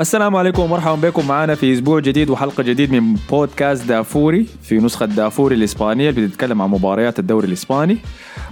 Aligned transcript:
السلام 0.00 0.36
عليكم 0.36 0.62
ومرحبا 0.62 1.08
بكم 1.08 1.28
معنا 1.28 1.54
في 1.54 1.72
أسبوع 1.72 2.00
جديد 2.00 2.30
وحلقة 2.30 2.62
جديد 2.62 2.92
من 2.92 3.14
بودكاست 3.30 3.88
دافوري 3.88 4.46
في 4.62 4.78
نسخة 4.78 5.06
دافوري 5.06 5.54
الإسبانية 5.54 6.10
اللي 6.10 6.26
بتتكلم 6.26 6.62
عن 6.62 6.70
مباريات 6.70 7.18
الدوري 7.18 7.48
الإسباني. 7.48 7.98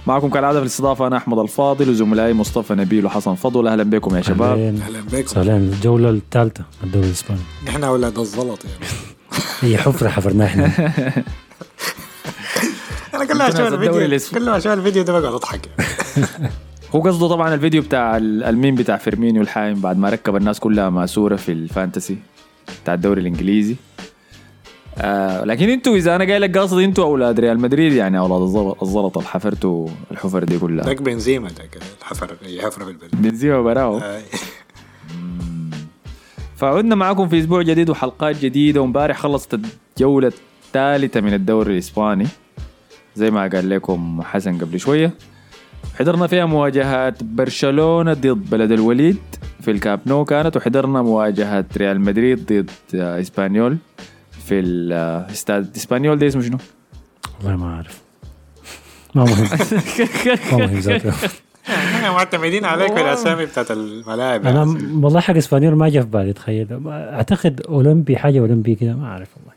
معكم 0.09 0.29
كالعادة 0.29 0.59
في 0.59 0.63
الاستضافة 0.63 1.07
أنا 1.07 1.17
أحمد 1.17 1.39
الفاضل 1.39 1.89
وزملائي 1.89 2.33
مصطفى 2.33 2.73
نبيل 2.75 3.05
وحسن 3.05 3.35
فضل. 3.35 3.67
أهلا 3.67 3.83
بكم 3.83 4.15
يا 4.15 4.21
شباب. 4.21 4.57
أهلا. 4.59 5.01
بكم. 5.11 5.27
سلام. 5.27 5.57
الجولة 5.57 6.09
الثالثة 6.09 6.63
الدوري 6.83 7.07
الإسباني. 7.07 7.39
نحن 7.67 7.83
أولاد 7.83 8.19
الزلط 8.19 8.59
يعني 8.65 8.85
هي 9.73 9.77
حفرة 9.77 10.09
حفرناها 10.09 10.47
إحنا. 10.47 10.65
أنا 13.13 13.25
كل 13.25 13.37
ما 13.37 13.47
أشوف 13.47 13.59
الفيديو. 13.59 14.19
كل 14.39 14.45
ما 14.49 14.57
أشوف 14.57 14.73
الفيديو 14.73 15.03
ده 15.03 15.13
بقعد 15.19 15.33
أضحك 15.33 15.67
يعني. 15.67 15.89
هو 16.95 17.01
قصده 17.01 17.27
طبعا 17.27 17.53
الفيديو 17.53 17.81
بتاع 17.81 18.17
ال- 18.17 18.43
الميم 18.43 18.75
بتاع 18.75 18.97
فيرمينيو 18.97 19.41
الحايم 19.41 19.81
بعد 19.81 19.97
ما 19.97 20.09
ركب 20.09 20.35
الناس 20.35 20.59
كلها 20.59 20.89
ماسورة 20.89 21.35
في 21.35 21.51
ال 21.51 21.59
fantasy 21.59 22.17
بتاع 22.83 22.93
الدوري 22.93 23.21
الإنجليزي. 23.21 23.75
آه 25.01 25.43
لكن 25.43 25.69
أنتوا 25.69 25.95
إذا 25.95 26.15
أنا 26.15 26.25
قايل 26.25 26.41
لك 26.41 26.57
قاصد 26.57 26.77
أنتوا 26.77 27.03
أولاد 27.03 27.39
ريال 27.39 27.59
مدريد 27.59 27.93
يعني 27.93 28.19
أولاد 28.19 28.41
الزلط 28.81 29.17
اللي 29.17 29.29
حفرتوا 29.29 29.87
الحفر 30.11 30.43
دي 30.43 30.59
كلها. 30.59 30.85
ذاك 30.85 31.01
بنزيما 31.01 31.49
ذاك 31.49 31.77
الحفر 32.01 32.37
حفره 32.61 32.85
في 32.85 32.91
البلد. 32.91 33.11
بنزيما 33.13 33.61
براو 33.61 33.97
آي. 33.97 34.21
فعدنا 36.57 36.95
معكم 36.95 37.27
في 37.27 37.39
أسبوع 37.39 37.61
جديد 37.61 37.89
وحلقات 37.89 38.39
جديدة 38.39 38.81
وامبارح 38.81 39.17
خلصت 39.19 39.59
الجولة 39.97 40.31
الثالثة 40.67 41.21
من 41.21 41.33
الدوري 41.33 41.73
الإسباني. 41.73 42.27
زي 43.15 43.31
ما 43.31 43.47
قال 43.47 43.69
لكم 43.69 44.21
حسن 44.23 44.57
قبل 44.57 44.79
شوية. 44.79 45.13
حضرنا 45.99 46.27
فيها 46.27 46.45
مواجهات 46.45 47.23
برشلونة 47.23 48.13
ضد 48.13 48.49
بلد 48.49 48.71
الوليد 48.71 49.17
في 49.61 49.71
الكامب 49.71 49.99
نو 50.05 50.25
كانت 50.25 50.57
وحضرنا 50.57 51.01
مواجهة 51.01 51.65
ريال 51.77 52.01
مدريد 52.01 52.45
ضد 52.45 52.69
آه، 52.95 53.21
إسبانيول. 53.21 53.77
في 54.49 54.59
الاستاد 54.59 55.75
إسبانيول 55.75 56.19
ده 56.19 56.27
اسمه 56.27 56.41
شنو؟ 56.41 56.57
والله 57.43 57.57
ما 57.57 57.73
أعرف. 57.75 58.01
ما 59.15 59.23
مهم. 59.23 59.47
ما 60.51 60.57
مهم 60.65 60.79
ذاته. 60.79 61.09
نحن 61.69 62.03
معتمدين 62.11 62.65
عليك 62.65 62.93
في 62.93 63.01
الاسامي 63.01 63.45
بتاعت 63.45 63.71
الملاعب 63.71 64.41
أنا 64.47 64.57
يعني. 64.57 64.71
م- 64.71 65.03
والله 65.03 65.19
حق 65.19 65.35
إسبانيول 65.35 65.75
ما 65.75 65.89
جاء 65.89 66.03
في 66.03 66.09
بالي 66.09 66.33
تخيل. 66.33 66.67
أعتقد 66.87 67.61
أولمبي 67.61 68.17
حاجة 68.17 68.39
أولمبي 68.39 68.75
كده 68.75 68.93
ما 68.95 69.05
أعرف 69.05 69.27
والله. 69.37 69.53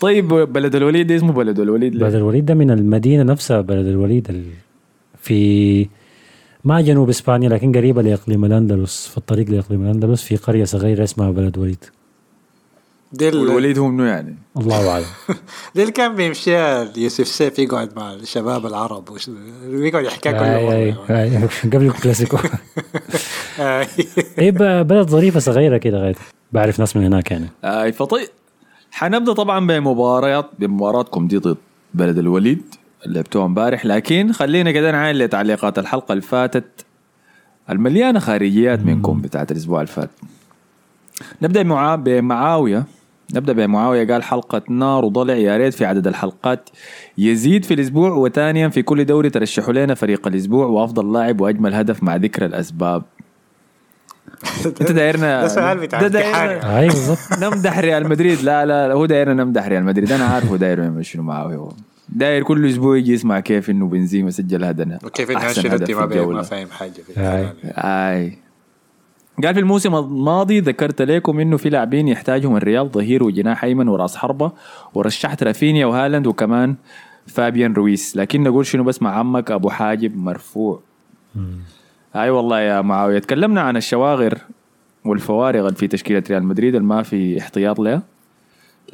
طيب 0.00 0.28
بلد 0.52 0.74
الوليد 0.74 1.06
ده 1.06 1.16
اسمه 1.16 1.32
بلد 1.32 1.60
الوليد 1.60 1.94
ليه؟ 1.94 2.00
بلد 2.00 2.14
الوليد 2.14 2.46
ده 2.46 2.54
من 2.54 2.70
المدينة 2.70 3.22
نفسها 3.22 3.60
بلد 3.60 3.86
الوليد 3.86 4.30
ال- 4.30 4.44
في 5.22 5.86
ما 6.64 6.80
جنوب 6.80 7.08
إسبانيا 7.08 7.48
لكن 7.48 7.72
قريبة 7.76 8.02
لإقليم 8.02 8.44
الأندلس 8.44 9.06
في 9.06 9.16
الطريق 9.18 9.50
لإقليم 9.50 9.82
الأندلس 9.82 10.22
في 10.22 10.36
قرية 10.36 10.64
صغيرة 10.64 11.04
اسمها 11.04 11.30
بلد 11.30 11.58
وليد 11.58 11.84
دي 13.12 13.28
ال- 13.28 13.36
والوليد 13.36 13.78
هو 13.78 13.88
منو 13.88 14.04
يعني؟ 14.04 14.36
الله 14.56 14.90
أعلم. 14.90 15.04
دي 15.74 15.80
اللي 15.82 15.92
كان 15.92 16.14
بيمشيها 16.16 16.88
يوسف 16.96 17.28
سيف 17.28 17.58
يقعد 17.58 17.96
مع 17.96 18.12
الشباب 18.12 18.66
العرب 18.66 19.10
وش- 19.10 19.30
ويقعد 19.68 20.04
يحكيها 20.04 20.32
كل. 20.32 21.70
قبل 21.72 21.86
الكلاسيكو 21.86 22.36
آي. 23.58 23.86
إيه 24.38 24.50
ب- 24.50 24.86
بلد 24.86 25.08
ظريفة 25.08 25.40
صغيرة 25.40 25.76
كده 25.78 25.98
غاية. 25.98 26.14
بعرف 26.52 26.78
ناس 26.80 26.96
من 26.96 27.04
هناك 27.04 27.30
يعني. 27.30 27.48
أي 27.64 27.92
فطيب. 27.92 28.28
حنبدأ 28.90 29.32
طبعا 29.32 29.66
بمباريات 29.66 30.50
بمباراتكم 30.58 31.28
دي 31.28 31.36
ضد 31.38 31.56
بلد 31.94 32.18
الوليد 32.18 32.62
اللي 33.04 33.14
لعبتوها 33.14 33.46
امبارح. 33.46 33.86
لكن 33.86 34.32
خلينا 34.32 34.70
كده 34.72 34.90
نعاين 34.92 35.16
لتعليقات 35.16 35.78
الحلقة 35.78 36.12
اللي 36.12 36.22
فاتت. 36.22 36.84
المليانة 37.70 38.18
خارجيات 38.18 38.80
منكم 38.80 39.20
بتاعت 39.20 39.50
الأسبوع 39.52 39.80
اللي 39.80 39.92
فات. 39.92 40.10
نبدأ 41.42 41.62
بمعا- 41.62 41.96
بمعاوية. 41.96 42.84
نبدأ 43.34 43.52
بمعاوية 43.52 44.06
قال 44.12 44.22
حلقة 44.22 44.62
نار 44.68 45.04
وضلع 45.04 45.34
يا 45.34 45.56
ريت 45.56 45.74
في 45.74 45.84
عدد 45.84 46.06
الحلقات. 46.06 46.68
يزيد 47.18 47.64
في 47.64 47.74
الأسبوع 47.74 48.10
وثانيا 48.10 48.68
في 48.68 48.82
كل 48.82 49.04
دوري 49.04 49.30
ترشحوا 49.30 49.72
لنا 49.72 49.94
فريق 49.94 50.26
الأسبوع 50.26 50.66
وأفضل 50.66 51.12
لاعب 51.12 51.40
وأجمل 51.40 51.74
هدف 51.74 52.02
مع 52.02 52.16
ذكر 52.16 52.44
الأسباب. 52.46 53.02
أنت 54.66 54.92
دايرنا 54.92 55.42
ده 55.42 55.48
سؤال 55.48 55.78
بتاع 55.78 56.00
ده 56.00 56.08
دايرنا- 56.08 56.24
امتحان 56.54 56.70
اي 56.76 56.86
بالضبط. 56.88 57.18
نمدح 57.42 57.78
ريال 57.78 58.08
مدريد. 58.08 58.42
لا 58.42 58.66
لا 58.66 58.92
هو 58.92 59.06
دايرنا 59.06 59.44
نمدح 59.44 59.66
ريال 59.66 59.84
مدريد. 59.84 60.12
أنا 60.12 60.24
عارف 60.24 60.50
هو 60.50 60.56
داير 60.56 60.78
يعمل 60.78 61.06
شنو 61.06 61.22
معاه 61.22 61.44
هو. 61.44 61.72
داير 62.08 62.42
كل 62.42 62.66
أسبوع 62.66 62.96
يجي 62.96 63.12
يسمع 63.12 63.40
كيف 63.40 63.70
إنه 63.70 63.86
بنزيما 63.86 64.30
سجل 64.30 64.64
هدف 64.64 65.04
وكيف 65.04 65.30
ان 65.30 65.36
أحسن 65.36 65.60
هدف 65.60 65.66
انشيلوتي 65.72 65.94
ما. 65.94 66.42
فاهم 66.42 66.68
حاجة 66.70 66.90
في. 66.92 67.20
أي. 67.78 68.38
قال 69.44 69.54
في 69.54 69.60
الموسم 69.60 69.94
الماضي 69.94 70.60
ذكرت 70.60 71.02
لكم 71.02 71.40
إنه 71.40 71.56
في 71.56 71.68
لاعبين 71.70 72.08
يحتاجهم 72.08 72.56
الريال 72.56 72.88
ظهير 72.88 73.24
وجناح 73.24 73.64
أيمن 73.64 73.88
وراس 73.88 74.16
حربة 74.16 74.52
ورشحت 74.94 75.42
رافينيا 75.42 75.86
وهالاند 75.86 76.26
وكمان 76.26 76.74
فابيان 77.26 77.72
رويس. 77.72 78.16
لكن 78.16 78.42
نقول 78.42 78.66
شنو 78.66 78.84
بس 78.84 79.02
مع 79.02 79.18
عمك 79.18 79.50
أبو 79.50 79.68
حاجب 79.70 80.16
مرفوع. 80.16 80.80
أي 82.16 82.30
والله 82.30 82.60
يا 82.60 82.80
معاوية 82.80 83.18
تكلمنا 83.18 83.60
عن 83.60 83.76
الشواغر 83.76 84.38
والفوارق 85.04 85.60
اللي 85.60 85.74
في 85.74 85.88
تشكيلة 85.88 86.22
ريال 86.30 86.44
مدريد 86.44 86.74
اللي 86.74 86.86
ما 86.86 87.02
في 87.02 87.38
احتياط 87.40 87.80
لها. 87.80 88.02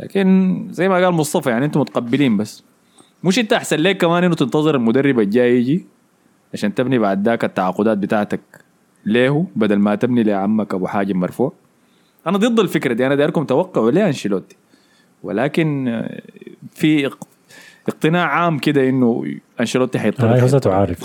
لكن 0.00 0.68
زي 0.70 0.88
ما 0.88 0.94
قال 0.94 1.14
مصطفى 1.14 1.50
يعني 1.50 1.64
أنتم 1.64 1.80
متقبلين 1.80 2.36
بس. 2.36 2.64
مش 3.24 3.38
أنت 3.38 3.52
أحسن 3.52 3.76
لك 3.76 3.96
كمان 3.96 4.24
إنه 4.24 4.34
تنتظر 4.34 4.74
المدرب 4.74 5.20
الجاي 5.20 5.58
يجي؟ 5.58 5.86
عشان 6.54 6.74
تبني 6.74 6.98
بعد 6.98 7.28
ذاك 7.28 7.44
التعاقدات 7.44 7.98
بتاعتك. 7.98 8.40
ليه؟ 9.06 9.44
بدل 9.56 9.76
ما 9.76 9.94
تبني 9.94 10.22
لعمك 10.22 10.74
أبو 10.74 10.86
حاجب 10.86 11.16
مرفوع. 11.16 11.52
أنا 12.26 12.38
ضد 12.38 12.60
الفكرة 12.60 12.92
دي. 12.92 13.06
أنا 13.06 13.14
دايركم 13.14 13.44
توقعوا 13.44 13.90
ليه 13.90 14.06
أنشيلوتي؟ 14.06 14.56
ولكن 15.22 15.88
آه، 15.88 16.20
في 16.74 17.06
اق- 17.06 17.26
اقتناع 17.88 18.26
عام 18.26 18.58
كده 18.58 18.88
إنه 18.88 19.24
أنشيلوتي 19.60 19.98
حيطلع. 19.98 20.32
هاي 20.32 20.42
هو 20.42 20.46
ذاته 20.46 20.74
عارف 20.74 20.98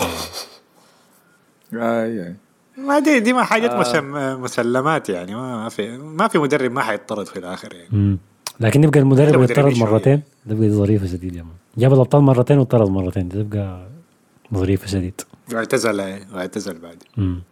اي 1.72 2.26
اي 2.26 2.34
ما 2.78 2.98
دي 2.98 3.20
دي 3.20 3.32
ما 3.32 3.42
حاجات 3.44 3.70
مسم 3.74 4.12
مسلمات 4.42 5.08
يعني. 5.08 5.34
ما 5.34 5.68
في 5.68 5.98
ما 5.98 6.28
في 6.28 6.38
مدرب 6.38 6.72
ما 6.72 6.80
حيطرد 6.82 7.26
في 7.26 7.38
الآخر 7.38 7.74
يعني. 7.74 7.88
مم. 7.92 8.18
لكن 8.60 8.84
يبقى 8.84 9.00
المدرب 9.00 9.40
مدرب 9.40 9.50
يطرد. 9.50 9.78
مرتين. 9.78 10.22
تبقى 10.50 10.70
ظريفة 10.70 11.06
شديد 11.06 11.36
يا 11.36 11.42
مان. 11.42 11.52
جاب 11.78 11.92
الأبطال 11.92 12.22
مرتين 12.22 12.58
وطرد 12.58 12.88
مرتين. 12.90 13.28
تبقى 13.28 13.88
ظريفة 14.54 14.86
شديد. 14.86 15.20
واعتزل 15.52 16.00
واعتزل 16.34 16.78
بعد. 16.78 17.02
مم. 17.16 17.42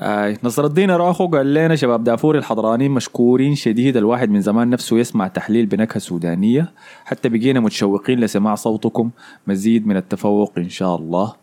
آي. 0.00 0.38
نصر 0.44 0.64
الدين 0.64 0.90
اراخو 0.90 1.26
قال 1.28 1.54
لنا 1.54 1.76
شباب 1.76 2.04
دافور 2.04 2.38
الحضرانيين 2.38 2.90
مشكورين 2.90 3.54
شديد 3.54 3.96
الواحد 3.96 4.30
من 4.30 4.40
زمان 4.40 4.70
نفسه 4.70 4.98
يسمع 4.98 5.28
تحليل 5.28 5.66
بنكهة 5.66 5.98
سودانية. 5.98 6.72
حتى 7.04 7.28
بقينا 7.28 7.60
متشوقين 7.60 8.20
لسماع 8.20 8.54
صوتكم 8.54 9.10
مزيد 9.46 9.86
من 9.86 9.96
التفوق 9.96 10.52
إن 10.58 10.68
شاء 10.68 10.96
الله. 10.96 11.34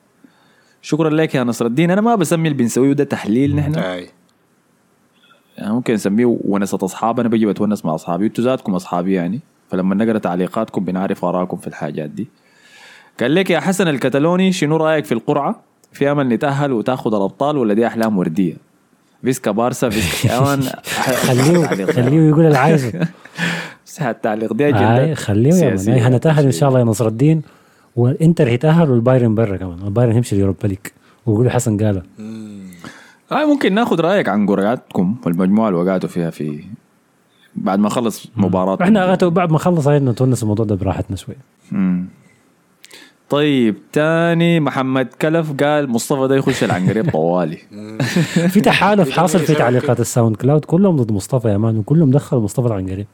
شكرا 0.81 1.09
لك 1.09 1.35
يا 1.35 1.43
نصر 1.43 1.65
الدين. 1.65 1.91
أنا 1.91 2.01
ما 2.01 2.15
بسمي 2.15 2.47
اللي 2.47 2.57
بنسويه 2.57 2.93
ده 2.93 3.03
تحليل 3.03 3.55
نحن. 3.55 3.75
أي. 3.75 4.09
يعني 5.57 5.73
ممكن 5.73 5.93
نسميه 5.93 6.37
ونسة 6.45 6.79
اصحاب 6.81 7.19
أنا 7.19 7.29
بجي 7.29 7.45
بتونس 7.45 7.85
مع 7.85 7.95
أصحابي. 7.95 8.25
أنتوا 8.25 8.43
ذاتكم 8.43 8.75
أصحابي 8.75 9.13
يعني. 9.13 9.39
فلما 9.69 9.95
نقرأ 9.95 10.17
تعليقاتكم 10.17 10.85
بنعرف 10.85 11.25
آراءكم 11.25 11.57
في 11.57 11.67
الحاجات 11.67 12.09
دي. 12.09 12.27
قال 13.19 13.35
لك 13.35 13.49
يا 13.49 13.59
حسن 13.59 13.87
الكتالوني 13.87 14.51
شنو 14.51 14.77
رأيك 14.77 15.05
في 15.05 15.11
القرعة؟ 15.11 15.66
في 15.91 16.11
أمل 16.11 16.29
نتأهل 16.29 16.71
وتأخذ 16.71 17.13
الأبطال 17.15 17.57
ولا 17.57 17.73
دي 17.73 17.87
أحلام 17.87 18.17
وردية. 18.17 18.53
فيسكا 19.23 19.51
بارسا 19.51 19.89
فيسكا 19.89 20.27
يا 20.33 20.39
مان 20.39 20.61
خليه 21.01 21.85
خليه 21.85 22.29
يقول 22.29 22.45
اللي 22.45 22.57
عايزه. 22.57 22.91
بس 23.85 24.01
التعليق 24.01 24.53
دي 24.53 24.67
اجنده 24.67 25.13
خليه 25.13 25.53
يا 25.53 25.75
مان 25.75 25.99
هنتأهل 25.99 26.45
إن 26.45 26.51
شاء 26.51 26.69
الله 26.69 26.79
يا 26.79 26.85
نصر 26.85 27.07
الدين. 27.07 27.41
والانتر 27.95 28.47
هيتأهل 28.47 28.91
والبايرن 28.91 29.35
برا 29.35 29.57
كمان. 29.57 29.79
البايرن 29.83 30.11
هيمشي 30.11 30.35
ال 30.35 30.40
Europa 30.40 30.67
League. 30.67 30.77
ويقولوا 31.25 31.51
حسن 31.51 31.77
قالها 31.77 32.03
هاي 33.31 33.45
ممكن 33.45 33.73
ناخذ 33.73 34.01
رأيك 34.01 34.29
عن 34.29 34.47
قرعتكم 34.47 35.15
والمجموعة 35.25 35.69
اللي 35.69 35.79
وقعتوا 35.79 36.09
فيها 36.09 36.29
في 36.29 36.63
بعد 37.55 37.79
ما 37.79 37.89
خلص 37.89 38.27
مباراة. 38.37 38.77
إحنا 38.81 39.15
بعد 39.15 39.51
ما 39.51 39.57
خلص 39.57 39.87
هاي 39.87 39.99
نتونس 39.99 40.43
الموضوع 40.43 40.65
ده 40.65 40.75
براحتنا 40.75 41.15
شوي 41.15 41.35
مم. 41.71 42.05
طيب 43.29 43.75
تاني 43.93 44.59
محمد 44.59 45.05
كلف 45.21 45.51
قال 45.63 45.89
مصطفى 45.89 46.27
ده 46.27 46.35
يخش 46.35 46.63
العنقريب 46.63 47.09
طوالي. 47.17 47.57
في 48.53 48.61
تحالف 48.61 49.09
حاصل 49.19 49.39
في 49.39 49.53
تعليقات 49.55 49.99
ال 49.99 50.35
SoundCloud 50.35 50.65
كلهم 50.65 50.95
ضد 50.95 51.11
مصطفى 51.11 51.47
يا 51.47 51.57
man 51.57 51.77
وكلهم 51.77 52.11
دخلوا 52.11 52.41
مصطفى 52.41 52.67
العنقريب. 52.67 53.07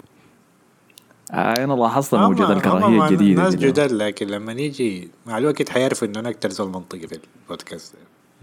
آه 1.32 1.64
أنا 1.64 1.74
لاحظت 1.74 2.14
هم- 2.14 2.22
موجود 2.22 2.46
هم 2.46 2.52
الكراهية 2.58 3.08
الجديدة 3.08 3.44
ناس. 3.44 3.56
جداد 3.56 3.92
لكن 3.92 4.28
لما 4.28 4.54
نيجي 4.54 5.10
مع 5.28 5.38
الوقت 5.38 5.70
حيعرفوا 5.70 6.08
إنه 6.08 6.20
أنا 6.20 6.30
أكتر 6.30 6.50
زول 6.50 6.68
منطقي 6.70 7.08
في 7.08 7.20
البودكاست. 7.44 7.94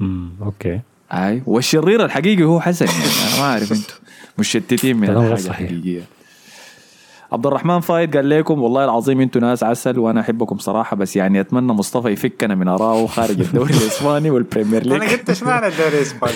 امم 0.00 0.30
okay. 0.42 0.80
أي 1.12 1.42
والشرير 1.46 2.04
الحقيقي 2.04 2.44
هو 2.44 2.60
حسن 2.60 2.86
يعني 2.86 2.98
أنا 2.98 3.40
ما 3.40 3.50
أعرف 3.52 3.72
أنتم 3.72 3.94
مشتتين 4.38 4.96
من 4.96 5.06
كلام 5.06 5.18
غير 5.18 5.32
الحاجة 5.32 5.46
صحيح. 5.46 5.70
الحقيقية. 5.70 6.02
عبد 7.32 7.46
الرحمن 7.46 7.80
فايد 7.80 8.16
قال 8.16 8.28
لكم 8.30 8.62
والله 8.62 8.84
العظيم 8.84 9.20
أنتم 9.20 9.40
ناس 9.40 9.64
عسل 9.64 9.98
وأنا 9.98 10.20
أحبكم 10.20 10.58
صراحة 10.58 10.96
بس 10.96 11.16
يعني 11.16 11.40
أتمنى 11.40 11.72
مصطفى 11.72 12.08
يفكنا 12.08 12.54
من 12.54 12.68
ارائه 12.68 13.06
خارج 13.06 13.40
الدوري 13.40 13.70
الإسباني 13.82 14.30
وال 14.30 14.42
Premier 14.42 14.84
أنا 14.84 14.94
League 14.94 15.10
قلت 15.12 15.28
إيش 15.28 15.42
معنى 15.42 15.66
الدوري 15.66 15.96
الإسباني؟ 15.96 16.32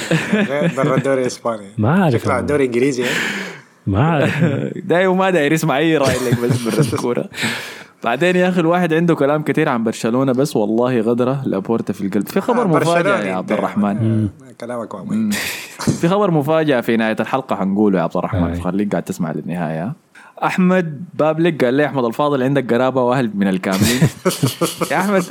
برا 0.77 0.97
الدوري 0.97 1.21
الإسباني. 1.21 1.67
ما 1.79 2.03
عارف 2.05 2.23
شكله. 2.23 2.39
الدوري 2.39 2.65
الانجليزي. 2.65 3.05
ما 3.87 4.03
عارف 4.05 4.45
دايما 4.91 5.15
ما 5.15 5.31
داير 5.31 5.53
يسمع 5.53 5.79
أي 5.79 5.97
رأي 5.97 6.15
لك 6.31 6.41
بس 6.41 6.63
برا 6.63 6.81
الكورة. 6.93 7.25
بعدين 8.05 8.37
يا 8.37 8.49
أخي 8.49 8.61
الواحد 8.61 8.93
عنده 8.95 9.15
كلام 9.15 9.43
كثير 9.43 9.69
عن 9.69 9.85
برشلونة 9.85 10.33
بس 10.33 10.57
والله 10.57 11.01
غدرة 11.01 11.43
لابورتا 11.47 11.93
في 11.93 12.07
القلب. 12.07 12.29
في 12.29 12.41
خبر 12.41 12.63
آه، 12.63 12.67
مفاجاه 12.67 13.03
برشلوني 13.03 13.29
يا 13.29 13.35
عبد. 13.35 13.53
الرحمن 13.53 14.29
كلامك 14.61 14.95
ما 14.95 15.03
مهم. 15.05 15.31
في 15.79 16.09
خبر 16.09 16.31
مفاجأة 16.31 16.81
في 16.81 16.97
نهاية 16.97 17.17
الحلقة 17.21 17.57
حنقوله 17.57 17.99
يا 17.99 18.03
عبد 18.03 18.17
الرحمن 18.17 18.51
آي. 18.51 18.61
خليك 18.61 18.91
قاعد 18.91 19.03
تسمع 19.03 19.33
للنهاية. 19.33 19.93
أحمد 20.43 21.05
بابلك 21.15 21.65
قال 21.65 21.75
لي 21.75 21.87
أحمد 21.87 22.05
الفاضل 22.05 22.43
عندك 22.43 22.73
قرابة 22.73 23.03
وأهل 23.03 23.31
من 23.35 23.49
الكاملين. 23.49 24.01
يا 24.91 25.01
أحمد 25.01 25.25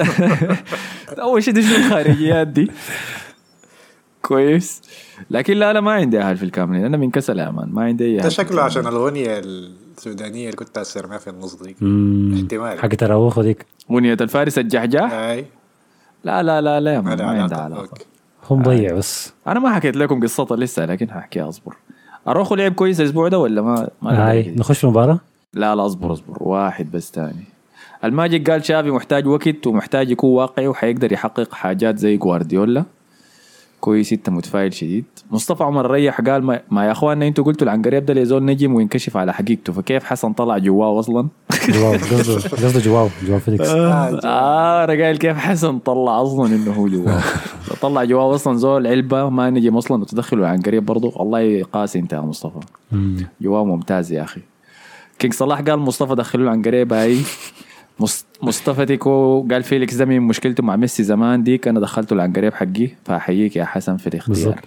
أول 1.22 1.44
شيء 1.44 1.62
شنو 1.62 1.76
الخارجيات 1.76 2.48
دي. 2.48 2.72
كويس. 4.22 4.82
لكن 5.30 5.54
لا 5.54 5.74
لا 5.74 5.82
ما 5.82 5.92
عندي 5.92 6.20
أهل 6.20 6.38
في 6.38 6.44
الكاملين. 6.44 6.86
أنا 6.86 6.98
من 6.98 7.12
كسل 7.12 7.40
يا 7.40 7.52
man 7.52 7.70
ما 7.70 7.84
عندي 7.84 8.06
أي 8.06 8.18
ده 8.18 8.30
شكله. 8.30 8.62
عشان 8.62 8.88
الأغنية 8.88 9.40
السودانية 9.40 10.46
اللي 10.46 10.56
كنت 10.58 10.84
ما 11.10 11.18
في 11.18 11.30
النص 11.30 11.56
دي 11.56 11.76
مم. 11.82 12.34
احتمال. 12.36 12.80
حق 12.80 12.88
أراوخو 12.88 13.42
ديك. 13.42 13.66
أغنية 13.92 14.18
الفارس 14.22 14.58
الجحجاح 14.60 15.12
أي. 15.14 15.46
لا 16.24 16.44
لا 16.44 16.62
لا 16.62 16.80
لا 16.80 16.94
يا 16.94 17.02
ما 17.02 17.16
ما 17.16 17.42
عندها 17.42 17.58
علاقة. 17.58 17.98
هو 18.46 18.56
مضيع 18.56 18.94
بس. 18.94 19.34
أنا 19.48 19.60
ما 19.60 19.74
حكيت 19.74 19.96
لكم 19.96 20.24
قصتها 20.24 20.58
لسه 20.58 20.86
لكن 20.86 21.12
ححكيها 21.12 21.50
أصبر. 21.50 21.76
أراوخو 22.28 22.56
لعب 22.56 22.74
كويس 22.74 23.02
الأسبوع 23.02 23.28
ده 23.28 23.40
ولا 23.40 23.62
ما 23.62 23.90
ما 24.02 24.30
هاي؟ 24.30 24.54
نخش 24.58 24.78
في 24.78 24.84
المباراه 24.84 25.20
لا 25.54 25.76
لا 25.76 25.86
أصبر 25.86 26.14
أصبر 26.14 26.38
واحد 26.40 26.92
بس 26.92 27.12
تاني 27.12 27.44
الماجيك 28.04 28.50
قال 28.50 28.66
شافي 28.66 28.92
محتاج 28.92 29.28
وقت 29.28 29.68
ومحتاج 29.68 30.12
يكون 30.12 30.30
واقعي 30.30 30.68
وحيقدر 30.68 31.12
يحقق 31.12 31.54
حاجات 31.54 31.98
زي 31.98 32.18
جوارديولا. 32.18 32.84
كويس 33.84 34.14
إنت 34.14 34.30
متفائل 34.30 34.74
شديد. 34.74 35.06
مصطفى 35.32 35.64
عمر 35.64 35.92
ريح 35.92 36.22
قال 36.22 36.44
ما, 36.44 36.62
ما 36.72 36.86
يا 36.86 36.92
اخواننا 36.92 37.28
إنتوا 37.28 37.44
قلتوا 37.44 37.68
العنقريب 37.68 38.06
ده 38.06 38.14
لزول 38.14 38.46
نجم 38.46 38.76
وينكشف 38.76 39.18
على 39.18 39.34
حقيقته. 39.34 39.74
فكيف 39.74 40.04
حسن 40.04 40.34
طلع 40.34 40.58
جواه 40.58 41.00
أصلا؟ 41.00 41.28
جواو 41.70 41.94
قصده 42.12 42.36
قصده 42.36 42.80
جواو 42.80 43.10
جواو 43.28 43.40
فيليكس. 43.40 43.68
آه، 43.68 44.20
آه 44.26 44.84
أنا 44.84 45.04
قايل 45.04 45.18
كيف 45.18 45.38
حسن 45.38 45.80
طلع 45.80 46.22
أصلا 46.22 46.56
إنه 46.56 46.72
هو 46.74 46.88
جواو. 46.88 47.22
طلع 47.82 48.04
جواو 48.04 48.36
أصلا 48.36 48.58
زول 48.58 48.88
علبة 48.88 49.30
ما 49.30 49.50
نجم 49.50 49.78
أصلا 49.78 50.02
وتدخلوا 50.02 50.46
العنقريب 50.46 50.86
برضه. 50.86 51.14
الله 51.22 51.64
قاسي 51.64 52.00
أنت 52.00 52.14
يا 52.14 52.20
مصطفى. 52.20 52.60
جواو 53.42 53.66
ممتاز 53.66 54.12
يا 54.12 54.24
أخي. 54.24 54.42
كينج 55.20 55.34
صلاح 55.34 55.62
قال 55.62 55.80
مصطفى 55.80 56.16
دخلوه 56.16 56.46
العنقريب 56.46 56.94
هاي 56.94 57.18
مصطفى 58.44 58.86
تيكو 58.86 59.48
قال 59.52 59.64
فيليكس 59.64 59.96
ده 59.96 60.06
من 60.06 60.22
مشكلته 60.22 60.64
مع 60.64 60.76
ميسي 60.76 61.04
زمان 61.04 61.44
ديك 61.44 61.68
أنا 61.68 61.80
دخلته 61.80 62.16
العنقريب 62.16 62.54
حقي 62.54 62.90
فأحييك 63.06 63.56
يا 63.56 63.66
حسن 63.66 63.98
في 63.98 64.08
الاختيار. 64.08 64.36
بالضبط. 64.36 64.64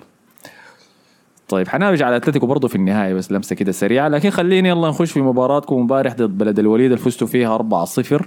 طيب 1.48 1.68
حنرجع 1.68 2.06
على 2.06 2.16
أتلتيكو 2.16 2.46
برضه 2.46 2.68
في 2.68 2.74
النهايه 2.74 3.14
بس 3.14 3.32
لمسة 3.32 3.56
كده 3.56 3.72
سريعة 3.72 4.08
لكن 4.08 4.30
خليني 4.30 4.68
يلا 4.68 4.88
نخش 4.88 5.12
في 5.12 5.20
مباراتكم. 5.20 5.76
امبارح 5.76 6.14
ضد 6.14 6.38
بلد 6.38 6.58
الوليد 6.58 6.92
اللي 6.92 7.04
فزتوا 7.04 7.26
فيها 7.26 7.58
4-0 7.58 8.24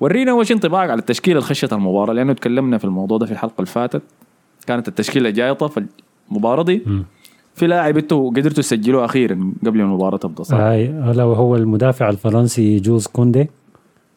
ورينا 0.00 0.30
اول 0.30 0.46
شيء 0.46 0.56
انطباعك 0.56 0.90
على 0.90 0.98
التشكيلة 1.00 1.38
اللي 1.38 1.48
خشت 1.48 1.72
المباراة 1.72 2.12
لأنه 2.14 2.32
تكلمنا 2.32 2.78
في 2.78 2.84
الموضوع 2.84 3.18
ده 3.18 3.26
في 3.26 3.32
الحلقة 3.32 3.54
اللي 3.58 3.66
فاتت. 3.70 4.02
كانت 4.66 4.88
التشكيلة 4.88 5.30
جايطة 5.30 5.66
في 5.66 5.86
المباراة 6.30 6.62
دي. 6.62 6.82
مم. 6.86 7.04
في 7.54 7.66
لاعب 7.66 7.96
أنتوا 7.96 8.30
قدرتوا 8.30 8.50
تسجلوه 8.62 9.04
أخيرا 9.04 9.52
قبل 9.66 9.80
المباراة 9.80 10.16
تبدا 10.16 10.42
صح؟ 10.42 10.56
هاي 10.56 10.88
هلا 10.88 11.24
وهو 11.24 11.56
المدافع 11.56 12.08
الفرنسي 12.08 12.76
جوز 12.80 13.06
كوندي. 13.06 13.50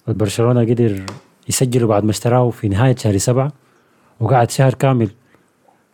البرشلونه 0.07 0.61
قدر 0.61 1.01
يسجله 1.49 1.87
بعد 1.87 2.03
ما 2.03 2.09
اشتراه 2.11 2.49
في 2.49 2.67
نهاية 2.69 2.95
شهر 2.95 3.17
سبعة 3.17 3.51
وقعد 4.19 4.51
شهر 4.51 4.73
كامل. 4.73 5.09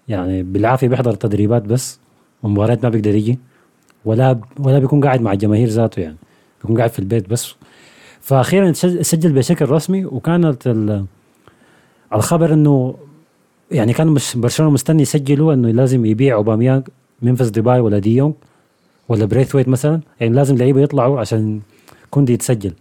يعني 0.07 0.43
بالعافية 0.43 0.87
بيحضر 0.87 1.13
تدريبات 1.15 1.63
بس 1.63 1.99
ومباريات 2.43 2.83
ما 2.83 2.89
بيقدر 2.89 3.15
يجي 3.15 3.39
ولا 4.05 4.39
ولا 4.59 4.79
بيكون 4.79 5.03
قاعد 5.03 5.21
مع 5.21 5.31
الجماهير 5.33 5.67
ذاته 5.67 5.99
يعني 5.99 6.15
بيكون 6.61 6.77
قاعد 6.77 6.89
في 6.89 6.99
البيت 6.99 7.29
بس. 7.29 7.55
فاخيرا 8.21 8.71
سج- 8.71 9.01
سجل 9.01 9.33
بشكل 9.33 9.69
رسمي 9.69 10.05
وكانت 10.05 10.67
ال- 10.67 11.05
الخبر 12.13 12.53
إنه 12.53 12.95
يعني 13.71 13.93
كان 13.93 14.17
برشلونة 14.35 14.71
مستني 14.71 15.01
يسجلوا 15.01 15.53
إنه 15.53 15.71
لازم 15.71 16.05
يبيع 16.05 16.35
أوباميانج 16.35 16.83
ممفيس 17.21 17.49
ديباي 17.49 17.79
ولا 17.79 17.99
ديونج 17.99 18.33
ولا 19.09 19.25
بريثويت 19.25 19.67
مثلا 19.67 19.99
يعني 20.19 20.35
لازم 20.35 20.55
لعيبة 20.57 20.81
يطلعوا 20.81 21.19
عشان 21.19 21.61
كوندي 22.11 22.33
يتسجل. 22.33 22.73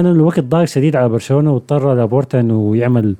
انه 0.00 0.10
الوقت 0.10 0.40
ضاق 0.40 0.64
شديد 0.64 0.96
على 0.96 1.08
برشلونة 1.08 1.52
واضطر 1.52 1.94
لابورتا 1.94 2.40
إنه 2.40 2.76
يعمل 2.76 3.16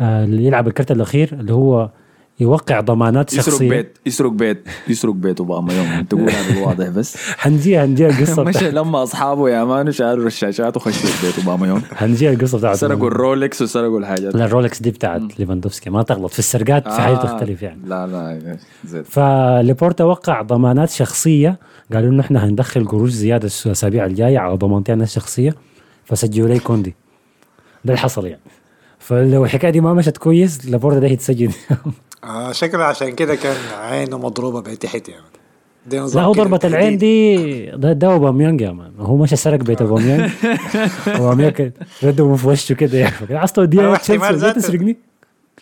آه 0.00 0.24
يلعب 0.24 0.68
الكرت 0.68 0.90
الأخير 0.90 1.28
اللي 1.32 1.52
هو 1.52 1.90
يوقع 2.40 2.80
ضمانات 2.80 3.32
يسرق 3.32 3.44
شخصية. 3.44 3.68
بيت 3.68 3.98
يسرق 4.06 4.30
بيت 4.30 4.64
يسرق 4.88 5.12
بيت 5.12 5.40
أوباميانج 5.40 6.04
تقول 6.04 6.30
هذا 6.30 6.58
الواضح 6.58 6.88
بس. 6.88 7.16
حنجي 7.42 7.80
حنجي 7.80 8.06
القصة. 8.06 8.44
مشى 8.44 8.70
لما 8.70 9.02
أصحابه 9.02 9.48
يا 9.50 9.64
man 9.64 9.92
شالوا 9.92 10.12
الرشاشات 10.12 10.76
وخشوا 10.76 11.10
بيت 11.22 11.38
أوباميانج 11.38 11.82
حنجي 11.94 12.30
القصة 12.30 12.58
بتاعت 12.58 12.76
سرقوا 12.76 13.08
الرولكس 13.08 13.62
وسرقوا 13.62 13.98
الحاجات. 13.98 14.34
لا 14.34 14.44
الرولكس 14.44 14.82
دي 14.82 14.90
بتاعت 14.90 15.22
ليفاندوفسكي. 15.38 15.90
ما 15.90 16.02
تغلط. 16.02 16.32
في 16.32 16.38
السرقات 16.38 16.88
في 16.88 17.00
حاجة 17.00 17.16
تختلف 17.16 17.62
يعني. 17.62 17.80
لا 17.86 18.06
لا 18.06 18.56
زين. 18.84 19.02
فلابورتا 19.02 20.04
وقع 20.04 20.42
ضمانات 20.42 20.90
شخصية. 20.90 21.58
قالوا 21.92 22.10
إنه 22.10 22.20
إحنا 22.20 22.44
هندخل 22.44 22.88
قروش 22.88 23.10
زيادة 23.10 23.50
الأسابيع 23.66 24.06
الجاية 24.06 24.38
على 24.38 24.56
ضمانتنا 24.56 25.04
الشخصيه 25.04 25.54
فسجلوا 26.04 26.48
لي 26.48 26.58
كوندي. 26.58 26.90
ده 27.84 27.94
اللي 27.94 27.98
حصل 27.98 28.26
يعني. 28.26 28.40
فلو 28.98 29.44
الحكاية 29.44 29.70
دي 29.70 29.80
ما 29.80 29.94
مشت 29.94 30.16
كويس 30.16 30.66
لابورتا 30.66 30.98
ده 30.98 31.06
يتسجن 31.06 31.50
آه 32.24 32.52
شكله 32.52 32.84
عشان 32.84 33.10
كده 33.10 33.34
كان 33.34 33.56
عينه 33.80 34.18
مضروبة 34.18 34.60
بتحت 34.60 35.08
يعني. 35.08 35.22
دي 35.86 35.98
لا 35.98 36.22
هو 36.22 36.32
ضربة 36.32 36.60
العين. 36.64 36.98
دي 36.98 37.66
ده 37.70 37.92
ده 37.92 38.06
أوباميانج 38.12 38.60
يا 38.60 38.70
man. 38.70 38.92
هو 38.98 39.16
مشى 39.16 39.36
سرق 39.36 39.58
بيت 39.58 39.82
أوباميانج. 39.82 40.30
أوباميانج 41.08 41.70
رده 42.02 42.34
في 42.34 42.48
وشه 42.48 42.72
كده 42.72 42.98
يعني 42.98 43.14
عايز 43.30 43.52
توديها 43.52 43.96
تشيلسي. 43.96 44.52
تسرقني. 44.52 44.96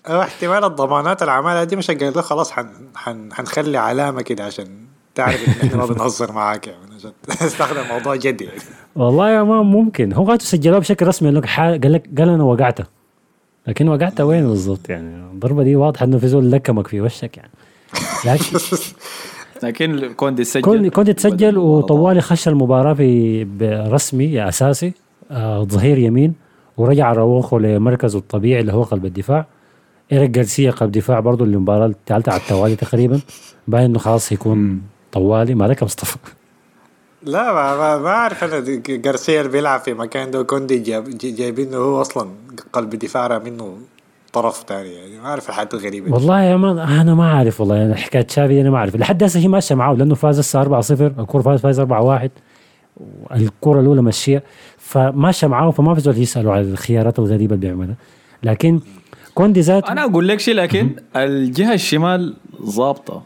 أو 0.06 0.20
احتمال 0.22 0.64
الضمانات 0.64 1.22
اللي 1.22 1.32
عملها 1.32 1.64
دي 1.64 1.76
مش 1.76 1.90
قال 1.90 2.12
له 2.16 2.22
خلاص 2.22 2.50
حن 2.50 2.68
حن 2.96 3.32
حنخلي 3.32 3.78
علامة 3.78 4.22
كده 4.22 4.44
عشان 4.44 4.66
تعرف 5.14 5.48
إن 5.48 5.68
إحنا 5.68 5.76
ما 5.76 5.86
بنهزر 5.94 6.32
معاك 6.32 6.66
يعني. 6.66 6.94
عشان 6.96 7.12
تستخدم 7.40 7.80
الموضوع 7.80 8.16
جدي 8.16 8.44
يعني. 8.44 8.58
والله 8.96 9.30
يا 9.30 9.42
مان 9.42 9.66
ممكن. 9.66 10.12
هو 10.12 10.24
قاعد 10.26 10.42
سجلوها 10.42 10.78
بشكل 10.78 11.06
رسمي 11.06 11.28
قال 11.28 11.36
لك 11.38 11.48
قال 11.82 11.92
لك 11.92 12.10
قال 12.18 12.28
أنا 12.28 12.44
وقعته. 12.44 12.84
لكن 13.68 13.88
وقعته 13.88 14.24
وين 14.24 14.48
بالضبط 14.48 14.88
يعني. 14.88 15.08
الضربة 15.32 15.62
دي 15.62 15.76
واضحة 15.76 16.04
إنه 16.04 16.18
في 16.18 16.28
زول 16.28 16.52
لكمك 16.52 16.86
في 16.86 17.00
وشك 17.00 17.36
يعني. 17.36 17.50
لكن 18.24 18.58
لكن 19.62 20.12
كوندي 20.12 20.44
سجل 20.44 20.88
كوندي 20.88 21.12
تسجل 21.12 21.58
وطوالي 21.58 22.20
خش 22.20 22.48
المباراة 22.48 22.94
في 22.94 23.44
برسمي 23.44 24.48
أساسي. 24.48 24.92
آه 25.30 25.64
ظهير 25.64 25.98
يمين. 25.98 26.34
ورجع 26.76 27.12
راوخو 27.12 27.58
لمركزه 27.58 28.18
الطبيعي 28.18 28.60
اللي 28.60 28.72
هو 28.72 28.82
قلب 28.82 29.06
الدفاع. 29.06 29.46
إيريك 30.12 30.30
جارسيا 30.30 30.70
قلب 30.70 30.92
دفاع 30.92 31.20
برضه 31.20 31.44
المباراه 31.44 31.86
الثالثة 31.86 32.32
على 32.32 32.40
التوالي 32.40 32.76
تقريبا. 32.76 33.20
باين 33.68 33.84
إنه 33.84 33.98
خلاص 33.98 34.32
هيكون 34.32 34.82
طوالي. 35.12 35.54
مالك 35.54 35.78
يا 35.78 35.84
مصطفى؟ 35.84 36.16
لا 37.28 37.52
ما, 37.52 37.76
ما, 37.76 37.98
ما 37.98 38.08
أعرف 38.08 38.44
أنا. 38.44 38.60
جارسيا 38.88 39.40
اللي 39.40 39.52
بيلعب 39.52 39.80
في 39.80 39.94
مكان 39.94 40.30
ده 40.30 40.42
كوندي 40.42 40.78
جايبينه 41.22 41.76
هو 41.76 42.00
أصلا 42.00 42.30
قلب 42.72 42.90
دفاع 42.90 43.38
منه 43.38 43.78
طرف 44.32 44.62
تاني 44.62 44.88
يعني. 44.94 45.20
ما 45.20 45.26
أعرف 45.26 45.48
الحاجات 45.48 45.74
الغريبه 45.74 46.06
دي. 46.06 46.12
والله 46.12 46.42
يا 46.42 46.56
مان 46.56 46.78
أنا 46.78 47.14
ما 47.14 47.32
أعرف 47.32 47.60
والله. 47.60 47.76
يعني 47.76 47.94
حكاية 47.94 48.26
شافي 48.30 48.60
أنا 48.60 48.70
ما 48.70 48.76
أعرف. 48.76 48.96
لحد 48.96 49.22
هسه 49.22 49.40
هي 49.40 49.48
ماشية 49.48 49.74
معاه 49.74 49.94
لأنه 49.94 50.14
فاز 50.14 50.38
هسه 50.38 50.64
4-0 50.64 51.00
الكوره 51.00 51.42
فاز 51.42 51.60
فاز 51.60 51.80
4-1 51.80 52.28
الكوره 53.34 53.80
الأولى 53.80 54.02
مشيه 54.02 54.42
فماشية 54.78 55.46
معاه 55.46 55.70
فما 55.70 55.94
في 55.94 56.00
زول 56.00 56.18
يسألوا 56.18 56.52
على 56.52 56.60
الخيارات 56.60 57.18
الغريبة 57.18 57.54
اللي 57.54 57.66
بيعملها. 57.66 57.94
لكن 58.42 58.80
كوندي 59.34 59.60
ذاته 59.60 59.92
أنا 59.92 60.04
أقول 60.04 60.28
لك 60.28 60.40
شيء 60.40 60.54
لكن 60.54 60.90
الجهة 61.16 61.74
الشمال 61.74 62.34
ظابطة. 62.62 63.22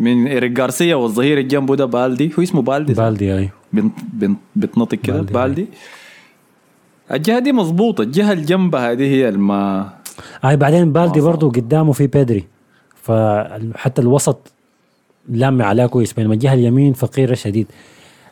من 0.00 0.26
إيريك 0.26 0.52
جارسيا 0.52 0.94
والظهير 0.94 1.38
اللي 1.38 1.48
جنبه 1.48 1.76
ده 1.76 1.84
بالدي. 1.84 2.32
هو 2.38 2.42
اسمه 2.42 2.62
بالدي؟ 2.62 2.94
بالدي 2.94 3.38
اي 3.38 3.50
بنت 3.72 3.92
بنت 4.12 4.38
بتنطق 4.56 4.98
كده؟ 4.98 5.16
بالدي. 5.16 5.32
بالدي. 5.32 5.66
الجهة 7.12 7.38
دي 7.38 7.52
مظبوطة. 7.52 8.02
الجهة 8.02 8.32
اللي 8.32 8.44
جنبها 8.44 8.92
هذه 8.92 9.02
هي 9.02 9.28
الما 9.28 9.88
اي 10.44 10.56
بعدين 10.56 10.92
بالدي 10.92 11.20
آه، 11.20 11.22
برضه 11.22 11.50
قدامه 11.50 11.92
في 11.92 12.06
بيدري. 12.06 12.44
فحتى 13.02 14.02
الوسط 14.02 14.52
لامع 15.28 15.64
عليه 15.64 15.86
كويس 15.86 16.12
بينما 16.12 16.34
الجهة 16.34 16.54
اليمين 16.54 16.92
فقيرة 16.92 17.34
شديد. 17.34 17.66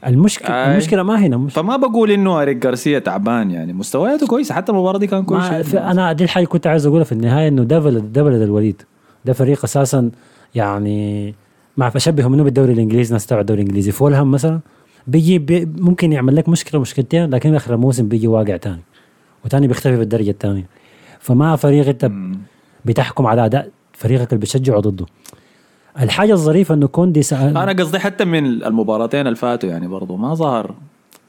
المشكلة 0.07 0.64
آي. 0.64 0.73
المشكلة 0.73 1.02
ما 1.02 1.19
هنا 1.26 1.37
مش 1.37 1.52
فما 1.52 1.76
بقول 1.76 2.11
إنه 2.11 2.42
اريك 2.42 2.57
جارسيا 2.57 2.99
تعبان 2.99 3.50
يعني. 3.50 3.73
مستوياته 3.73 4.26
كويسة. 4.26 4.54
حتى 4.54 4.73
المباراة 4.73 4.99
دي 4.99 5.07
كان 5.07 5.23
كويس 5.25 5.45
في 5.45 5.78
أنا 5.78 6.12
دي 6.12 6.25
الحاجة 6.25 6.45
كنت 6.45 6.66
عايز 6.66 6.87
أقولها 6.87 7.04
في 7.04 7.12
النهاية 7.12 7.49
إنه 7.49 7.62
ده 7.62 7.78
بلد 7.78 8.12
ده 8.12 8.23
بلد 8.23 8.42
الوليد. 8.42 8.83
ده 9.25 9.33
فريق 9.33 9.64
أساسا 9.64 10.11
يعني 10.54 11.35
ما 11.76 11.82
اعرف 11.82 11.96
اشبهه 11.96 12.28
منه 12.28 12.42
بالدوري 12.42 12.72
الإنجليزي 12.72 13.12
ناس 13.12 13.26
تبع 13.26 13.40
الدوري 13.40 13.62
الإنجليزي. 13.62 13.92
فولهام 13.92 14.30
مثلا 14.30 14.60
بيجي 15.06 15.38
بي 15.38 15.68
ممكن 15.76 16.12
يعمل 16.12 16.36
لك 16.36 16.48
مشكلة 16.48 16.80
مشكلتين 16.80 17.30
لكن 17.30 17.54
آخر 17.54 17.74
الموسم 17.74 18.08
بيجي 18.08 18.26
واقع 18.26 18.56
تاني 18.56 18.82
وتاني 19.44 19.66
بيختفي 19.66 19.96
في 19.96 20.02
الدرجة 20.02 20.30
الثانية 20.30 20.66
فما 21.20 21.56
فريق 21.56 21.88
انت 21.88 22.10
بتحكم 22.84 23.26
على 23.26 23.44
أداء 23.44 23.68
فريقك 23.92 24.32
اللي 24.32 24.40
بتشجعه 24.40 24.80
ضده. 24.80 25.06
الحاجة 26.00 26.32
الظريفة 26.32 26.74
إنه 26.74 26.86
كوندي 26.86 27.22
سأل 27.22 27.56
أنا 27.56 27.72
قصدي 27.72 27.98
حتى 27.98 28.24
من 28.24 28.44
المباراتين 28.44 29.26
اللي 29.26 29.36
فاتوا 29.36 29.68
يعني 29.68 29.88
برضه 29.88 30.16
ما 30.16 30.34
ظهر. 30.34 30.74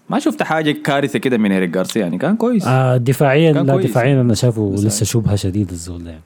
ما 0.09 0.19
شفت 0.19 0.43
حاجة 0.43 0.71
كارثة 0.71 1.19
كده 1.19 1.38
من 1.38 1.51
اريك 1.51 1.69
جارسيا 1.69 2.01
يعني 2.01 2.17
كان 2.17 2.35
كويس. 2.35 2.67
آه 2.67 2.97
دفاعيا 2.97 3.53
كان 3.53 3.65
لا 3.65 3.73
كويس. 3.73 3.85
دفاعيا 3.85 4.21
أنا 4.21 4.33
شايفه 4.33 4.71
بس 4.71 4.83
لسه 4.83 5.05
شبهة 5.05 5.35
شديد 5.35 5.69
الزول 5.69 6.07
يعني. 6.07 6.21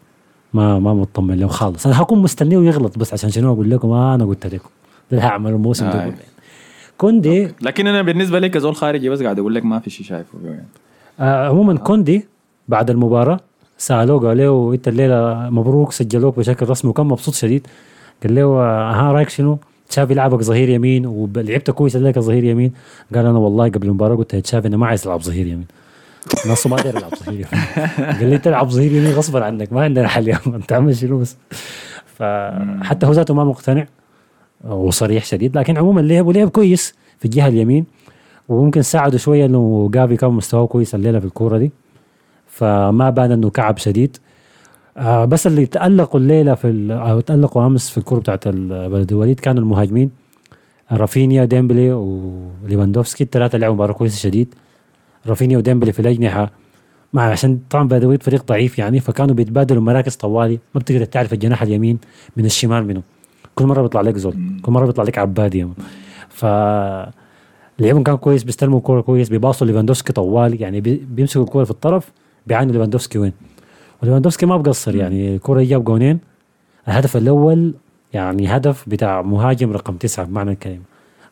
ما 0.54 0.80
ما 0.80 0.94
مطمن 0.94 1.40
له 1.40 1.48
خالص 1.48 1.86
أنا 1.86 2.02
هكون 2.02 2.20
مستنيه 2.22 2.58
يغلط 2.58 2.98
بس 2.98 3.14
عشان 3.14 3.30
شنو 3.30 3.54
أقول 3.54 3.70
لكم 3.70 3.92
آه 3.92 4.16
أنا 4.16 4.26
قلت 4.26 4.48
لكم 4.48 4.70
ده 5.12 5.20
هعمل 5.20 5.52
الموسم 5.52 5.86
ده 5.86 6.04
آه. 6.04 6.06
كله. 6.06 6.16
كوندي 6.98 7.48
لكن 7.62 7.88
أنا 7.88 8.02
بالنسبة 8.02 8.40
لي 8.40 8.50
كزول 8.50 8.76
خارجي 8.76 9.10
بس 9.10 9.24
قاعد 9.24 9.40
أقول 9.40 9.56
لك 9.56 9.66
ما 9.66 9.80
في 9.80 9.90
شيء 9.90 10.06
شايفه 10.06 10.40
يعني. 10.46 10.66
آه 11.20 11.48
عموما 11.50 11.78
كوندي 11.78 12.26
بعد 12.68 12.90
المباراة 12.90 13.40
سألوه 13.78 14.20
قال 14.28 14.38
له 14.38 14.74
إنت 14.74 14.88
الليلة 14.88 15.50
مبروك 15.50 15.92
سجلوك 15.92 16.38
بشكل 16.40 16.70
رسمي 16.70 16.90
وكان 16.92 17.06
مبسوط 17.06 17.34
شديد 17.34 17.68
قال 18.24 18.36
له 18.36 18.42
آه، 18.44 18.92
ها 18.92 19.12
رأيك 19.12 19.30
شنو؟ 19.30 19.58
تشافي 19.90 20.14
لعبك 20.14 20.42
ظهير 20.42 20.70
يمين 20.70 21.06
ولعبت 21.06 21.72
كويس 21.72 21.96
الليلة 21.96 22.12
كظهير 22.12 22.44
يمين 22.44 22.72
قال 23.16 23.26
أنا 23.26 23.38
والله 23.40 23.70
قبل 23.70 23.88
المباراة 23.88 24.16
قلت 24.16 24.36
تشافي 24.36 24.68
أنا 24.68 24.78
ما 24.78 24.88
عايز 24.88 25.08
العب 25.08 25.22
ظهير 25.22 25.48
يمين 25.48 25.66
نصه 26.48 26.70
ما 26.70 26.78
داير 26.78 26.98
يلعب 26.98 27.16
ظهير. 27.16 27.48
قال 27.98 28.30
لي 28.30 28.38
تلعب 28.38 28.70
ظهير 28.70 28.92
يمين 28.92 29.12
غصبا 29.12 29.46
عنك 29.46 29.74
ما 29.74 29.84
عندنا 29.84 30.08
حل 30.08 30.28
يا 30.28 30.40
مان 30.46 30.66
تعمل 30.66 30.96
شنو 30.96 31.20
بس. 31.20 31.38
فحتى 32.06 33.06
هو 33.06 33.12
ذاته 33.12 33.34
ما 33.34 33.44
مقتنع. 33.44 33.88
وصريح 34.64 35.26
شديد 35.26 35.58
لكن 35.58 35.78
عموما 35.78 36.02
لعب 36.02 36.28
ولعب 36.28 36.50
كويس 36.50 36.96
في 37.20 37.26
الجهة 37.26 37.48
اليمين 37.48 37.86
وممكن 38.50 38.82
ساعده 38.82 39.18
شوية 39.18 39.46
إنه 39.46 39.90
جافي 39.94 40.16
كان 40.18 40.32
مستواه 40.32 40.68
كويس 40.68 40.96
الليلة 40.96 41.20
في 41.20 41.26
الكورة 41.26 41.58
دي. 41.58 41.72
فما 42.48 43.10
بان 43.10 43.32
إنه 43.32 43.50
كعب 43.50 43.78
شديد. 43.78 44.18
آه 44.98 45.26
بس 45.26 45.48
اللي 45.48 45.66
تألقوا 45.66 46.20
الليلة 46.20 46.56
في 46.56 46.88
أو 46.92 47.20
تألقوا 47.20 47.66
أمس 47.66 47.90
في 47.90 47.98
الكورة 47.98 48.20
بتاعت 48.20 48.48
بلد 48.48 49.12
الوليد 49.12 49.40
كانوا 49.40 49.64
المهاجمين. 49.64 50.12
رافينيا 50.92 51.46
ديمبلي 51.46 51.92
وليفاندوفسكي 51.92 53.24
الثلاثه 53.24 53.58
لعبوا 53.58 53.76
مباراة 53.76 53.94
كويسة 53.94 54.18
شديد. 54.18 54.56
رافينيا 55.28 55.58
وديمبلي 55.58 55.92
في 55.92 56.00
الاجنحه 56.00 56.52
مع 57.14 57.24
عشان 57.24 57.60
طبعا 57.70 57.98
الوليد 57.98 58.24
فريق 58.24 58.46
ضعيف 58.46 58.80
يعني 58.80 59.00
فكانوا 59.00 59.36
بيتبادلوا 59.36 59.82
مراكز 59.82 60.16
طوالي 60.16 60.60
ما 60.76 60.80
بتقدر 60.80 61.06
تعرف 61.06 61.34
الجناح 61.34 61.62
اليمين 61.62 61.98
من 62.38 62.46
الشمال 62.46 62.88
منه 62.88 63.02
كل 63.56 63.66
مرة 63.66 63.82
بيطلع 63.82 64.02
لك 64.02 64.18
زول 64.18 64.36
كل 64.62 64.72
مرة 64.72 64.86
بيطلع 64.86 65.04
لك 65.04 65.18
عبادي 65.18 65.58
يعني. 65.58 65.72
ف 66.30 66.46
لعبهم 67.80 68.04
كان 68.04 68.16
كويس 68.18 68.44
بيستلموا 68.44 68.78
الكوره 68.78 69.02
كويس 69.02 69.30
بيباصوا 69.30 69.68
ليفاندوفسكي 69.68 70.14
طوالي 70.14 70.58
يعني 70.58 70.82
بي- 70.82 71.06
بيمسكوا 71.10 71.44
الكورة 71.44 71.64
في 71.64 71.72
الطرف 71.72 72.12
بيعاينوا 72.48 72.74
ليفاندوفسكي 72.74 73.20
وين 73.20 73.34
وليفاندوفسكي 74.04 74.46
ما 74.46 74.58
بقصر 74.58 74.96
يعني 74.96 75.36
الكورة 75.36 75.64
جاب 75.64 75.84
جونين 75.84 76.20
الهدف 76.88 77.18
الأول 77.18 77.74
يعني 78.14 78.48
هدف 78.56 78.90
بتاع 78.90 79.22
مهاجم 79.22 79.72
رقم 79.72 79.98
تسعة 79.98 80.26
بمعنى 80.26 80.52
الكلمة 80.52 80.82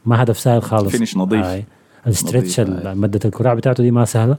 ما 0.05 0.23
هدف 0.23 0.39
سهل 0.39 0.61
خالص 0.61 0.91
finish 0.95 1.17
نظيف. 1.17 1.45
آه. 1.45 1.63
آه. 2.85 2.93
مدة 2.93 3.19
الكراع 3.25 3.53
بتاعته 3.53 3.83
دي 3.83 3.91
ما 3.91 4.05
سهلة 4.05 4.38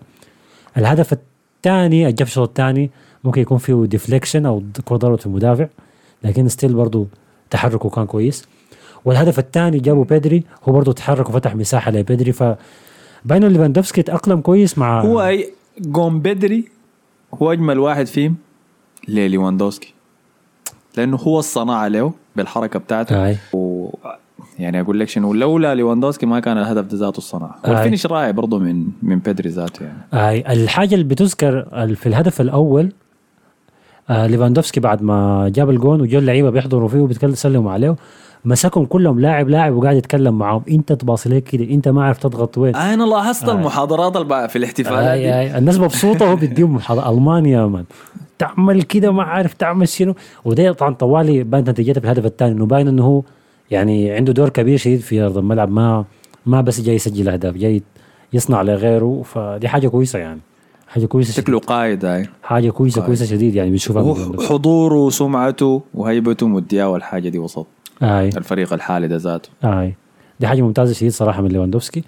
الهدف 0.77 1.13
الثاني 1.13 2.09
الجا 2.09 2.18
في 2.18 2.27
الشوط 2.27 2.49
الثاني 2.49 2.91
ممكن 3.25 3.41
يكون 3.41 3.59
فيه 3.59 3.85
deflection 3.87 4.47
أو 4.47 4.63
كرة 4.85 4.97
ضربت 4.97 5.21
في 5.21 5.27
المدافع 5.27 5.67
لكن 6.25 6.49
still 6.49 6.75
برضه 6.75 7.07
تحركه 7.51 7.91
كان 7.91 8.07
كويس 8.07 8.45
والهدف 9.05 9.39
الثاني 9.39 9.79
جابوا 9.79 10.05
بيدري 10.05 10.45
هو 10.65 10.73
برضه 10.73 10.93
تحرك 10.93 11.29
وفتح 11.29 11.55
مساحة 11.55 11.91
لبيدري 11.91 12.33
ف 12.33 12.45
باين 13.25 13.45
ليفاندوفسكي 13.49 14.03
تأقلم 14.03 14.41
كويس 14.41 14.79
مع 14.79 15.01
هو 15.01 15.27
أي 15.27 15.53
جون 15.81 16.21
بيدري 16.21 16.69
هو 17.35 17.53
أجمل 17.53 17.79
واحد 17.79 18.07
فيهم 18.07 18.37
لليواندوسكي 19.09 19.95
لأنه 20.97 21.17
هو 21.17 21.39
الصناعة 21.39 21.89
له 21.89 22.13
بالحركة 22.37 22.79
بتاعته 22.79 23.27
آي. 23.27 23.37
يعني 24.59 24.81
أقول 24.81 25.01
لك 25.01 25.09
شنو 25.09 25.35
لولا 25.35 25.75
ليواندوسكي 25.75 26.27
ما 26.27 26.41
كان 26.41 26.59
الهدف 26.59 26.85
ده 26.85 26.99
ذاته 26.99 27.19
الصناعة. 27.19 27.57
آي. 27.67 27.71
وال 27.71 27.80
finish 27.80 28.07
رائع 28.07 28.31
برضه 28.31 28.59
من 28.59 28.87
من 29.03 29.19
بيدري 29.19 29.49
ذاته 29.49 29.85
يعني. 29.85 29.99
آه 30.15 30.53
الحاجة 30.53 30.95
اللي 30.95 31.05
بتذكر 31.05 31.63
في 31.95 32.07
الهدف 32.07 32.41
الأول 32.41 32.93
آه 34.11 34.27
ليفاندوفسكي 34.27 34.81
بعد 34.81 35.03
ما 35.03 35.49
جاب 35.55 35.71
الجون 35.71 36.01
وجو 36.01 36.19
اللعيبة 36.19 36.51
بيحضروا 36.51 36.89
فيه 36.89 36.99
وبيتكلم 37.01 37.31
يسلموا 37.33 37.73
عليه 37.73 37.97
مسكهم 38.45 38.85
كلهم 38.85 39.21
لاعب 39.21 39.49
لاعب 39.49 39.75
وقاعد 39.75 39.97
يتكلم 39.97 40.39
معاهم 40.39 40.63
أنت 40.71 40.93
تباصي 40.93 41.29
لك 41.29 41.45
كده 41.45 41.65
أنت 41.65 41.89
ما 41.89 42.05
عارف 42.05 42.19
تضغط 42.19 42.59
وين. 42.59 42.77
أنا 42.77 43.05
لاحظت 43.05 43.49
المحاضرات 43.49 44.17
اللي 44.17 44.49
في 44.49 44.57
الاحتفالات 44.59 45.05
آي 45.09 45.19
دي. 45.19 45.35
آي 45.35 45.59
الناس 45.59 45.79
مبسوطة 45.79 46.25
وهو 46.25 46.37
بيديهم 46.37 46.75
محاضرة 46.75 47.11
ألمانيا 47.11 47.61
يا 47.61 47.67
مان 47.67 47.85
تعمل 48.39 48.83
كده 48.83 49.11
ما 49.13 49.23
عارف 49.23 49.55
تعمل 49.55 49.89
شنو. 49.89 50.15
وده 50.45 50.73
طبعا 50.73 50.95
طوالي 50.95 51.43
بانت 51.45 51.71
نتيجتها 51.71 52.01
في 52.01 52.07
الهدف 52.07 52.27
الثاني 52.27 52.53
إنه 52.53 52.67
باين 52.67 52.89
إنه 52.89 53.05
هو 53.05 53.23
يعني 53.71 54.11
عنده 54.13 54.33
دور 54.33 54.49
كبير 54.49 54.77
شديد 54.79 55.01
في 55.01 55.21
أرض 55.23 55.39
الملعب 55.39 55.71
ما 55.71 56.05
ما 56.47 56.61
بس 56.61 56.81
جاي 56.81 56.95
يسجل 56.95 57.29
أهداف 57.29 57.55
جاي 57.55 57.83
يصنع 58.33 58.63
لغيره 58.63 59.23
فدي 59.25 59.69
حاجة 59.69 59.89
كويسة 59.89 60.19
يعني. 60.19 60.41
حاجة 60.89 61.07
كويسة 61.07 61.33
شديد. 61.33 61.45
شكله 61.45 61.59
قائد 61.59 62.05
هاي. 62.05 62.27
حاجة 62.43 62.71
كويسة 62.71 62.95
كويس. 63.01 63.07
كويسة 63.19 63.35
شديد 63.37 63.55
يعني 63.55 63.71
بنشوفها. 63.71 64.47
حضوره 64.49 64.95
وسمعته 64.95 65.83
وهيبته 65.95 66.47
مدياه 66.49 66.89
والحاجة 66.89 67.29
دي 67.29 67.39
وسط. 67.39 67.67
اي 68.03 68.29
الفريق 68.29 68.73
الحالي 68.73 69.09
ده 69.09 69.17
ذاته. 69.17 69.49
اي 69.65 69.95
دي 70.41 70.47
حاجة 70.47 70.63
ممتازة 70.63 70.93
شديد 70.93 71.13
صراحة 71.13 71.43
من 71.43 71.49
ليفاندوفسكي. 71.49 72.03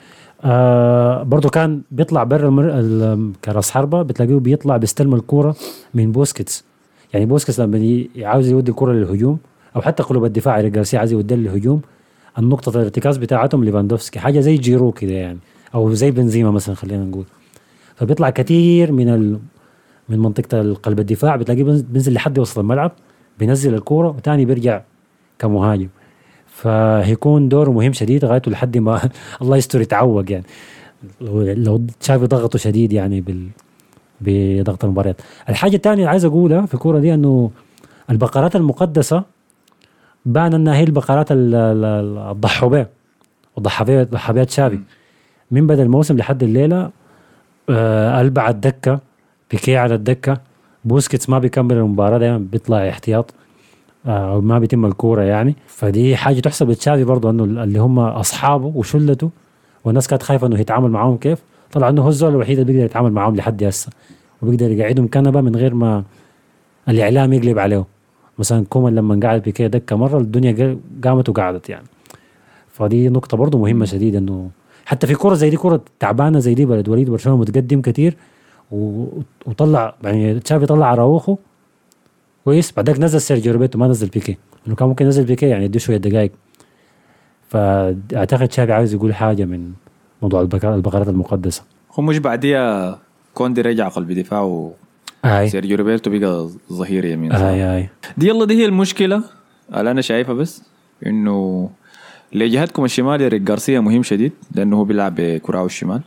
آه 0.44 1.22
برضه 1.22 1.48
كان 1.48 1.82
بيطلع 1.90 2.24
برا 2.24 2.48
المر... 2.48 2.70
ال- 2.78 3.32
كراس 3.44 3.70
حربة 3.70 4.02
بتلاقيه 4.02 4.34
بيطلع 4.36 4.76
بيستلم 4.76 5.14
الكورة 5.14 5.56
من 5.94 6.12
بوسكيتس. 6.12 6.64
يعني 7.12 7.26
بوسكيتس 7.26 7.60
لما 7.60 8.04
عاوز 8.22 8.48
يودي 8.48 8.70
الكورة 8.70 8.92
للهجوم 8.92 9.38
أو 9.76 9.80
حتى 9.80 10.02
قلوب 10.02 10.24
الدفاع 10.24 10.58
اللي 10.58 10.70
جارسيا 10.70 10.98
عايز 10.98 11.12
يودي 11.12 11.34
للهجوم. 11.36 11.80
النقطة 12.38 12.70
الارتكاز 12.70 13.16
بتاعتهم 13.16 13.64
ليفاندوفسكي 13.64 14.18
حاجة 14.20 14.40
زي 14.40 14.56
جيرو 14.56 14.92
كده 14.92 15.12
يعني 15.12 15.38
أو 15.74 15.94
زي 15.94 16.10
بنزيما 16.10 16.50
مثلا 16.50 16.74
خلينا 16.74 17.04
نقول. 17.04 17.24
فبيطلع 17.96 18.30
كثير 18.30 18.92
من 18.92 19.08
ال... 19.08 19.38
من 20.08 20.18
منطقة 20.18 20.74
قلب 20.74 21.00
الدفاع 21.00 21.36
بتلاقيه 21.36 21.64
بينز- 21.64 21.82
بينزل 21.90 22.12
لحد 22.12 22.38
وسط 22.38 22.58
الملعب 22.58 22.92
بينزل 23.38 23.74
الكورة 23.74 24.08
وتاني 24.08 24.44
بيرجع 24.44 24.82
كمهاجم. 25.38 25.88
فهيكون 26.46 27.48
دوره 27.48 27.70
مهم 27.70 27.92
شديد 27.92 28.24
لغايته 28.24 28.50
لحد 28.50 28.78
ما 28.78 29.00
الله 29.42 29.56
يستر 29.56 29.80
يتعوق 29.80 30.30
يعني. 30.32 30.44
لو 31.20 31.42
لو 31.42 31.80
تشافي 32.00 32.26
ضغطه 32.26 32.58
شديد 32.58 32.92
يعني 32.92 33.20
بال 33.20 33.48
بضغط 34.20 34.84
المباريات. 34.84 35.20
الحاجة 35.48 35.76
الثانية 35.76 35.94
اللي 35.98 36.10
عايز 36.10 36.24
أقولها 36.24 36.66
في 36.66 36.74
الكورة 36.74 36.98
دي 36.98 37.14
أنه 37.14 37.50
البقرات 38.10 38.56
المقدسة 38.56 39.24
بان 40.28 40.54
أنها 40.54 40.74
هي 40.76 40.82
البقرات 40.82 41.32
ال- 41.32 41.54
ال- 41.54 41.84
ال- 41.84 42.18
الضحوبية 42.30 42.88
والضحابية 43.56 44.02
ضحابية 44.02 44.44
تشافي. 44.44 44.78
من 45.50 45.66
بدأ 45.66 45.82
الموسم 45.82 46.16
لحد 46.16 46.42
الليلة 46.42 46.90
آه 47.70 48.20
ألبع 48.20 48.42
على 48.42 48.54
الدكة 48.54 49.00
بيكي 49.50 49.76
على 49.76 49.94
الدكة. 49.94 50.40
بوسكيتس 50.84 51.28
ما 51.28 51.38
بيكمل 51.38 51.76
المباراة 51.76 52.18
دايما 52.18 52.38
بيطلع 52.38 52.88
احتياط 52.88 53.34
آه 54.06 54.40
ما 54.40 54.58
بيتم 54.58 54.84
الكورة 54.86 55.22
يعني. 55.22 55.56
فدي 55.66 56.16
حاجة 56.16 56.40
تحسب 56.40 56.70
لتشافي 56.70 57.04
برضه 57.04 57.30
إنه 57.30 57.44
اللي 57.44 57.78
هم 57.78 57.98
أصحابه 57.98 58.66
وشلته 58.74 59.30
والناس 59.84 60.08
كانت 60.08 60.22
خايفة 60.22 60.46
إنه 60.46 60.60
يتعامل 60.60 60.90
معاهم 60.90 61.16
كيف. 61.16 61.38
طلع 61.72 61.88
إنه 61.88 62.02
هو 62.02 62.08
الزول 62.08 62.30
الوحيد 62.30 62.58
اللي 62.58 62.72
بيقدر 62.72 62.84
يتعامل 62.86 63.12
معاهم 63.12 63.36
لحد 63.36 63.64
هسه 63.64 63.90
وبيقدر 64.42 64.70
يقعدهم 64.70 65.08
كنبة 65.08 65.40
من 65.40 65.56
غير 65.56 65.74
ما 65.74 66.04
الإعلام 66.88 67.32
يقلب 67.32 67.58
عليه 67.58 67.84
مثلا 68.38 68.64
كومان 68.68 68.94
لما 68.94 69.20
قعد 69.26 69.42
بيكي 69.42 69.68
دكة 69.68 69.96
مرة 69.96 70.18
الدنيا 70.18 70.52
قا- 70.52 71.04
قامت 71.06 71.28
وقعدت 71.28 71.68
يعني. 71.70 71.86
فدي 72.72 73.08
نقطة 73.08 73.36
برضه 73.36 73.58
مهمة 73.58 73.84
شديد 73.84 74.16
إنه 74.16 74.50
حتى 74.86 75.06
في 75.06 75.14
كرة 75.14 75.34
زي 75.34 75.50
دي 75.50 75.56
كرة 75.56 75.80
تعبانة 76.00 76.38
زي 76.38 76.54
دي 76.54 76.64
بلد 76.66 76.88
وليد 76.88 77.10
برشلونة 77.10 77.38
متقدم 77.38 77.80
كتير 77.80 78.16
و- 78.72 79.04
وطلع 79.46 79.94
يعني 80.04 80.40
تشافي 80.40 80.66
طلع 80.66 80.92
أراوخو 80.92 81.36
كويس 82.44 82.72
بعداك 82.72 83.00
نزل 83.00 83.20
سيرجيو 83.20 83.52
روبرتو 83.52 83.78
ما 83.78 83.88
نزل 83.88 84.08
بيكي. 84.08 84.36
إنه 84.66 84.74
كان 84.74 84.88
ممكن 84.88 85.04
ينزل 85.04 85.24
بيكي 85.24 85.46
يعني 85.48 85.64
يديه 85.64 85.78
شوية 85.78 85.96
دقائق 85.96 86.30
فأعتقد 87.48 88.52
شافي 88.52 88.72
عاوز 88.72 88.94
يقول 88.94 89.14
حاجة 89.14 89.44
من 89.44 89.72
موضوع 90.22 90.40
البقر- 90.40 90.74
البقرات 90.74 91.08
المقدسة. 91.08 91.62
هو 91.98 92.02
مش 92.02 92.18
بعديها 92.18 92.98
كوندي 93.34 93.60
رجع 93.60 93.88
قلب 93.88 94.12
دفاع 94.12 94.70
اي 95.24 95.46
وسيرجيو 95.46 95.76
روبرتو 95.76 96.10
بقى 96.10 96.48
ظهير 96.72 97.04
يمين 97.04 97.32
اي 97.32 97.76
اي 97.76 97.88
دي 98.18 98.28
يلا 98.28 98.44
دي 98.44 98.54
هي 98.54 98.64
المشكلة. 98.64 99.22
اللي 99.76 99.90
أنا 99.90 100.00
شايفها 100.00 100.34
بس 100.34 100.62
إنه 101.06 101.70
لجهتكم 102.32 102.84
الشمال 102.84 103.20
إريك 103.20 103.42
جارسيا 103.42 103.80
مهم 103.80 104.02
شديد 104.02 104.32
لأنه 104.54 104.76
هو 104.76 104.84
بيلعب 104.84 105.14
بكراعه 105.18 105.64
الشمال. 105.66 106.00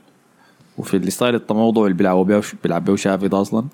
وفي 0.78 0.98
ال 0.98 1.04
style 1.04 1.36
التموضع 1.36 1.84
اللي 1.84 1.94
بيلعبوا 1.94 2.24
بيه 2.24 2.42
بيلعب 2.64 2.86
بيه 2.86 2.96
شافي 2.96 3.28
ده 3.28 3.42
أصلا. 3.42 3.66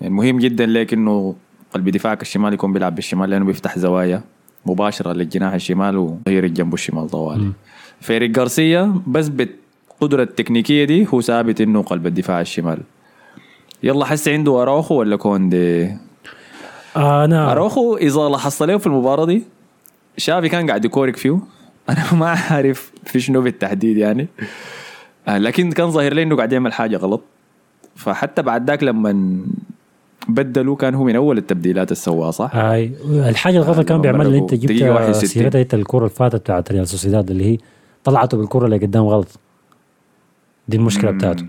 يعني 0.00 0.14
مهم 0.14 0.38
جدا 0.38 0.66
ليك 0.66 0.92
إنه 0.92 1.34
قلب 1.74 1.88
دفاعك 1.88 2.22
الشمال 2.22 2.52
يكون 2.52 2.72
بيلعب 2.72 2.94
بالشمال 2.94 3.30
لأنه 3.30 3.44
بيفتح 3.44 3.78
زوايا 3.78 4.22
مباشرة 4.66 5.12
للجناح 5.12 5.52
الشمال 5.54 5.96
وظهير 5.96 6.44
الجنب 6.44 6.74
الشمال 6.74 7.08
طوالي 7.08 7.52
فإريك 8.00 8.30
جارسيا 8.30 9.00
بس 9.06 9.28
بالقدرة 9.28 10.22
التكنيكية 10.22 10.84
دي 10.84 11.06
هو 11.14 11.20
ثابت 11.20 11.60
إنه 11.60 11.82
قلب 11.82 12.06
الدفاع 12.06 12.40
الشمال. 12.40 12.78
يلا 13.84 14.04
هسه 14.04 14.28
عنده 14.28 14.62
اراوخو 14.62 14.94
ولا 14.94 15.16
كوندي 15.16 15.96
آه 16.96 17.24
أنا 17.24 17.52
اراوخو 17.52 17.96
إذا 17.96 18.20
لاحظت 18.28 18.62
له 18.62 18.78
في 18.78 18.86
المباراة 18.86 19.26
دي 19.26 19.42
شافي 20.16 20.48
كان 20.48 20.66
قاعد 20.66 20.84
يكورك 20.84 21.16
فيه 21.16 21.38
أنا 21.90 22.14
ما 22.14 22.26
عارف 22.50 22.92
في 23.04 23.20
شنو 23.20 23.40
بالتحديد 23.40 23.96
يعني 23.96 24.28
آه، 25.28 25.38
لكن 25.38 25.72
كان 25.72 25.90
ظاهر 25.90 26.14
لي 26.14 26.22
إنه 26.22 26.36
قاعد 26.36 26.52
يعمل 26.52 26.72
حاجة 26.72 26.96
غلط 26.96 27.20
فحتى 27.96 28.42
بعد 28.42 28.70
ذاك 28.70 28.82
لما 28.82 29.38
بدلوا 30.28 30.76
كان 30.76 30.94
هو 30.94 31.04
من 31.04 31.16
أول 31.16 31.38
التبديلات 31.38 31.88
اللي 31.88 32.00
سواها 32.00 32.30
صح؟ 32.30 32.56
هاي 32.56 32.92
الحاجة 33.08 33.56
الغلط 33.56 33.88
كان 33.88 33.96
لما 33.96 34.02
بيعملها 34.02 34.26
اللي 34.26 34.38
أنت 34.38 34.52
مرقوا 34.54 34.66
دقيقة 34.66 34.92
واحد 34.92 35.06
جبت 35.06 35.16
وستين. 35.16 35.28
سيرتها 35.28 35.60
انت 35.60 35.74
الكره 35.74 35.98
اللي 35.98 36.10
فاتت 36.10 36.36
بتاعت 36.36 36.72
ريال 36.72 36.88
سوسيداد 36.88 37.30
اللي 37.30 37.44
هي 37.44 37.58
طلعته 38.04 38.36
بالكرة 38.36 38.64
اللي 38.64 38.78
قدام 38.78 39.04
غلط 39.04 39.28
دي 40.68 40.76
المشكلة. 40.76 41.10
بتاعته 41.10 41.46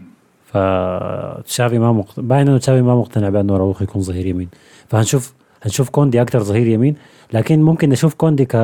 فتشافي 0.56 1.80
ما 1.80 1.92
مقتنع 1.92 2.26
باين 2.28 2.48
إنه 2.48 2.58
تشافي 2.58 2.82
ما 2.82 2.96
مقتنع 2.96 3.30
بأنه 3.30 3.58
اراوخو 3.58 3.82
يكون 3.82 4.02
ظهير 4.02 4.26
يمين. 4.26 4.50
فهنشوف 4.90 5.34
هنشوف 5.64 5.90
كوندي 5.90 6.22
أكثر 6.22 6.44
ظهير 6.44 6.68
يمين 6.68 6.96
لكن 7.34 7.62
ممكن 7.62 7.90
نشوف 7.90 8.14
كوندي 8.14 8.46
ك 8.46 8.56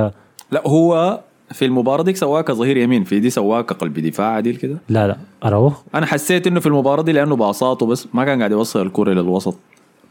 لا 0.52 0.68
هو 0.68 1.20
في 1.52 1.66
المباراة 1.66 2.04
دي 2.04 2.14
سواها 2.16 2.42
كظهير 2.42 2.78
يمين 2.78 3.04
في 3.04 3.20
دي 3.20 3.30
سواها 3.30 3.62
كقلب 3.62 4.00
دفاع 4.00 4.28
عديل 4.28 4.56
كده. 4.56 4.78
لا 4.90 5.08
لا 5.08 5.18
اراوخو 5.46 5.82
أنا 5.96 6.06
حسيت 6.06 6.48
إنه 6.48 6.60
في 6.60 6.66
المباراة 6.68 7.04
دي 7.04 7.12
لأنه 7.12 7.36
باصاته 7.36 7.86
بس 7.86 8.08
ما 8.14 8.26
كان 8.26 8.38
قاعد 8.40 8.52
يوصل 8.52 8.82
الكرة 8.82 9.12
للوسط 9.14 9.56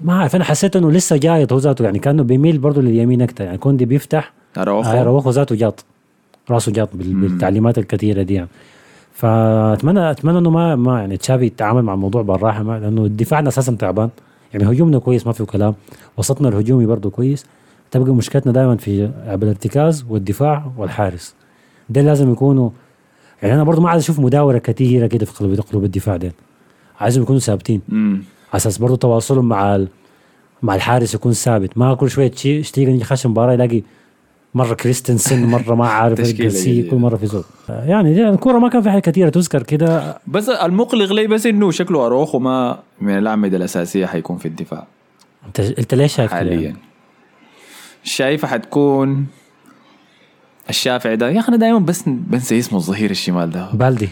ما 0.00 0.14
عارف 0.14 0.37
أنا 0.37 0.44
حسيت 0.44 0.76
إنه 0.76 0.90
لسه 0.90 1.16
جايط 1.16 1.52
هو 1.52 1.58
ذاته 1.58 1.82
يعني 1.84 1.99
كأنه 1.99 2.22
بيميل 2.22 2.58
برضه 2.58 2.82
لليمين 2.82 3.22
أكثر 3.22 3.44
يعني 3.44 3.58
كوندي 3.58 3.84
بيفتح. 3.84 4.32
اراوخو 4.58 4.90
آه 4.90 5.00
اراوخو 5.00 5.30
ذاته 5.30 5.54
جاط 5.54 5.84
راسه 6.50 6.72
جاط 6.72 6.88
بال- 6.94 7.14
بالتعليمات 7.14 7.78
الكثيرة 7.78 8.22
دي 8.22 8.34
يعني. 8.34 8.49
فاتمنى 9.21 10.11
أتمنى 10.11 10.39
إنه 10.39 10.50
ما 10.50 10.77
ما 10.77 10.99
يعني 11.00 11.17
تشافي 11.17 11.45
يتعامل 11.47 11.83
مع 11.83 11.95
الموضوع 11.95 12.23
بالراحة 12.23 12.62
لأنه 12.62 13.07
دفاعنا 13.07 13.49
أساسا 13.49 13.73
تعبان. 13.73 14.11
يعني 14.53 14.71
هجومنا 14.71 14.99
كويس 14.99 15.27
ما 15.27 15.33
فيه 15.33 15.45
كلام. 15.45 15.75
وسطنا 16.17 16.49
الهجومي 16.49 16.87
برضه 16.87 17.11
كويس. 17.11 17.47
تبقى 17.91 18.15
مشكلتنا 18.15 18.53
دائما 18.53 18.77
في 18.77 19.11
الارتكاز 19.35 20.05
والدفاع 20.09 20.73
والحارس. 20.77 21.35
ده 21.91 22.00
لازم 22.00 22.33
يكونوا 22.33 22.71
يعني 23.43 23.55
أنا 23.55 23.65
برضه 23.65 23.83
ما 23.83 23.91
عايز 23.91 24.03
أشوف 24.03 24.21
مداورة 24.21 24.59
كثيره 24.59 25.07
كده 25.07 25.27
في 25.27 25.33
قلوب 25.45 25.61
قلوب 25.61 25.85
الدفاع 25.85 26.17
ده 26.17 26.33
عايزهم 27.00 27.23
يكونوا 27.23 27.41
ثابتين. 27.41 27.81
على 27.91 28.57
أساس 28.57 28.79
برضه 28.79 28.97
تواصلهم 28.97 29.49
مع. 29.49 29.85
مع 30.62 30.75
الحارس 30.75 31.15
يكون 31.15 31.33
ثابت. 31.33 31.79
ما 31.79 31.95
كل 31.95 32.11
شوية 32.11 32.29
تيجي 32.29 32.91
يجي 32.91 33.05
خش 33.05 33.27
مباراة 33.27 33.53
يلاقي 33.53 33.83
مرة 34.54 34.75
كريستنسن 34.75 35.47
مرة 35.47 35.75
ما 35.75 35.88
عارف 35.88 36.21
جديدة. 36.21 36.90
كل 36.90 36.97
مرة 36.97 37.16
في 37.16 37.26
زول. 37.26 37.45
يعني 37.69 38.28
الكورة 38.28 38.59
ما 38.59 38.69
كان 38.69 38.83
في 38.83 38.90
حاجة 38.90 39.00
كثيره 39.00 39.28
تذكر 39.28 39.62
كده. 39.62 40.19
بس 40.26 40.49
المقلق 40.49 41.12
لي 41.12 41.26
بس 41.26 41.47
إنه 41.47 41.71
شكله 41.71 42.07
اراوخو 42.07 42.38
ما 42.38 42.78
من 43.00 43.19
الأعمدة 43.19 43.57
الأساسية 43.57 44.07
حيكون 44.07 44.38
في 44.38 44.47
الدفاع. 44.47 44.87
أنت 45.47 45.61
أنت 45.61 45.95
ليش 45.95 46.14
شايف 46.16 46.30
حاليا. 46.33 46.61
يعني؟ 46.61 46.76
شايفه 48.04 48.49
حتكون 48.49 49.26
الشافعي 50.69 51.16
ده. 51.16 51.30
يا 51.30 51.40
أخي 51.40 51.49
أنا 51.49 51.57
دائما 51.57 51.78
بس 51.78 52.02
بنسى 52.07 52.59
اسمه 52.59 52.78
الظهير 52.78 53.11
الشمال 53.11 53.50
ده. 53.50 53.71
بالدي. 53.73 54.09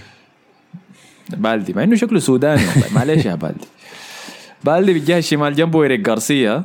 بالدي 1.30 1.72
مع 1.72 1.82
إنه 1.82 1.96
شكله 1.96 2.18
سوداني 2.18 2.62
معلش 2.94 3.24
يا 3.24 3.34
بالدي. 3.34 3.66
بالدي 4.64 4.92
بالجهة 4.92 5.18
الشمال 5.18 5.54
جنبه 5.54 5.82
إيريك 5.82 6.00
جارسيا 6.00 6.64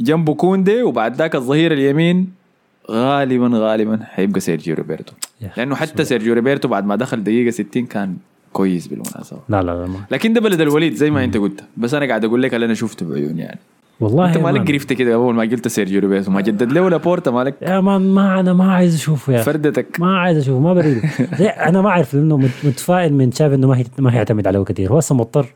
جنبه 0.00 0.34
كوندي 0.34 0.82
وبعد 0.82 1.16
ذاك 1.16 1.34
الظهير 1.34 1.72
اليمين. 1.72 2.43
غالبا 2.90 3.50
غالبا 3.54 3.98
حيبقى 4.02 4.40
سيرجيو 4.40 4.74
روبرتو. 4.74 5.12
لأنه 5.56 5.74
حتى 5.74 6.04
سيرجيو 6.04 6.34
روبرتو 6.34 6.68
بعد 6.68 6.86
ما 6.86 6.96
دخل 6.96 7.24
دقيقة 7.24 7.50
60 7.50 7.86
كان 7.86 8.16
كويس 8.52 8.86
بالمناسبة. 8.86 9.38
لا 9.48 9.62
لا 9.62 9.70
لا 9.70 9.86
ما. 9.86 9.98
لكن 10.10 10.32
ده 10.32 10.40
بلد 10.40 10.60
الوليد 10.60 10.94
زي 10.94 11.10
ما 11.10 11.24
أنت 11.24 11.36
قلت. 11.36 11.64
بس 11.76 11.94
أنا 11.94 12.06
قاعد 12.06 12.24
أقول 12.24 12.42
لك 12.42 12.54
اللي 12.54 12.66
أنا 12.66 12.74
شفته 12.74 13.06
بعيوني 13.08 13.40
يعني. 13.42 13.58
والله 14.00 14.28
أنت 14.28 14.36
مالك 14.38 14.60
ما- 14.60 14.66
قرفت 14.66 14.92
كده 14.92 15.14
أول 15.14 15.34
ما 15.34 15.42
قلت 15.42 15.68
سيرجيو 15.68 16.00
روبرتو؟ 16.00 16.30
ما 16.30 16.40
جدد 16.40 16.72
له 16.72 16.80
لابورتا 16.80 17.30
مالك؟ 17.30 17.54
يا 17.62 17.80
man 17.80 18.10
ما 18.14 18.40
أنا 18.40 18.52
ما 18.52 18.72
عايز 18.72 18.94
أشوفه 18.94 19.32
يا. 19.32 19.42
فردتك. 19.42 20.00
ما 20.00 20.18
عايز 20.18 20.38
أشوفه 20.38 20.60
ما 20.60 20.74
بريد 20.74 21.02
أنا 21.68 21.82
ما 21.82 21.88
أعرف 21.88 22.14
لأنه 22.14 22.36
مت- 22.36 22.64
متفائل 22.64 23.12
من 23.14 23.32
شاف 23.32 23.52
إنه 23.52 23.68
ما 23.68 23.78
هي 23.78 23.84
ما 23.98 24.14
هيعتمد 24.14 24.46
عليه 24.46 24.64
كثير 24.64 24.92
هو 24.92 24.98
هسه 24.98 25.14
مضطر 25.14 25.46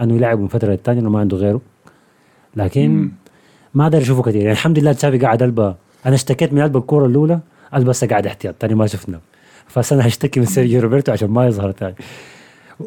إنه 0.00 0.16
يلعب 0.16 0.40
من 0.40 0.48
فترة 0.48 0.70
للثانيه 0.70 1.00
إنه 1.00 1.10
ما 1.10 1.20
عنده 1.20 1.36
غيره. 1.36 1.60
لكن 2.56 3.10
ما 3.74 3.84
أقدر 3.84 3.98
أشوفه 3.98 4.22
كثير 4.22 4.40
يعني 4.40 4.52
الحمد 4.52 4.78
لله 4.78 4.92
تشافي 4.92 5.18
قاعد 5.18 5.42
ألبا 5.42 5.76
أنا 6.06 6.14
اشتكيت 6.14 6.52
من 6.52 6.62
البا 6.62 6.78
الكورة 6.78 7.06
الأولى 7.06 7.40
البا 7.74 7.90
هسه 7.90 8.06
قاعد 8.06 8.26
احتياط 8.26 8.54
ثاني 8.60 8.74
ما 8.74 8.86
شفنا. 8.86 9.20
فانا 9.68 10.06
هشتكي 10.06 10.40
من 10.40 10.46
سيرجيو 10.46 10.80
روبرتو 10.80 11.12
عشان 11.12 11.30
ما 11.30 11.46
يظهر 11.46 11.72
ثاني 11.72 11.94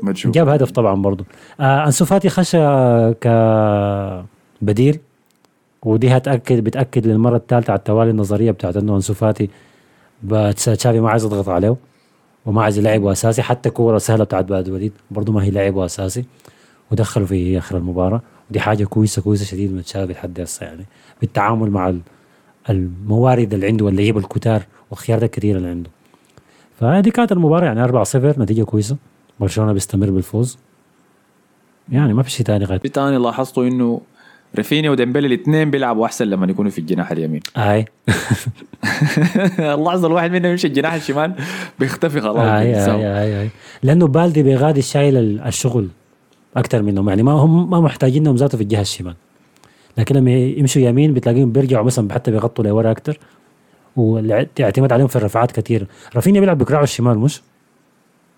ما 0.04 0.12
تشوف. 0.14 0.34
جاب 0.34 0.50
هدف 0.50 0.72
طبعا 0.72 1.02
برضه. 1.02 1.26
آه 1.60 1.86
أنسو 1.86 2.06
فاتي 2.06 2.30
خش 2.30 2.56
كبديل. 4.62 5.00
ودي 5.84 6.10
هتأكد 6.10 6.64
بتأكد 6.64 7.08
للمرة 7.08 7.36
الثالثة 7.36 7.72
على 7.72 7.78
التوالي 7.80 8.12
النظرية 8.12 8.52
بتاعت 8.52 8.78
إنه 8.78 8.96
أنسو 8.96 9.14
فاتي 9.14 9.50
بس 10.24 10.66
تشافي 10.66 11.00
ما 11.00 11.10
عايز 11.10 11.26
يضغط 11.26 11.50
عليه 11.50 11.76
وما 12.46 12.64
عايز 12.64 12.78
يلعبه 12.78 13.12
أساسي. 13.12 13.42
حتى 13.42 13.70
كورة 13.70 13.98
سهلة 13.98 14.24
بتاعت 14.24 14.46
بلد 14.46 14.68
الوليد 14.68 14.94
برضه 15.12 15.34
ما 15.34 15.44
هي 15.44 15.52
لعبه 15.52 15.86
أساسي. 15.86 16.26
ودخلوا 16.92 17.28
في 17.28 17.58
آخر 17.58 17.78
المباراة. 17.78 18.22
ودي 18.50 18.60
حاجة 18.60 18.84
كويسة 18.84 19.22
كويسة 19.22 19.46
شديد 19.46 19.74
من 19.74 19.84
تشافي 19.84 20.14
لحد 20.14 20.40
هسه 20.40 20.66
يعني. 20.66 20.86
بالتعامل 21.22 21.72
مع 21.72 21.96
الموارد 22.70 23.54
اللي 23.54 23.68
عنده 23.68 23.86
واللعيبه 23.86 24.20
الكتار 24.20 24.62
والخيارات 24.92 25.24
الكثيره 25.24 25.58
اللي 25.58 25.70
عنده. 25.70 25.90
فهذه 26.80 27.10
كانت 27.10 27.32
المباراة 27.32 27.66
يعني 27.66 27.88
4-0 27.88 28.16
نتيجة 28.40 28.64
كويسة. 28.64 28.98
برشلونة 29.40 29.74
بيستمر 29.74 30.10
بالفوز. 30.10 30.58
يعني 31.92 32.14
ما 32.14 32.24
في 32.24 32.32
شيء 32.32 32.46
ثاني 32.46 32.66
غير 32.66 32.80
في 32.80 32.90
تاني 32.90 33.18
لاحظته 33.18 33.68
إنه 33.68 34.02
رافينيا 34.58 34.90
وديمبلي 34.92 35.28
الاثنين 35.28 35.72
بيلعبوا 35.72 36.06
أحسن 36.06 36.26
لما 36.26 36.48
يكونوا 36.48 36.72
في 36.72 36.80
الجناح 36.80 37.12
اليمين. 37.12 37.42
اي 37.58 37.86
اللحظه 39.74 40.08
الواحد 40.08 40.32
منهم 40.32 40.52
يمشي 40.52 40.68
الجناح 40.68 40.94
الشمال 40.94 41.34
بيختفي 41.80 42.22
خلاص 42.22 42.38
اي. 42.38 42.76
اي 42.76 43.22
اي 43.24 43.42
اي 43.42 43.50
لأنه 43.84 44.08
بالدي 44.08 44.44
بيغادي 44.44 44.82
شايل 44.82 45.18
ال- 45.18 45.42
الشغل 45.42 45.88
أكثر 46.58 46.82
منهم 46.82 47.10
يعني 47.10 47.24
ما 47.24 47.32
هم 47.32 47.70
ما 47.70 47.80
محتاجينهم 47.82 48.36
ذاته 48.36 48.58
في 48.58 48.64
الجهة 48.64 48.82
الشمال. 48.82 49.16
لكن 49.98 50.16
لما 50.16 50.32
يمشوا 50.32 50.82
يمين 50.82 51.14
بتلاقيهم 51.14 51.52
بيرجعوا 51.52 51.86
مثلا 51.86 52.14
حتى 52.14 52.32
بيغطوا 52.32 52.64
لورا 52.64 52.92
أكثر 52.92 53.20
والاعتماد 53.96 54.94
عليهم 54.94 55.08
في 55.08 55.16
الرفعات 55.16 55.52
كثير 55.52 55.88
رافينيا 56.16 56.40
بيلعب 56.40 56.58
بكراعه 56.58 56.84
الشمال 56.84 57.18
مش؟ 57.20 57.42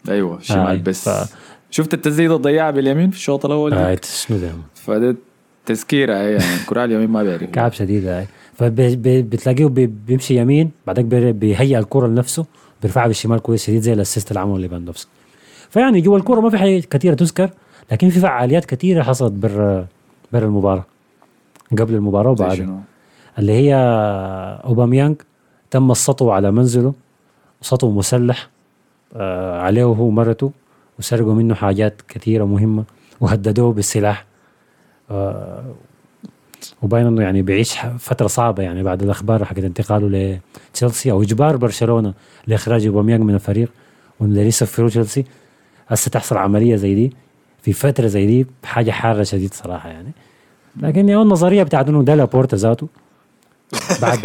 أيوه 0.10 0.40
شمال 0.42 0.80
بس. 0.80 1.10
ف- 1.10 1.36
شفت 1.72 1.94
التسديدة 1.94 2.36
الضيعه 2.36 2.72
باليمين 2.72 3.10
في 3.12 3.18
الشوط 3.18 3.46
الأول؟ 3.46 3.74
آه 3.74 3.98
شنو 4.04 4.38
ده؟ 4.38 4.52
فده 4.76 5.16
تذكيرة 5.66 6.14
هي 6.16 6.32
يعني 6.32 6.56
الكراع 6.62 6.86
اليمين 6.86 7.10
ما 7.10 7.24
بيعرف 7.24 7.44
كعب 7.44 7.74
شديد 7.74 8.06
هاي 8.08 8.26
فبتلاقيه 8.54 9.66
بي- 9.66 9.88
بيمشي 10.08 10.38
يمين 10.38 10.72
بعدين 10.88 11.10
بي- 11.10 11.32
بيهيئ 11.32 11.80
الكرة 11.80 12.08
لنفسه 12.08 12.46
بيرفعها 12.82 13.08
بالشمال 13.08 13.40
كويس 13.40 13.66
شديد 13.68 13.82
زي 13.82 13.94
ال 13.94 13.99
assist 13.99 14.30
اللي 14.30 14.40
عمله 14.40 14.58
ليفاندوفسكي. 14.60 15.10
فيعني 15.70 16.02
جوا 16.02 16.18
الكرة 16.18 16.40
ما 16.42 16.50
في 16.50 16.58
حاجة 16.58 16.80
كثيره 16.80 17.14
تذكر 17.14 17.50
لكن 17.92 18.10
في 18.10 18.20
فعاليات 18.20 18.66
كثيره 18.66 19.04
حصلت 19.04 19.32
بر 19.34 19.86
بر 20.34 20.44
المباراة. 20.46 20.86
قبل 21.80 21.94
المباراة 21.96 22.32
وبعدها؟ 22.32 22.82
اللي 23.40 23.52
هي 23.54 23.76
اوباميانج 24.66 25.16
تم 25.72 25.92
السطو 25.92 26.32
على 26.32 26.52
منزله 26.52 26.94
سطو 27.62 27.92
مسلح 27.92 28.50
آه 29.16 29.60
عليه 29.62 29.84
هو 29.84 30.04
ومرته 30.04 30.52
وسرقوا 31.00 31.34
منه 31.34 31.56
حاجات 31.56 32.02
كثيرة 32.08 32.46
مهمة 32.46 32.84
وهددوه 33.22 33.74
بالسلاح. 33.74 34.26
آه 35.12 35.74
وباين 36.82 37.06
إنه 37.08 37.22
يعني 37.22 37.42
بيعيش 37.42 37.78
فترة 38.00 38.28
صعبة 38.28 38.64
يعني 38.64 38.84
بعد 38.84 39.04
الأخبار 39.04 39.46
حقت 39.46 39.58
انتقاله 39.60 40.40
لتشيلسي 40.72 41.12
أو 41.12 41.22
إجبار 41.22 41.58
برشلونة 41.58 42.14
لإخراج 42.48 42.86
اوباميانج 42.86 43.24
من 43.24 43.36
الفريق 43.36 43.72
وإنه 44.20 44.42
يسفروا 44.42 44.90
تشيلسي. 44.90 45.26
هسه 45.88 46.10
تحصل 46.10 46.38
عملية 46.38 46.76
زي 46.76 46.96
دي 46.96 47.14
في 47.62 47.74
فترة 47.74 48.08
زي 48.08 48.26
دي 48.26 48.48
حاجة 48.64 48.92
حارة 48.92 49.24
شديد 49.24 49.54
صراحة 49.54 49.90
يعني. 49.90 50.12
لكن 50.80 51.10
يعني 51.10 51.22
النظرية 51.22 51.64
بتاعت 51.64 51.90
إنه 51.90 52.04
ده 52.04 52.16
لابورتا 52.16 52.56
ذاته. 52.58 52.88
بعد 54.02 54.20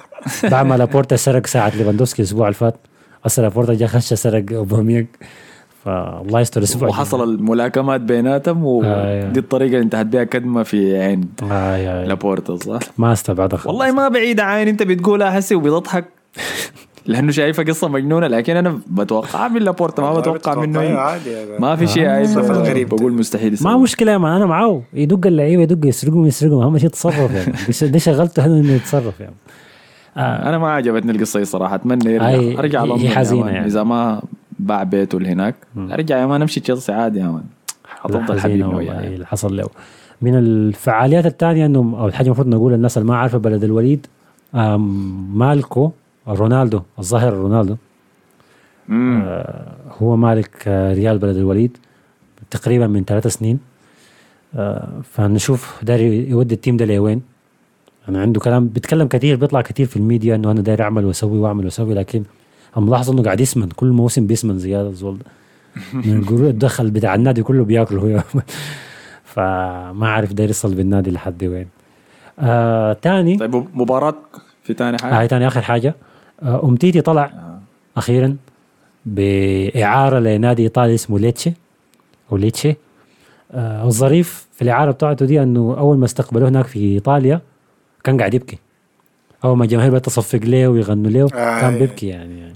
بعد 0.52 0.66
ما 0.66 0.74
لابورتا 0.74 1.16
سرق 1.16 1.46
ساعة 1.46 1.76
ليفاندوسكي 1.76 2.22
الأسبوع 2.22 2.46
اللي 2.48 2.54
فات 2.58 2.74
هسه 3.24 3.42
لابورتا 3.42 3.74
جا 3.74 3.86
خش 3.86 4.14
سرق 4.14 4.44
أوباميانج. 4.52 5.06
فالله 5.84 6.40
يستر 6.40 6.60
الأسبوع 6.60 6.88
وحصل 6.88 7.28
الملاكمات 7.34 8.00
بيناتهم 8.00 8.64
آه، 8.84 9.28
ودي 9.28 9.40
الطريقة 9.40 9.68
اللي 9.68 9.82
انتهت 9.82 10.06
بها 10.06 10.24
كدمة 10.24 10.62
في 10.62 10.98
عين 11.02 11.28
آه 11.50 11.76
يا- 11.76 12.04
لابورتا 12.06 12.56
صح؟ 12.56 12.78
ما 12.98 13.12
استبعدها 13.12 13.60
والله 13.64 13.92
ما 13.92 14.08
بعيد 14.08 14.40
عين 14.40 14.68
انت 14.68 14.82
بتقولها 14.82 15.38
هسي 15.38 15.54
وبتضحك. 15.54 16.04
لأنه 17.06 17.32
شايفها 17.32 17.64
قصة 17.64 17.88
مجنونة 17.88 18.26
لكن 18.26 18.56
أنا 18.56 18.80
بتوقع 18.90 19.48
من 19.48 19.62
لابورتا 19.62 20.02
ما 20.02 20.12
بتوقع 20.20 20.54
منه. 20.54 20.80
عادي. 20.80 21.30
ما 21.58 21.76
في 21.76 21.86
شيء 21.86 22.08
غريب. 22.40 22.88
بقول 22.88 23.12
مستحيل 23.12 23.56
ما. 23.60 23.76
مشكلة 23.76 24.12
يا 24.12 24.18
مان 24.18 24.32
أنا 24.36 24.46
معاه 24.46 24.82
يدق 24.94 25.26
اللعيبة 25.26 25.62
يدق 25.62 25.86
يسرقهم 25.88 26.26
يسرقهم 26.26 26.62
اهم 26.62 26.78
شيء 26.78 26.86
يتصرف 26.86 27.30
يعني 27.34 27.92
دي- 27.92 27.98
شغلته 27.98 28.44
إنه 28.46 28.72
يتصرف 28.72 29.20
يعني 29.20 29.34
أنا 30.16 30.58
ما 30.58 30.70
عجبتني 30.70 31.12
القصة 31.12 31.38
دي 31.38 31.44
صراحة 31.44 31.74
أتمنى 31.74 32.14
يرجع 32.14 32.58
أرجع 32.58 32.84
لندن 32.84 33.08
man. 33.40 33.54
يعني. 33.54 33.66
إذا 33.66 33.82
ما 33.82 34.22
باع 34.58 34.82
بيته 34.82 35.16
اللي 35.18 35.28
هناك 35.28 35.54
أرجع 35.78 36.18
يا 36.18 36.26
man 36.26 36.40
نمشي 36.40 36.60
تشيلسي 36.60 36.92
عادي 36.92 37.18
يا 37.18 37.24
man 37.26 37.42
حتفضل 37.84 38.64
وياه 38.74 39.00
اللي 39.06 39.26
حصل 39.26 39.56
له 39.56 39.68
من 40.22 40.34
الفعاليات 40.38 41.26
الثانية 41.26 41.66
إنه 41.66 41.78
أو 41.98 42.06
الحاجة 42.06 42.26
المفروض 42.26 42.48
نقول 42.48 42.72
للناس 42.72 42.98
اللي 42.98 43.08
ما 43.08 43.16
عارفه 43.16 43.38
بلد 43.38 43.64
الوليد 43.64 44.06
مالكو 45.34 45.90
رونالدو 46.28 46.80
الظاهر 46.98 47.32
رونالدو. 47.32 47.76
مم. 48.88 49.22
آه، 49.26 49.72
هو 50.02 50.16
مالك 50.16 50.68
آه، 50.68 50.94
ريال 50.94 51.18
بلد 51.18 51.36
الوليد 51.36 51.78
تقريبا 52.50 52.86
من 52.86 53.04
ثلاث 53.04 53.26
سنين. 53.26 53.58
آه، 54.54 54.88
فنشوف 55.02 55.84
داير 55.84 56.12
يودي 56.30 56.54
ال 56.54 56.58
team 56.58 56.76
ده 56.76 56.84
لوين. 56.84 57.22
أنا 58.08 58.22
عنده 58.22 58.40
كلام 58.40 58.68
بيتكلم 58.68 59.08
كثير 59.08 59.36
بيطلع 59.36 59.60
كثير 59.60 59.86
في 59.86 59.96
الميديا 59.96 60.34
إنه 60.34 60.50
أنا 60.50 60.60
داير 60.60 60.82
أعمل 60.82 61.04
وأسوي 61.04 61.38
وأعمل 61.38 61.64
وأسوي 61.64 61.94
لكن 61.94 62.22
ملاحظ 62.76 63.10
إنه 63.10 63.22
قاعد 63.22 63.40
يسمن 63.40 63.68
كل 63.68 63.86
موسم 63.86 64.26
بيسمن 64.26 64.58
زياده 64.58 64.88
الزول 64.88 65.18
ده. 65.18 65.24
من 66.06 66.18
القرود 66.18 66.44
الدخل 66.44 66.90
بتاع 66.90 67.14
النادي 67.14 67.42
كله 67.42 67.64
بياكله 67.64 68.00
هو. 68.00 68.22
فما 69.32 70.08
عارف 70.08 70.32
داير 70.32 70.50
يصل 70.50 70.74
بالنادي 70.74 71.10
لحد 71.10 71.44
وين. 71.44 71.68
آه 72.38 72.92
تاني. 72.92 73.36
طيب 73.36 73.54
مباراة 73.74 74.14
في 74.62 74.74
ثاني 74.74 74.96
حاجة؟ 75.02 75.20
هاي 75.20 75.28
تاني 75.28 75.46
آخر 75.46 75.62
حاجة. 75.62 75.94
آه، 76.42 76.64
أمتيتي 76.64 77.00
طلع 77.00 77.24
آه. 77.24 77.58
أخيرا 77.96 78.36
بإعارة 79.06 80.18
لنادي 80.18 80.62
إيطالي 80.62 80.94
اسمه 80.94 81.18
ليتشي 81.18 81.52
أو 82.32 82.36
ليتشي 82.36 82.76
آه 83.52 83.84
الظريف 83.84 84.46
في 84.52 84.62
الإعارة 84.62 84.90
بتاعته 84.90 85.26
دي 85.26 85.42
أنه 85.42 85.74
أول 85.78 85.98
ما 85.98 86.04
استقبلوه 86.04 86.48
هناك 86.48 86.66
في 86.66 86.78
إيطاليا 86.78 87.40
كان 88.04 88.18
قاعد 88.18 88.34
يبكي 88.34 88.58
أول 89.44 89.56
ما 89.56 89.64
الجماهير 89.64 89.90
بدأت 89.90 90.04
تصفق 90.06 90.40
له 90.44 90.68
ويغنوا 90.68 91.10
له 91.10 91.24
آه، 91.24 91.60
كان 91.60 91.72
أي. 91.72 91.78
بيبكي 91.78 92.06
يعني, 92.06 92.38
يعني 92.40 92.54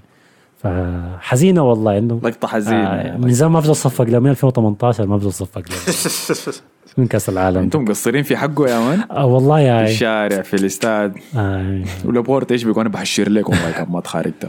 فحزينه 1.21 1.63
والله 1.71 1.99
إنه 1.99 2.21
لقطة 2.25 2.49
حزينة. 2.49 2.87
آه. 2.87 3.17
من 3.17 3.33
زمان 3.33 3.53
ما 3.53 3.61
بفضل 3.61 3.77
صفق 3.77 4.05
له 4.05 4.19
من 4.19 4.31
2018 4.31 5.07
ما 5.07 5.17
بفضل 5.17 5.33
صفق 5.33 5.63
له 5.71 6.55
من 6.99 7.07
كأس 7.07 7.29
العالم. 7.29 7.59
أنتم 7.59 7.83
مقصرين 7.83 8.23
في 8.23 8.37
حقه 8.37 8.69
يا 8.69 8.79
مان؟ 8.81 9.05
آه 9.11 9.27
والله 9.27 9.61
يا 9.61 9.85
في 9.87 9.93
الشارع 9.93 10.43
في 10.43 10.55
الاستاد. 10.55 11.15
آه. 11.37 11.85
ولابورت 12.05 12.53
إيش 12.53 12.65
بيقول 12.65 12.81
أنا 12.81 12.89
بحشر 12.89 13.29
لكم 13.31 13.53
والله 13.53 13.85
ما 13.91 14.01
تخارجته 14.01 14.49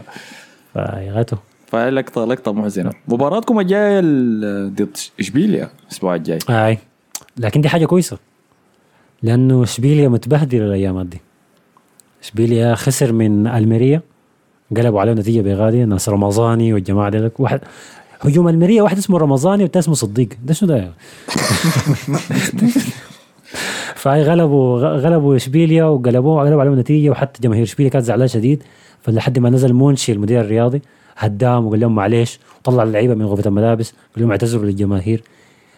فيغته 0.74 1.36
فلقطة 1.66 2.24
لقطة 2.24 2.52
محزنه 2.52 2.90
مباراتكم 3.08 3.60
الجاية 3.60 3.98
ال- 4.02 4.74
ضد 4.74 4.96
إشبيليا 5.20 5.70
الأسبوع 5.84 6.14
الجاي. 6.14 6.38
آي. 6.50 6.78
لكن 7.36 7.60
دي 7.60 7.68
حاجة 7.68 7.86
كويسة. 7.86 8.18
لأنه 9.22 9.62
إشبيليا 9.62 10.08
متبهدل 10.08 10.62
الأيام 10.62 11.02
دي 11.02 11.20
إشبيليا 12.22 12.74
خسر 12.74 13.12
من 13.12 13.46
ألميريا. 13.46 14.02
قلبوا 14.76 15.00
عليه 15.00 15.12
نتيجة 15.12 15.40
بغالية 15.40 15.84
ناس 15.84 16.08
رمضاني 16.08 16.72
والجماعة 16.72 17.10
دي. 17.10 17.30
واحد 17.38 17.60
هجوم 18.20 18.48
الميريا 18.48 18.82
واحد 18.82 18.98
اسمه 18.98 19.18
رمضاني 19.18 19.62
والثاني 19.62 19.82
اسمه 19.82 19.94
صديق. 19.94 20.28
ده 20.44 20.54
شنو 20.54 20.68
ده؟ 20.68 20.88
فهي 23.94 24.22
غلبوا 24.22 24.78
غلبوا 24.78 25.36
إشبيليا 25.36 25.84
وقلبوه 25.84 26.36
وقلبوا 26.36 26.60
عليهم 26.60 26.78
نتيجة 26.78 27.10
وحتى 27.10 27.42
جماهير 27.42 27.62
إشبيليا 27.62 27.90
كانت 27.90 28.04
زعلانة 28.04 28.26
شديد. 28.26 28.62
فلحد 29.02 29.38
ما 29.38 29.50
نزل 29.50 29.72
مونشي 29.72 30.12
المدير 30.12 30.40
الرياضي 30.40 30.82
هداهم 31.16 31.66
وقال 31.66 31.80
لهم 31.80 31.94
معلش 31.94 32.40
وطلع 32.60 32.82
اللعيبة 32.82 33.14
من 33.14 33.24
غرفة 33.24 33.48
الملابس 33.48 33.90
قال 33.90 34.22
لهم 34.22 34.30
اعتذروا 34.30 34.64
للجماهير. 34.64 35.22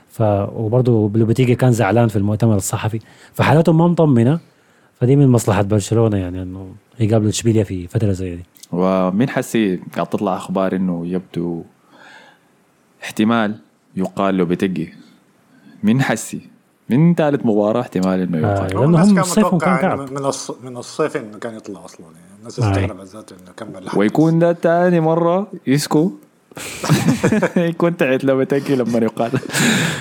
ف 0.09 0.22
وبرضه 0.57 1.11
لوبيتيجي 1.14 1.55
كان 1.55 1.72
زعلان 1.72 2.09
في 2.09 2.16
المؤتمر 2.16 2.57
الصحفي. 2.57 3.00
فحالتهم 3.35 3.79
ما 3.79 3.87
مطمنة. 3.87 4.40
فدي 5.00 5.16
من 5.16 5.29
مصلحة 5.29 5.62
برشلونة 5.62 6.16
يعني 6.16 6.42
إنه 6.42 6.68
يقابلوا 7.00 7.31
إشبيليا 7.31 7.64
في 7.64 7.87
فترة 7.87 8.12
زي 8.12 8.37
دي. 8.37 8.49
ومين 8.72 9.28
حسي 9.28 9.80
قاعد 9.94 10.06
تطلع 10.06 10.37
أخبار 10.37 10.76
إنه 10.76 11.06
يبدو 11.06 11.62
احتمال 13.02 13.56
يقال 13.96 14.38
له 14.38 14.44
بتجي 14.44 14.94
مين 15.83 16.02
حسي؟ 16.02 16.40
من 16.90 17.14
ثالث 17.14 17.46
مباراة 17.46 17.80
احتمال 17.80 18.20
إنه 18.20 18.48
آه، 18.48 18.54
يقال 18.54 18.70
لأنه 18.70 18.85
الناس 18.85 19.09
هم 19.09 19.14
كان 19.14 19.24
صيفهم 19.24 19.59
كان. 19.59 19.90
إنه 19.90 20.04
من. 20.04 20.70
من 20.70 20.76
الصيف 20.76 21.16
إنه 21.16 21.38
كان 21.38 21.56
يطلع 21.56 21.85
أصلا. 21.85 22.06
يعني 22.06 22.38
الناس 22.38 22.61
آه. 22.61 22.70
استغربت 22.70 23.06
ذاته 23.06 23.37
إنه 23.42 23.52
كمل 23.56 23.88
ويكون 23.96 24.38
ده 24.38 24.52
تاني 24.52 25.00
مرة 25.00 25.46
يسكو. 25.66 26.11
يكون 27.56 27.96
تعت 27.96 28.24
لو 28.24 28.38
بتجي 28.38 28.76
لما 28.76 28.98
يقال. 28.98 29.30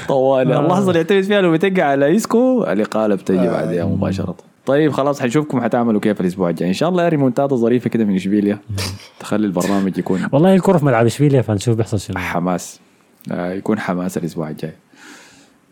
طوال. 0.08 0.52
آه. 0.52 0.60
اللحظة 0.60 0.88
اللي 0.88 1.00
يعتمد 1.00 1.22
فيها 1.22 1.42
لو 1.42 1.52
بتجي 1.52 1.82
على 1.82 2.06
يسكو. 2.06 2.64
الإقالة 2.64 3.16
بتجي 3.16 3.48
بعدها 3.48 3.86
مباشرة. 3.86 4.36
طيب 4.70 4.92
خلاص 4.92 5.22
حنشوفكم 5.22 5.62
حتعملوا 5.62 6.00
كيف 6.02 6.22
الأسبوع 6.22 6.50
الجاي. 6.50 6.68
إن 6.70 6.74
شاء 6.74 6.90
الله 6.90 7.08
ريمونتادا 7.10 7.56
ظريفة 7.56 7.90
كده 7.90 8.06
من 8.06 8.16
إشبيليا. 8.16 8.60
تخلي 9.20 9.46
البرنامج 9.48 9.98
يكون 9.98 10.28
والله 10.32 10.56
الكرة 10.56 10.78
في 10.78 10.86
ملعب 10.86 11.06
إشبيليا 11.06 11.42
فنشوف 11.42 11.76
بيحصل 11.78 12.00
شنو. 12.00 12.20
حماس. 12.20 12.80
آه، 13.32 13.54
يكون 13.54 13.80
حماس 13.80 14.18
الأسبوع 14.18 14.50
الجاي. 14.50 14.74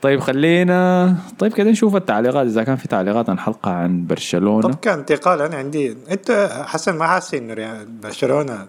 طيب 0.02 0.20
خلينا 0.20 1.16
طيب 1.40 1.54
كده 1.54 1.70
نشوف 1.72 1.96
التعليقات. 1.96 2.48
إذا 2.48 2.64
كان 2.64 2.76
في 2.76 2.88
تعليقات 2.88 3.30
عن 3.30 3.40
حلقة 3.40 3.72
عن 3.72 4.08
برشلونة. 4.08 4.62
طب 4.62 4.76
كانتقال 4.76 5.42
أنا 5.42 5.56
عندي. 5.56 5.98
أنت 6.12 6.50
حسن 6.66 6.96
ما 6.98 7.08
حاسس 7.08 7.34
انه 7.34 7.54
ريال- 7.54 7.88
برشلونة 8.04 8.68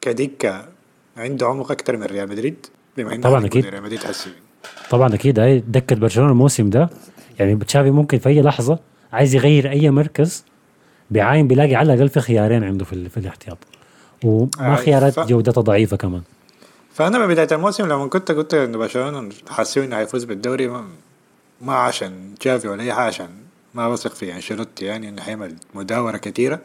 كدكة 0.00 0.64
عنده 1.16 1.46
عمق 1.46 1.72
أكثر 1.72 1.96
من 1.96 2.02
ريال 2.02 2.28
مدريد؟ 2.28 2.66
بما 2.96 3.12
إنه 3.14 3.22
طبعاً 3.22 3.34
هنقول 3.34 3.46
أكيد. 3.46 3.66
ريال 3.66 3.82
مدريد 3.82 3.98
حسي 4.04 4.30
طبعا 4.90 5.14
أكيد. 5.14 5.38
هاي 5.38 5.58
دكة 5.68 5.96
برشلونة 5.96 6.30
الموسم 6.32 6.70
ده. 6.70 6.90
يعني 7.38 7.56
تشافي 7.56 7.90
ممكن 7.90 8.18
في 8.18 8.28
أي 8.28 8.42
لحظة 8.42 8.78
عايز 9.12 9.34
يغير 9.34 9.70
أي 9.70 9.90
مركز 9.90 10.44
بيعاين 11.10 11.48
بيلاقي 11.48 11.74
على 11.74 11.94
الأقل 11.94 12.08
في 12.08 12.20
خيارين 12.20 12.64
عنده 12.64 12.84
في, 12.84 13.08
في 13.08 13.16
الاحتياط. 13.16 13.58
وما 14.24 14.48
آه، 14.60 14.74
خيارات 14.76 15.12
ف- 15.12 15.20
جودتها 15.20 15.60
ضعيفة 15.60 15.96
كمان. 15.96 16.22
فأنا 16.94 17.18
من 17.18 17.26
بداية 17.28 17.48
الموسم 17.52 17.84
لما 17.86 18.06
كنت 18.06 18.32
قلت 18.32 18.54
إنه 18.54 18.78
برشلونة 18.78 19.28
حاسين 19.50 19.82
إنه 19.82 19.96
حيفوز 19.96 20.24
بالدوري 20.24 20.68
ما, 20.68 20.84
ما 21.60 21.74
عشان 21.74 22.34
جافي 22.42 22.68
ولا 22.68 22.82
أي 22.82 22.92
حاجة 22.94 23.06
عشان 23.06 23.28
ما 23.74 23.88
بثق 23.90 24.14
في 24.14 24.34
أنشيلوتي 24.34 24.84
يعني 24.84 25.08
إنه 25.08 25.22
حيعمل 25.22 25.54
مداورة 25.74 26.16
كثيره 26.16 26.60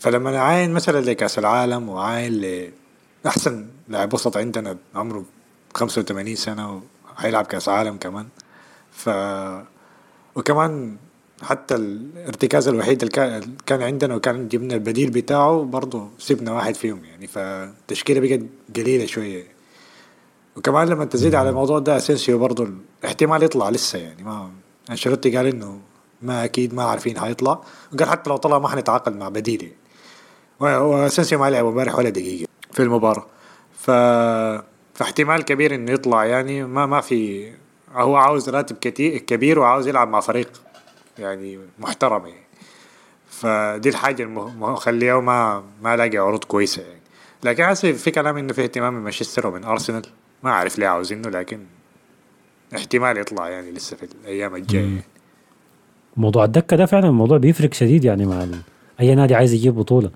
فلما 0.00 0.38
عاين 0.38 0.70
مثلا 0.72 1.00
لكاس 1.00 1.38
العالم 1.38 1.88
وعاين 1.88 2.44
لاحسن 3.24 3.66
لاعب 3.88 4.14
وسط 4.14 4.36
عندنا 4.36 4.76
عمره 4.94 5.24
85 5.74 6.34
سنة 6.34 6.82
وحيلعب 7.16 7.44
كأس 7.44 7.68
عالم 7.68 7.96
كمان. 7.96 8.26
ف 8.92 9.10
وكمان 10.34 10.96
حتى 11.42 11.74
الارتكاز 11.74 12.68
الوحيد 12.68 13.02
اللي 13.02 13.42
كان- 13.66 13.82
عندنا 13.82 14.14
وكان 14.14 14.48
جبنا 14.48 14.74
البديل 14.74 15.10
بتاعه 15.10 15.62
برضه 15.62 16.08
سيبنا 16.18 16.52
واحد 16.52 16.74
فيهم 16.74 17.04
يعني. 17.04 17.26
فالتشكيلة 17.26 18.20
بقت 18.20 18.40
قليلة 18.76 19.06
شوية. 19.06 19.44
وكمان 20.56 20.88
لما 20.88 21.04
تزيد 21.04 21.34
على 21.34 21.48
الموضوع 21.50 21.78
ده 21.78 21.96
أسينسيو 21.96 22.38
برضه 22.38 22.68
احتمال 23.04 23.42
يطلع 23.42 23.70
لسه 23.70 23.98
يعني. 23.98 24.22
ما 24.24 24.50
أنشيلوتي 24.90 25.36
قال 25.36 25.46
إنه 25.46 25.78
ما 26.22 26.44
أكيد 26.44 26.74
ما 26.74 26.82
عارفين 26.82 27.20
حيطلع 27.20 27.60
وقال 27.94 28.08
حتى 28.08 28.30
لو 28.30 28.36
طلع 28.36 28.58
ما 28.58 28.68
حنتعاقد 28.68 29.16
مع 29.16 29.28
بديل 29.28 29.62
يعني. 29.62 30.76
وأسينسيو 30.76 31.38
ما 31.38 31.50
لعب 31.50 31.66
امبارح 31.66 31.94
ولا 31.98 32.08
دقيقة 32.08 32.46
في 32.72 32.82
المباراة. 32.82 33.26
ف 33.78 33.90
فاحتمال 34.94 35.42
كبير 35.44 35.74
إنه 35.74 35.92
يطلع 35.92 36.24
يعني. 36.24 36.64
ما 36.64 36.86
ما 36.86 37.00
في 37.00 37.50
هو 37.92 38.16
عاوز 38.16 38.48
راتب 38.48 38.76
كتير 38.80 39.18
كبير 39.18 39.58
وعاوز 39.58 39.88
يلعب 39.88 40.08
مع 40.08 40.20
فريق 40.20 40.50
يعني 41.20 41.58
محترم 41.78 42.26
يعني. 42.26 42.40
فدي 43.28 43.88
الحاجة 43.88 44.22
المخليه 44.22 45.20
ما 45.20 45.62
ما 45.82 45.96
لاقي 45.96 46.18
عروض 46.18 46.44
كويسة 46.44 46.82
يعني. 46.82 47.00
لكن 47.44 47.64
حاسس 47.64 47.86
في 47.86 48.10
كلام 48.10 48.36
إنه 48.36 48.52
في 48.52 48.62
اهتمام 48.62 48.94
من 48.94 49.00
مانشستر 49.00 49.46
ومن 49.46 49.64
أرسنال. 49.64 50.02
ما 50.42 50.50
أعرف 50.50 50.78
ليه 50.78 50.86
عاوزينه 50.86 51.28
لكن 51.28 51.60
احتمال 52.76 53.18
يطلع 53.18 53.48
يعني 53.48 53.70
لسه 53.72 53.96
في 53.96 54.02
الأيام 54.22 54.54
الجاية 54.54 55.04
موضوع 56.16 56.44
الدكة 56.44 56.76
ده 56.76 56.86
فعلا 56.86 57.10
موضوع 57.10 57.38
بيفرق 57.38 57.74
شديد 57.74 58.04
يعني 58.04 58.26
مع. 58.26 58.46
أي 59.00 59.14
نادي 59.14 59.34
عايز 59.34 59.52
يجيب 59.52 59.74
بطولة. 59.74 60.10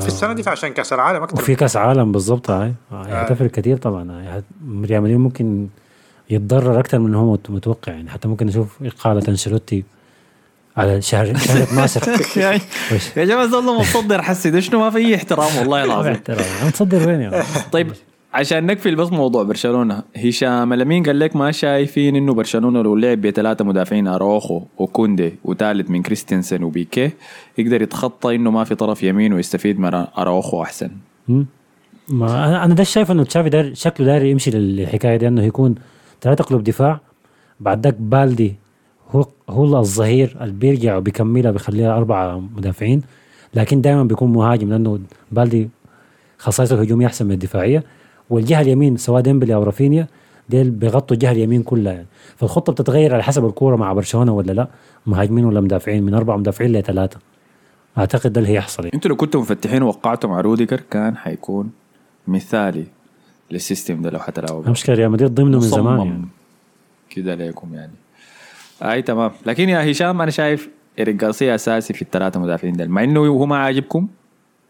في 0.00 0.06
السنة 0.06 0.32
دي 0.32 0.50
عشان 0.50 0.72
كأس 0.72 0.92
العالم 0.92 1.22
أكثر 1.22 1.36
وفي 1.42 1.54
كأس 1.54 1.76
عالم 1.76 2.12
بالضبط 2.12 2.50
هاي. 2.50 2.74
هتفرق 2.92 3.50
كثير 3.50 3.76
طبعا. 3.76 4.22
هت- 4.38 4.44
ريال 4.84 5.02
مدريد 5.02 5.16
ممكن 5.18 5.68
يتضرر 6.30 6.80
أكثر 6.80 6.98
من 6.98 7.14
هو 7.14 7.32
مت- 7.32 7.50
متوقع 7.50 7.92
يعني. 7.92 8.10
حتى 8.10 8.28
ممكن 8.28 8.46
نشوف 8.46 8.82
إقالة 8.82 9.28
أنشيلوتي 9.28 9.84
على 10.76 11.02
شهر 11.02 11.36
شهر 11.46 11.62
12 11.62 12.40
يعني؟ 12.40 12.60
يا 13.16 13.24
جماعة 13.24 13.46
زول 13.46 13.78
متصدر 13.78 14.22
حسي. 14.22 14.50
ده 14.50 14.60
شنو؟ 14.60 14.80
ما 14.80 14.90
في 14.90 15.14
احترام 15.14 15.56
والله 15.58 15.84
العظيم. 15.84 16.12
احترام. 16.12 16.44
عم 16.62 16.70
تصدر 16.70 17.08
وين 17.08 17.20
يا 17.20 17.42
طيب 17.72 17.92
عشان 18.34 18.66
نقفل 18.66 18.96
بس 18.96 19.12
موضوع 19.12 19.42
برشلونة. 19.42 20.02
هشام 20.16 20.74
لمين 20.74 21.02
قال 21.02 21.18
لك 21.18 21.36
ما 21.36 21.52
شايفين 21.52 22.16
إنه 22.16 22.34
برشلونة 22.34 22.82
لو 22.82 22.96
لعب 22.96 23.20
بثلاثة 23.20 23.64
مدافعين 23.64 24.08
اروخو 24.08 24.62
وكوندي 24.78 25.34
وثالث 25.44 25.90
من 25.90 26.02
كريستنسن 26.02 26.62
وبيكي 26.62 27.10
يقدر 27.58 27.82
يتخطى 27.82 28.34
إنه 28.34 28.50
ما 28.50 28.64
في 28.64 28.74
طرف 28.74 29.02
يمين 29.02 29.32
ويستفيد 29.32 29.78
من 29.80 29.94
اروخو 29.94 30.62
أحسن. 30.62 30.90
ما 32.08 32.46
أنا 32.48 32.64
أنا 32.64 32.74
ده 32.74 32.84
شايف 32.84 33.10
إنه 33.10 33.24
تشافي 33.24 33.70
شكله 33.74 34.06
داير 34.06 34.24
يمشي 34.24 34.50
للحكاية 34.50 35.16
دي 35.16 35.28
إنه 35.28 35.42
يكون 35.44 35.74
ثلاثة 36.22 36.44
قلوب 36.44 36.64
دفاع 36.64 37.00
بعد 37.60 37.84
ذاك 37.84 37.94
بالدي 37.98 38.56
هو 39.10 39.26
هو 39.48 39.78
الظهير 39.78 40.36
اللي 40.40 40.52
بيرجع 40.52 40.96
وبيكملها 40.96 41.50
بيخليها 41.50 41.96
أربعة 41.96 42.38
مدافعين 42.56 43.02
لكن 43.54 43.80
دائما 43.80 44.04
بيكون 44.04 44.32
مهاجم 44.32 44.68
لأنه 44.68 44.98
بالدي 45.32 45.68
خصائصه 46.38 46.74
الهجومية 46.74 47.06
أحسن 47.06 47.26
من 47.26 47.32
الدفاعية 47.32 47.84
والجهة 48.30 48.60
اليمين 48.60 48.96
سواء 48.96 49.22
ديمبلي 49.22 49.54
أو 49.54 49.62
رافينيا 49.62 50.06
ديل 50.48 50.70
بيغطوا 50.70 51.16
الجهة 51.16 51.32
اليمين 51.32 51.62
كلها 51.62 51.92
يعني 51.92 52.06
فالخطة 52.36 52.72
بتتغير 52.72 53.14
على 53.14 53.22
حسب 53.22 53.44
الكورة 53.46 53.76
مع 53.76 53.92
برشلونة 53.92 54.32
ولا 54.32 54.52
لا 54.52 54.68
مهاجمين 55.06 55.44
ولا 55.44 55.60
مدافعين 55.60 56.02
من 56.02 56.14
أربع 56.14 56.36
مدافعين 56.36 56.72
لثلاثه 56.72 57.18
أعتقد 57.98 58.32
ده 58.32 58.40
اللي 58.40 58.52
هيحصل 58.52 58.82
يعني. 58.82 58.94
أنتوا 58.94 59.10
لو 59.10 59.16
كنتوا 59.16 59.40
مفتحين 59.40 59.82
ووقعتوا 59.82 60.30
مع 60.30 60.40
روديجر 60.40 60.80
كان 60.90 61.16
حيكون 61.16 61.70
مثالي 62.28 62.84
لل 63.50 63.63
system 63.63 64.02
ده 64.02 64.10
لو 64.10 64.18
حتلعبوا. 64.18 64.64
المشكلة 64.64 64.94
ريال 64.94 65.10
مدريد 65.10 65.34
ضمنه 65.34 65.56
من 65.56 65.60
زمان 65.60 65.98
يعني. 66.06 66.24
كده 67.10 67.34
ليكم 67.34 67.74
يعني 67.74 67.92
أي 68.82 69.02
تمام. 69.02 69.30
لكن 69.46 69.68
يا 69.68 69.90
هشام 69.90 70.22
أنا 70.22 70.30
شايف 70.30 70.68
إيريك 70.98 71.16
جارسيا 71.16 71.54
أساسي 71.54 71.94
في 71.94 72.02
الثلاثة 72.02 72.40
مدافعين 72.40 72.76
دول 72.76 72.88
مع 72.88 73.04
إنه 73.04 73.20
هو 73.20 73.46
ما 73.46 73.56
عاجبكم 73.56 74.08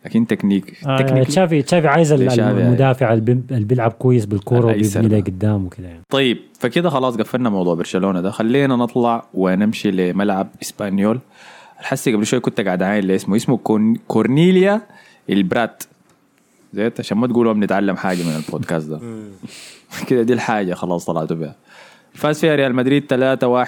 لكن 0.05 0.27
تكنيك 0.27 0.87
آه 0.87 0.99
تكنيك 0.99 1.27
تشافي 1.29 1.63
تشافي 1.63 1.89
عايز. 1.89 2.13
المدافع 2.13 3.13
اللي 3.13 3.35
بي- 3.35 3.55
اللي 3.55 3.65
بيلعب 3.65 3.91
كويس 3.93 4.25
بالكورة 4.27 4.67
وبيبني 4.67 5.09
ده. 5.09 5.19
لقدام 5.19 5.67
وكده 5.67 5.89
يعني. 5.89 6.01
طيب 6.11 6.39
فكده 6.59 6.91
خلاص 6.91 7.17
قفلنا 7.17 7.51
موضوع 7.51 7.75
برشلونة 7.75 8.21
ده. 8.21 8.31
خلينا 8.31 8.77
نطلع 8.77 9.25
ونمشي 9.35 9.91
لملعب 9.91 10.49
إسبانيول. 10.63 11.19
حسي 11.77 12.13
قبل 12.15 12.27
شوي 12.27 12.41
كنت 12.41 12.61
قاعد 12.61 12.83
عاين 12.83 13.11
اسمه 13.11 13.37
اسمه 13.37 13.57
كون 13.57 13.97
كورنيليا 14.09 14.81
البرات. 15.31 15.83
زيت 16.75 17.01
عشان 17.01 17.19
ما 17.19 17.27
تقولوا 17.27 17.53
بنتعلم 17.53 17.97
حاجة 17.97 18.23
من 18.23 18.37
البودكاست 18.47 18.89
ده. 18.89 19.01
كده 20.09 20.23
دي 20.23 20.33
الحاجة 20.33 20.75
خلاص 20.75 21.05
طلعتوا 21.05 21.37
بها 21.37 21.55
فاز 22.17 22.41
فيها 22.41 22.55
ريال 22.55 22.75
مدريد 22.75 23.05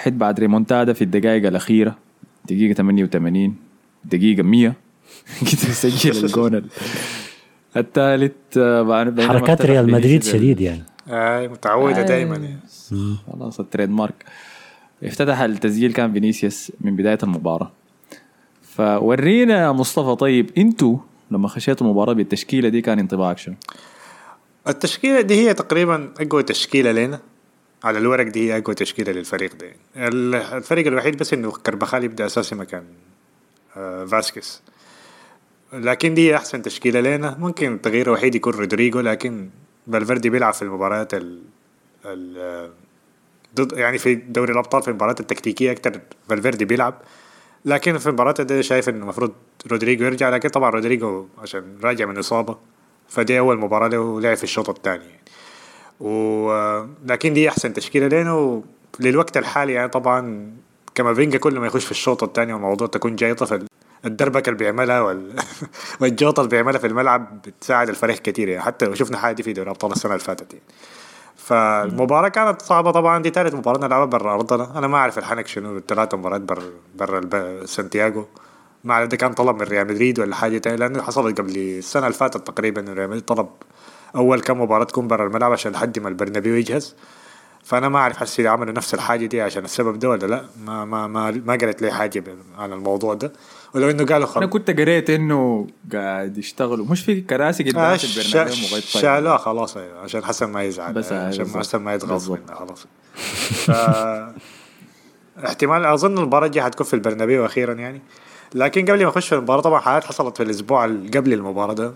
3-1 0.07 0.09
بعد 0.09 0.41
ريمونتادا 0.41 0.93
في 0.93 1.03
الدقائق 1.03 1.47
الأخيرة. 1.47 1.97
دقيقة 2.45 2.73
88 2.75 3.55
دقيقة 4.05 4.43
100 4.43 4.69
كده 5.41 5.71
يسجل 5.71 6.25
الجون 6.25 6.55
ال- 6.55 6.69
الثالث 7.77 8.33
آه، 8.59 9.15
حركات 9.29 9.63
ريال 9.63 9.91
مدريد 9.93 10.23
شديد 10.23 10.61
يعني. 10.61 10.83
اي 11.09 11.49
متعودة 11.49 12.01
آه. 12.01 12.07
دائما 12.07 12.37
يعني. 12.37 12.59
خلاص 13.33 13.61
ال 13.61 13.91
trademark 13.91 14.25
افتتح 15.05 15.41
التسجيل 15.41 15.93
كان 15.93 16.13
فينيسيوس 16.13 16.73
من 16.81 16.97
بداية 16.97 17.19
المباراة. 17.23 17.73
فورينا 18.63 19.63
يا 19.63 19.73
مصطفى 19.73 20.17
طيب 20.17 20.51
أنتوا 20.59 20.97
لما 21.31 21.49
خشيتوا 21.49 21.87
المباراة 21.87 22.13
بالتشكيلة 22.13 22.69
دي 22.69 22.81
كان 22.81 22.99
انطباعك 22.99 23.39
شنو؟ 23.39 23.55
التشكيلة 24.69 25.21
دي 25.21 25.35
هي 25.35 25.55
تقريبا 25.55 26.13
أقوى 26.21 26.43
تشكيلة 26.43 26.93
لنا. 26.93 27.21
على 27.85 27.99
الورق 27.99 28.27
دي 28.27 28.53
هي 28.53 28.59
أقوى 28.59 28.75
تشكيلة 28.75 29.13
للفريق 29.13 29.55
ده 29.55 29.73
ال- 30.09 30.35
الفرق 30.35 30.87
الوحيد 30.87 31.17
بس 31.17 31.33
إنه 31.33 31.51
كربخال 31.53 32.05
يبدأ 32.05 32.27
أساسي 32.27 32.55
مكان 32.55 32.85
آه 33.77 34.05
فاسكيز. 34.05 34.63
لكن 35.73 36.15
دي 36.15 36.37
أحسن 36.37 36.63
تشكيلة 36.63 37.01
لنا. 37.01 37.37
ممكن 37.41 37.75
التغيير 37.75 38.07
الوحيد 38.07 38.35
يكون 38.35 38.53
رودريجو 38.55 39.01
لكن 39.01 39.49
فالفيردي 39.93 40.31
بيلعب 40.31 40.53
في 40.55 40.63
المباريات 40.63 41.15
ال 41.15 41.43
ال 42.05 42.71
ضد 43.55 43.73
يعني 43.79 43.99
في 43.99 44.15
دوري 44.15 44.53
الأبطال 44.53 44.83
في 44.83 44.89
المباريات 44.89 45.21
التكتيكية 45.21 45.73
أكتر 45.73 46.01
فالفيردي 46.29 46.65
بيلعب. 46.65 46.95
لكن 47.65 47.99
في 47.99 48.07
المباريات 48.07 48.41
دي 48.41 48.63
شايف 48.63 48.89
إنه 48.89 49.03
المفروض 49.03 49.33
رودريجو 49.71 50.05
يرجع 50.05 50.29
لكن 50.29 50.49
طبعا 50.49 50.71
رودريجو 50.71 51.27
عشان 51.39 51.79
راجع 51.83 52.07
من 52.07 52.19
إصابة 52.19 52.59
فدي 53.09 53.39
أول 53.39 53.59
مباراة 53.59 53.89
له 53.89 54.21
لعب 54.21 54.37
في 54.37 54.45
الشوط 54.45 54.69
الثاني. 54.69 55.05
يعني. 55.05 55.19
و 56.01 56.51
لكن 57.07 57.33
دي 57.33 57.49
أحسن 57.49 57.73
تشكيلة 57.73 58.07
لنا 58.07 58.63
للوقت 59.01 59.37
الحالي 59.37 59.73
يعني 59.73 59.89
طبعا 59.89 60.53
كامافينجا 60.95 61.39
كل 61.39 61.59
ما 61.59 61.67
يخش 61.67 61.85
في 61.85 61.91
الشوط 61.91 62.23
الثاني 62.23 62.53
والموضوع 62.53 62.87
تكون 62.87 63.17
جايطة 63.17 63.47
في 63.47 63.67
الدربكة 64.05 64.49
اللي 64.51 64.59
بيعملها 64.59 65.01
وال... 65.01 65.37
والجوطة 66.01 66.41
اللي 66.41 66.51
بيعملها 66.51 66.79
في 66.79 66.87
الملعب 66.87 67.43
بتساعد 67.43 67.89
الفريق 67.89 68.19
كتير 68.19 68.49
يعني 68.49 68.63
حتى 68.63 68.87
لو 68.87 68.95
شفنا 68.95 69.19
حاجة 69.19 69.35
دي 69.35 69.43
في 69.43 69.53
دوري 69.53 69.71
أبطال 69.71 69.93
السنة 69.93 70.13
اللي 70.13 70.25
فاتت 70.25 70.53
يعني. 70.53 70.65
فالمباراة 71.37 72.29
كانت 72.29 72.63
صعبة 72.63 72.91
طبعا 72.91 73.23
دي 73.23 73.31
ثالث 73.31 73.55
مباراة 73.55 73.87
نلعبها 73.87 74.05
برا 74.05 74.35
أرضنا 74.35 74.79
أنا 74.79 74.87
ما 74.87 74.97
أعرف 74.97 75.19
الحنك 75.19 75.47
شنو 75.47 75.77
الثلاث 75.77 76.15
مباريات 76.15 76.41
برا 76.41 76.63
برا 76.95 77.67
سانتياغو 77.67 78.27
ما 78.85 78.95
أعرف 78.95 79.09
كان 79.15 79.33
طلب 79.33 79.57
من 79.57 79.69
ريال 79.69 79.87
مدريد 79.87 80.21
ولا 80.21 80.37
حاجة 80.37 80.59
تانية 80.59 80.77
لأنه 80.77 81.03
حصلت 81.03 81.41
قبل 81.41 81.57
السنة 81.57 82.07
اللي 82.07 82.19
فاتت 82.19 82.47
تقريبا 82.47 82.81
ريال 82.81 83.09
مدريد 83.09 83.25
طلب 83.25 83.49
أول 84.17 84.41
كم 84.41 84.61
مباراة 84.61 84.85
تكون 84.85 85.09
برا 85.09 85.27
الملعب 85.27 85.53
عشان 85.53 85.73
لحد 85.73 85.99
ما 85.99 86.09
البرنابيو 86.09 86.55
يجهز. 86.55 86.95
فأنا 87.65 87.89
ما 87.89 87.99
أعرف 87.99 88.17
حسي 88.17 88.49
عملوا 88.49 88.73
نفس 88.73 88.95
الحاجة 88.95 89.27
دي 89.27 89.41
عشان 89.41 89.65
السبب 89.65 89.99
ده 89.99 90.09
ولا 90.09 90.27
لا. 90.27 90.45
ما 90.65 90.85
ما 90.85 91.07
ما, 91.07 91.31
ما 91.31 91.53
قالت 91.57 91.83
لي 91.83 91.91
حاجة 91.93 92.21
ب- 92.21 92.37
عن 92.59 92.73
الموضوع 92.73 93.15
ده. 93.15 93.33
ولو 93.75 93.91
إنه 93.91 93.99
قالوا 94.05 94.17
أنا 94.17 94.27
خلاص 94.27 94.49
كنت 94.51 94.71
قريت 94.81 95.11
إنه 95.11 95.67
قاعد 95.93 96.39
يشتغلوا. 96.39 96.87
مش 96.87 97.01
في 97.05 97.21
كراسي 97.21 97.63
قدام 97.63 97.81
آه، 97.83 97.95
البرنامج 98.05 98.63
مغطى 98.73 98.81
شالوها 98.81 99.37
خلاص 99.37 99.77
أيوة 99.77 99.99
عشان 100.01 100.25
حسن 100.25 100.47
ما 100.51 100.63
يزعل 100.63 100.93
بس، 100.93 101.13
آه، 101.13 101.29
عشان 101.29 101.45
بالضبط. 101.45 101.59
حسن 101.63 101.79
ما 101.79 101.95
يتغاظ. 101.95 102.31
منه 102.31 102.55
خلاص. 102.55 102.87
ف... 103.67 103.71
احتمال 105.47 105.85
أظن 105.85 106.19
المباراة 106.19 106.47
الجايه 106.47 106.65
حتكون 106.65 106.87
في 106.87 106.95
البرنابيو 106.95 107.47
أخيرا 107.47 107.75
يعني. 107.75 108.03
لكن 108.55 108.85
قبل 108.85 109.03
ما 109.03 109.09
أخش 109.09 109.29
في 109.29 109.35
المباراة 109.35 109.61
طبعا 109.61 109.81
حاجات 109.81 110.05
حصلت 110.05 110.37
في 110.37 110.43
الأسبوع 110.43 110.85
قبل 110.87 111.33
المباراة 111.33 111.73
ده. 111.75 111.87
آه، 111.87 111.93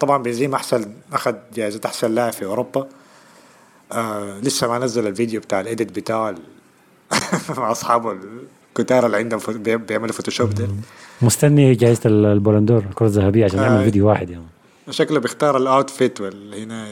طبعا 0.00 0.22
بنزيما 0.22 0.56
أحسن 0.56 0.92
أخذ 1.12 1.34
جائزة 1.54 1.80
أحسن 1.86 2.14
لاعب 2.14 2.32
في 2.32 2.44
أوروبا. 2.44 2.88
آه 3.92 4.38
لسه 4.40 4.68
ما 4.68 4.78
نزل 4.78 5.06
الفيديو 5.06 5.40
بتاع 5.40 5.60
ال 5.60 5.66
edit 5.66 5.92
بتاعه 5.98 6.30
ال- 6.30 6.38
مع 7.58 7.70
أصحابه 7.70 8.16
الكتار 8.78 9.06
اللي 9.06 9.16
عندهم 9.16 9.40
بيعملوا 9.58 10.12
Photoshop 10.12 10.50
ده. 10.54 10.68
مستني 11.22 11.74
جائزة 11.74 12.00
ال- 12.06 12.26
Ballon 12.26 12.57
d'Or 12.57 12.78
الكرة 12.90 13.06
الذهبية 13.06 13.44
عشان 13.44 13.58
يعمل 13.58 13.76
آه. 13.80 13.84
فيديو 13.84 14.08
واحد 14.08 14.30
يعني. 14.30 14.44
شكله 14.90 15.20
بيختار 15.20 15.56
ال 15.56 15.65
outfit 15.65 16.20
وال 16.20 16.54
هنا 16.62 16.88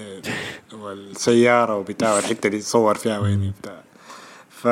والسيارة 0.72 1.76
وبتاع 1.76 2.14
والحتة 2.14 2.48
دي 2.48 2.61
صور 2.61 2.94
فيها 2.94 3.18
وين 3.18 3.52
بتاع. 3.62 3.81
ف 4.50 4.66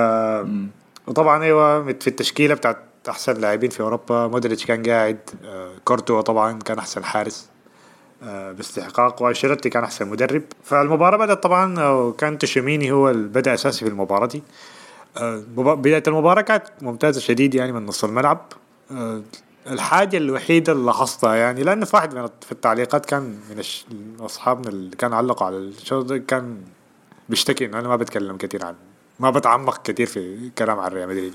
وطبعا 1.09 1.43
أيوه 1.45 1.85
في 1.93 2.07
التشكيلة 2.07 2.55
بتاعت 2.55 2.79
أحسن 3.09 3.33
لاعبين 3.41 3.71
في 3.71 3.81
أوروبا 3.81 4.27
مودريتش 4.27 4.67
كان 4.67 4.83
قاعد 4.83 5.19
آه، 5.45 5.71
كورتوا 5.85 6.21
طبعا 6.21 6.59
كان 6.59 6.79
أحسن 6.79 7.05
حارس. 7.05 7.47
آه، 7.49 7.56
باستحقاق 8.23 9.23
وانشيلوتي 9.23 9.71
كان 9.71 9.85
أحسن 9.85 10.09
مدرب. 10.09 10.43
فالمباراة 10.65 11.17
بدأت 11.17 11.43
طبعا 11.43 11.81
آه، 11.81 12.05
وكان 12.05 12.39
تشيميني 12.39 12.93
هو 12.93 13.11
اللي 13.11 13.29
بدأ 13.29 13.55
أساسي 13.55 13.85
في 13.85 13.91
المباراة 13.91 14.27
دي. 14.27 14.43
آه، 15.17 15.43
بداية 15.57 16.03
المباراة 16.07 16.43
كانت 16.43 16.65
ممتازة 16.81 17.21
شديد 17.21 17.55
يعني 17.55 17.73
من 17.73 17.87
نص 17.87 18.05
الملعب. 18.05 18.53
آه، 18.91 19.23
الحاجة 19.67 20.17
الوحيدة 20.17 20.73
اللي 20.73 20.87
لاحظتها 20.87 21.35
يعني 21.35 21.63
لأن 21.63 21.85
في 21.85 21.97
واحد 21.97 22.15
من 22.15 22.27
في 22.27 22.53
التعليقات 22.53 23.07
كان 23.07 23.23
من 23.23 23.63
أصحابنا 24.21 24.69
اللي 24.69 24.97
كانوا 24.97 25.17
علقوا 25.17 25.47
على 25.47 25.57
الشو 25.57 26.03
ده 26.03 26.19
كان 26.19 26.57
بيشتكي 27.29 27.65
إنه 27.65 27.79
أنا 27.79 27.89
ما 27.89 27.97
بتكلم 27.97 28.37
كتير 28.37 28.65
عن 28.65 28.75
ما 29.21 29.31
بتعمق 29.31 29.83
كتير 29.83 30.07
في 30.07 30.51
كلام 30.59 30.79
عن 30.79 30.91
ريال 30.91 31.09
مدريد. 31.09 31.35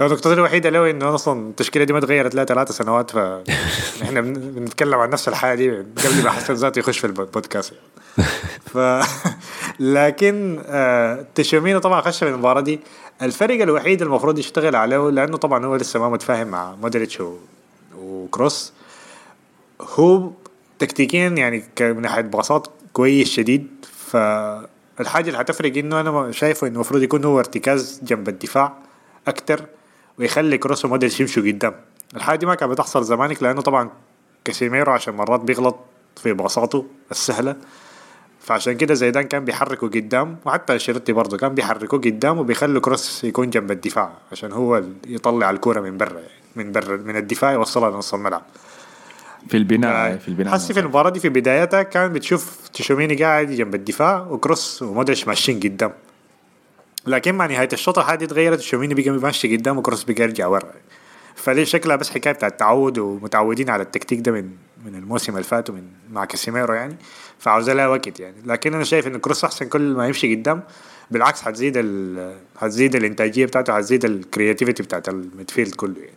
فالنقطة 0.00 0.32
الوحيدة 0.32 0.70
له 0.70 0.90
إنه 0.90 1.14
أصلا 1.14 1.48
التشكيلة 1.50 1.84
دي 1.84 1.92
ما 1.92 2.00
تغيرت 2.00 2.34
لها 2.34 2.44
ثلاثة 2.44 2.74
سنوات 2.74 3.10
فإحنا 3.10 4.20
بن- 4.26 4.32
بنتكلم 4.32 4.94
عن 4.94 5.10
نفس 5.10 5.28
الحاجة 5.28 5.54
دي 5.56 5.70
قبل 5.70 6.24
ما 6.24 6.30
حسن 6.30 6.54
ذاته 6.54 6.78
يخش 6.78 6.98
في 6.98 7.06
البودكاست. 7.06 7.72
ف 8.66 8.78
لكن 9.80 10.62
آه 10.66 11.26
تشوميني 11.34 11.78
طبعا 11.78 12.00
خش 12.00 12.18
في 12.18 12.28
المباراة 12.30 12.60
دي. 12.60 12.80
الفرق 13.22 13.62
الوحيد 13.62 14.02
المفروض 14.02 14.38
يشتغل 14.38 14.76
عليه 14.76 15.10
لأنه 15.10 15.36
طبعا 15.36 15.66
هو 15.66 15.76
لسه 15.76 16.00
ما 16.00 16.08
متفاهم 16.08 16.46
مع 16.48 16.74
مودريتش 16.82 17.20
و... 17.20 17.36
وكروس. 17.98 18.72
هو 19.80 20.30
تكتيكيا 20.78 21.28
يعني 21.28 21.64
من 21.80 22.00
ناحية 22.02 22.20
باصات 22.22 22.68
كويس 22.92 23.28
شديد 23.30 23.68
فالحاجه 24.08 25.26
اللي 25.28 25.40
هتفرق 25.40 25.76
إنه 25.76 26.00
أنا 26.00 26.32
شايفه 26.32 26.66
إنه 26.66 26.74
المفروض 26.74 27.02
يكون 27.02 27.24
هو 27.24 27.38
ارتكاز 27.38 28.00
جنب 28.02 28.28
الدفاع 28.28 28.72
أكتر. 29.28 29.60
ويخلي 30.18 30.58
كروس 30.58 30.84
ومودريتش 30.84 31.20
يمشوا 31.20 31.42
قدام. 31.42 31.74
الحاجة 32.16 32.38
دي 32.38 32.46
ما 32.46 32.54
كانت 32.54 32.72
بتحصل 32.72 33.04
زمان 33.04 33.42
لأنه 33.42 33.60
طبعا 33.60 33.90
كاسيميرو 34.44 34.92
عشان 34.92 35.14
مرات 35.14 35.40
بيغلط 35.40 35.76
في 36.16 36.32
باصاته 36.32 36.86
السهلة. 37.10 37.56
فعشان 38.40 38.72
كده 38.72 38.94
زيدان 38.94 39.22
كان 39.22 39.44
بيحركه 39.44 39.88
قدام 39.88 40.36
وحتى 40.44 40.72
أنشيلوتي 40.72 41.12
برضه 41.12 41.36
كان 41.36 41.54
بيحركه 41.54 41.98
قدام 41.98 42.38
وبيخلوا 42.38 42.80
كروس 42.80 43.24
يكون 43.24 43.50
جنب 43.50 43.70
الدفاع 43.70 44.12
عشان 44.32 44.52
هو 44.52 44.82
يطلع 45.06 45.50
الكرة 45.50 45.80
من 45.80 45.96
برا 45.96 46.20
يعني 46.20 46.30
من 46.56 46.72
برا 46.72 46.96
من 46.96 47.16
الدفاع 47.16 47.52
يوصلها 47.52 47.90
لنص 47.90 48.14
الملعب. 48.14 48.42
في 49.48 49.56
البناء 49.56 50.12
آه، 50.12 50.16
في 50.16 50.28
البناء 50.28 50.54
حسي 50.54 50.74
في 50.74 50.80
المباراة 50.80 51.10
دي 51.10 51.20
في 51.20 51.28
بدايتها 51.28 51.82
كان 51.82 52.12
بتشوف 52.12 52.68
تشوميني 52.72 53.14
قاعد 53.14 53.50
جنب 53.50 53.74
الدفاع 53.74 54.26
وكروس 54.30 54.82
ومودريتش 54.82 55.28
ماشيين 55.28 55.60
قدام. 55.60 55.92
لكن 57.06 57.34
مع 57.34 57.46
نهاية 57.46 57.68
الشوط 57.72 57.98
الحادي 57.98 58.26
تغيرت 58.26 58.58
تشوميني 58.58 58.94
بقى 58.94 59.10
ماشي 59.10 59.56
قدام 59.56 59.78
وكروس 59.78 60.04
بقى 60.04 60.22
يرجع 60.22 60.46
ورا. 60.46 60.72
فليه 61.34 61.64
شكلها 61.64 61.96
بس 61.96 62.10
حكاية 62.10 62.32
بتاعت 62.32 62.60
تعود 62.60 62.98
ومتعودين 62.98 63.70
على 63.70 63.82
التكتيك 63.82 64.20
ده 64.20 64.32
من 64.32 64.50
من 64.86 64.94
الموسم 64.94 65.32
اللي 65.32 65.42
فات 65.44 65.70
ومن 65.70 65.82
مع 66.12 66.24
كاسيميرو 66.24 66.74
يعني. 66.74 66.96
فعاوزة 67.38 67.72
لها 67.72 67.86
وقت 67.88 68.20
يعني. 68.20 68.34
لكن 68.44 68.74
أنا 68.74 68.84
شايف 68.84 69.06
إن 69.06 69.16
كروس 69.18 69.44
أحسن 69.44 69.68
كل 69.68 69.80
ما 69.94 70.06
يمشي 70.06 70.34
قدام 70.34 70.62
بالعكس 71.10 71.42
حتزيد 71.42 71.72
ال 71.76 72.34
حتزيد 72.56 72.96
الإنتاجية 72.96 73.46
بتاعته 73.46 73.72
حتزيد 73.76 74.04
ال 74.04 74.11
creativity 74.11 74.82
بتاعت 74.82 75.08
ال 75.08 75.15
midfield 75.15 75.74
كله 75.74 75.94
يعني. 75.98 76.10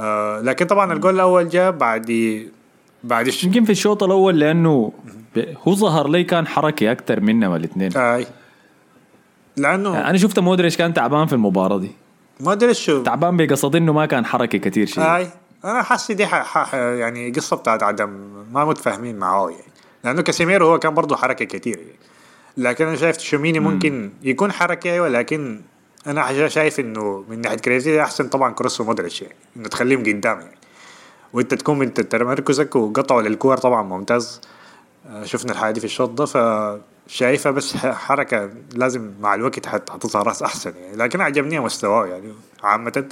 آه 0.00 0.40
لكن 0.40 0.66
طبعا 0.66 0.92
الجول 0.92 1.14
الأول 1.14 1.48
جاء 1.48 1.70
بعد 1.70 2.06
بعد 3.04 3.26
الش... 3.26 3.44
يمكن 3.44 3.64
في 3.64 3.72
الشوط 3.72 4.02
الأول 4.02 4.40
لأنه 4.40 4.92
ب- 5.36 5.44
هو 5.68 5.74
ظهر 5.74 6.08
لي 6.08 6.24
كان 6.24 6.46
حركي 6.46 6.92
أكثر 6.92 7.20
منهم 7.20 7.54
الاثنين 7.54 7.96
آه 7.96 8.26
لأنه 9.56 10.10
أنا 10.10 10.18
شفت 10.18 10.38
مودريتش 10.38 10.76
كان 10.76 10.94
تعبان 10.94 11.26
في 11.26 11.32
المباراة 11.32 11.78
دي. 11.78 11.90
ادري 12.46 12.74
شو؟ 12.74 13.02
تعبان 13.02 13.36
بقصد 13.36 13.76
إنه 13.76 13.92
ما 13.92 14.06
كان 14.06 14.26
حركي 14.26 14.58
كثير 14.58 14.86
شيء. 14.86 15.04
اي 15.04 15.28
أنا 15.64 15.82
حاسس 15.82 16.12
دي 16.12 16.26
ح... 16.26 16.34
ح... 16.34 16.74
يعني 16.74 17.30
قصة 17.30 17.56
بتاعت 17.56 17.82
عدم 17.82 18.08
ما 18.52 18.64
متفاهمين 18.64 19.16
معاه 19.16 19.50
يعني. 19.50 19.72
لأنه 20.04 20.22
كاسيميرو 20.22 20.66
هو 20.66 20.78
كان 20.78 20.94
برضه 20.94 21.16
حركة 21.16 21.44
كتير 21.44 21.78
يعني. 21.78 21.98
لكن 22.56 22.86
أنا 22.86 22.96
شايف 22.96 23.16
تشوميني 23.16 23.60
ممكن 23.60 24.10
يكون 24.22 24.52
حركة 24.52 24.92
أيوه 24.92 25.08
لكن 25.08 25.60
أنا 26.06 26.48
شايف 26.48 26.80
إنه 26.80 27.24
من 27.28 27.40
ناحية 27.40 27.56
creativity 27.56 28.02
أحسن 28.02 28.28
طبعا 28.28 28.52
كروس 28.52 28.80
ومودريتش 28.80 29.22
يعني. 29.22 29.34
إنه 29.56 29.68
تخليهم 29.68 30.00
قدام 30.00 30.40
يعني. 30.40 30.58
وأنت 31.32 31.54
تكون 31.54 31.78
من 31.78 31.94
تمركزك 31.94 32.76
وقطعوا 32.76 33.22
للكور 33.22 33.56
طبعا 33.56 33.82
ممتاز. 33.82 34.40
آه، 35.10 35.24
شفنا 35.24 35.52
الحاجة 35.52 35.72
دي 35.72 35.80
في 35.80 35.86
الشوط 35.86 36.10
ده 36.10 36.26
فشايفها 37.10 37.52
بس 37.52 37.76
ح- 37.76 37.94
حركة 37.94 38.50
لازم 38.74 39.10
مع 39.20 39.34
الوقت 39.34 39.66
حت- 39.66 39.90
حتظهر 39.90 40.26
رأس 40.26 40.42
أحسن 40.42 40.72
يعني. 40.82 40.96
لكن 40.96 41.20
عجبني 41.20 41.60
مستواه 41.60 42.06
يعني 42.06 42.32
عامة. 42.62 43.04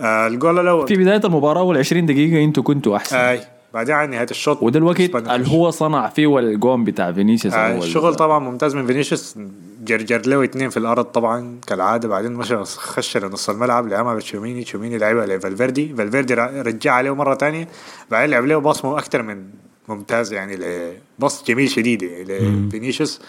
آه 0.00 0.26
الجول 0.26 0.58
الأول 0.58 0.88
في 0.88 0.96
بداية 0.96 1.20
المباراة 1.24 1.60
اول 1.60 1.78
20 1.78 2.06
دقيقة 2.06 2.44
أنتوا 2.44 2.62
كنتوا 2.62 2.96
أحسن. 2.96 3.16
آي 3.16 3.40
بعدين 3.74 3.94
على 3.94 4.06
نهاية 4.10 4.26
الشوط 4.30 4.62
وده 4.62 4.78
الوقت 4.78 5.00
اللي. 5.00 5.48
هو 5.48 5.70
صنع 5.70 6.08
فيه 6.08 6.38
الجون 6.38 6.84
بتاع 6.84 7.12
فينيسيوس 7.12 7.54
آه 7.54 7.66
الأول. 7.66 7.82
الشغل 7.86 8.14
طبعا 8.14 8.38
ممتاز 8.38 8.74
من 8.74 8.86
فينيسيوس. 8.86 9.38
جرجر 9.84 10.26
له 10.26 10.44
اثنين 10.44 10.70
في 10.70 10.76
الأرض 10.76 11.04
طبعا 11.04 11.58
كالعادة. 11.66 12.08
بعدين 12.08 12.32
مشى 12.34 12.56
خش 12.64 13.16
لنص 13.16 13.50
الملعب 13.50 13.86
لعبها 13.88 14.18
تشوميني. 14.20 14.64
تشوميني 14.64 14.98
لعبها 14.98 15.26
لفالفيردي. 15.26 15.94
فالفيردي 15.94 16.34
رجع 16.34 16.92
عليه 16.92 17.14
مرة 17.14 17.34
ثانية 17.34 17.68
بعدين 18.10 18.30
لعب 18.30 18.44
له 18.44 18.58
باص 18.58 18.84
أكثر 18.84 19.22
من 19.22 19.44
ممتاز 19.88 20.32
يعني 20.32 20.56
ل- 20.56 20.92
باص 21.18 21.44
جميل 21.44 21.70
شديد 21.70 22.04
لفينيسيوس 22.04 23.20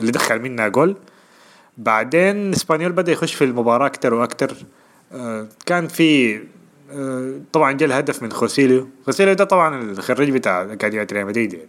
اللي 0.00 0.12
دخل 0.12 0.38
منها 0.42 0.68
جول 0.68 0.96
بعدين 1.78 2.52
إسبانيول 2.52 2.92
بدأ 2.92 3.12
يخش 3.12 3.34
في 3.34 3.44
المباراة 3.44 3.86
أكثر 3.86 4.14
وأكثر 4.14 4.56
آه 5.12 5.48
كان 5.66 5.88
في 5.88 6.40
آه 6.92 7.32
طبعا 7.52 7.72
جاء 7.72 7.88
الهدف 7.88 8.22
من 8.22 8.32
خوسيليو 8.32 8.88
خوسيليو 9.06 9.34
ده 9.34 9.44
طبعا 9.44 9.82
الخريج 9.82 10.30
بتاع 10.30 10.62
أكاديمية 10.62 11.06
ريال 11.12 11.26
مدريد 11.26 11.52
يعني 11.52 11.68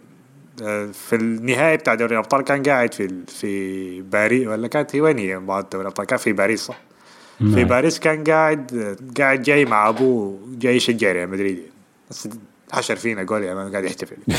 آه، 0.62 0.86
في 0.86 1.16
النهاية 1.16 1.76
بتاع 1.76 1.94
دوري 1.94 2.12
الأبطال 2.14 2.42
كان 2.42 2.62
قاعد 2.62 2.94
في 2.94 3.14
في 3.28 4.02
باريس 4.02 4.46
ولا 4.46 4.68
كانت 4.68 4.96
هي 4.96 5.00
وين 5.00 5.18
هي 5.18 5.38
مباراة 5.38 5.66
دوري 5.72 5.82
الأبطال 5.82 6.06
كان 6.06 6.18
في 6.18 6.32
باريس 6.32 6.60
صح؟ 6.60 6.78
في 7.38 7.44
نعم. 7.44 7.64
باريس 7.64 7.98
كان 7.98 8.24
قاعد 8.24 8.96
قاعد 9.18 9.42
جاي 9.42 9.64
مع 9.64 9.88
أبوه 9.88 10.38
جاي 10.58 10.76
يشجع 10.76 11.12
ريال 11.12 11.30
مدريد 11.30 11.56
يعني. 11.58 11.70
بس 12.10 12.28
حشر 12.72 12.96
فينا 12.96 13.22
جول 13.22 13.42
يا 13.44 13.54
مان 13.54 13.72
قاعد 13.72 13.84
يحتفل. 13.84 14.16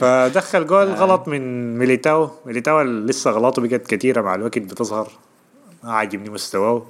فدخل 0.00 0.66
جول 0.66 0.86
غلط 0.92 1.28
من 1.28 1.76
ميليتاو. 1.78 2.30
ميليتاو 2.46 2.82
لسه 2.82 3.30
غلطه 3.30 3.62
بقت 3.62 3.86
كثيرة 3.86 4.20
مع 4.20 4.34
الوقت 4.34 4.58
بتظهر 4.58 5.10
ما 5.84 5.92
عاجبني 5.92 6.30
مستواه. 6.30 6.86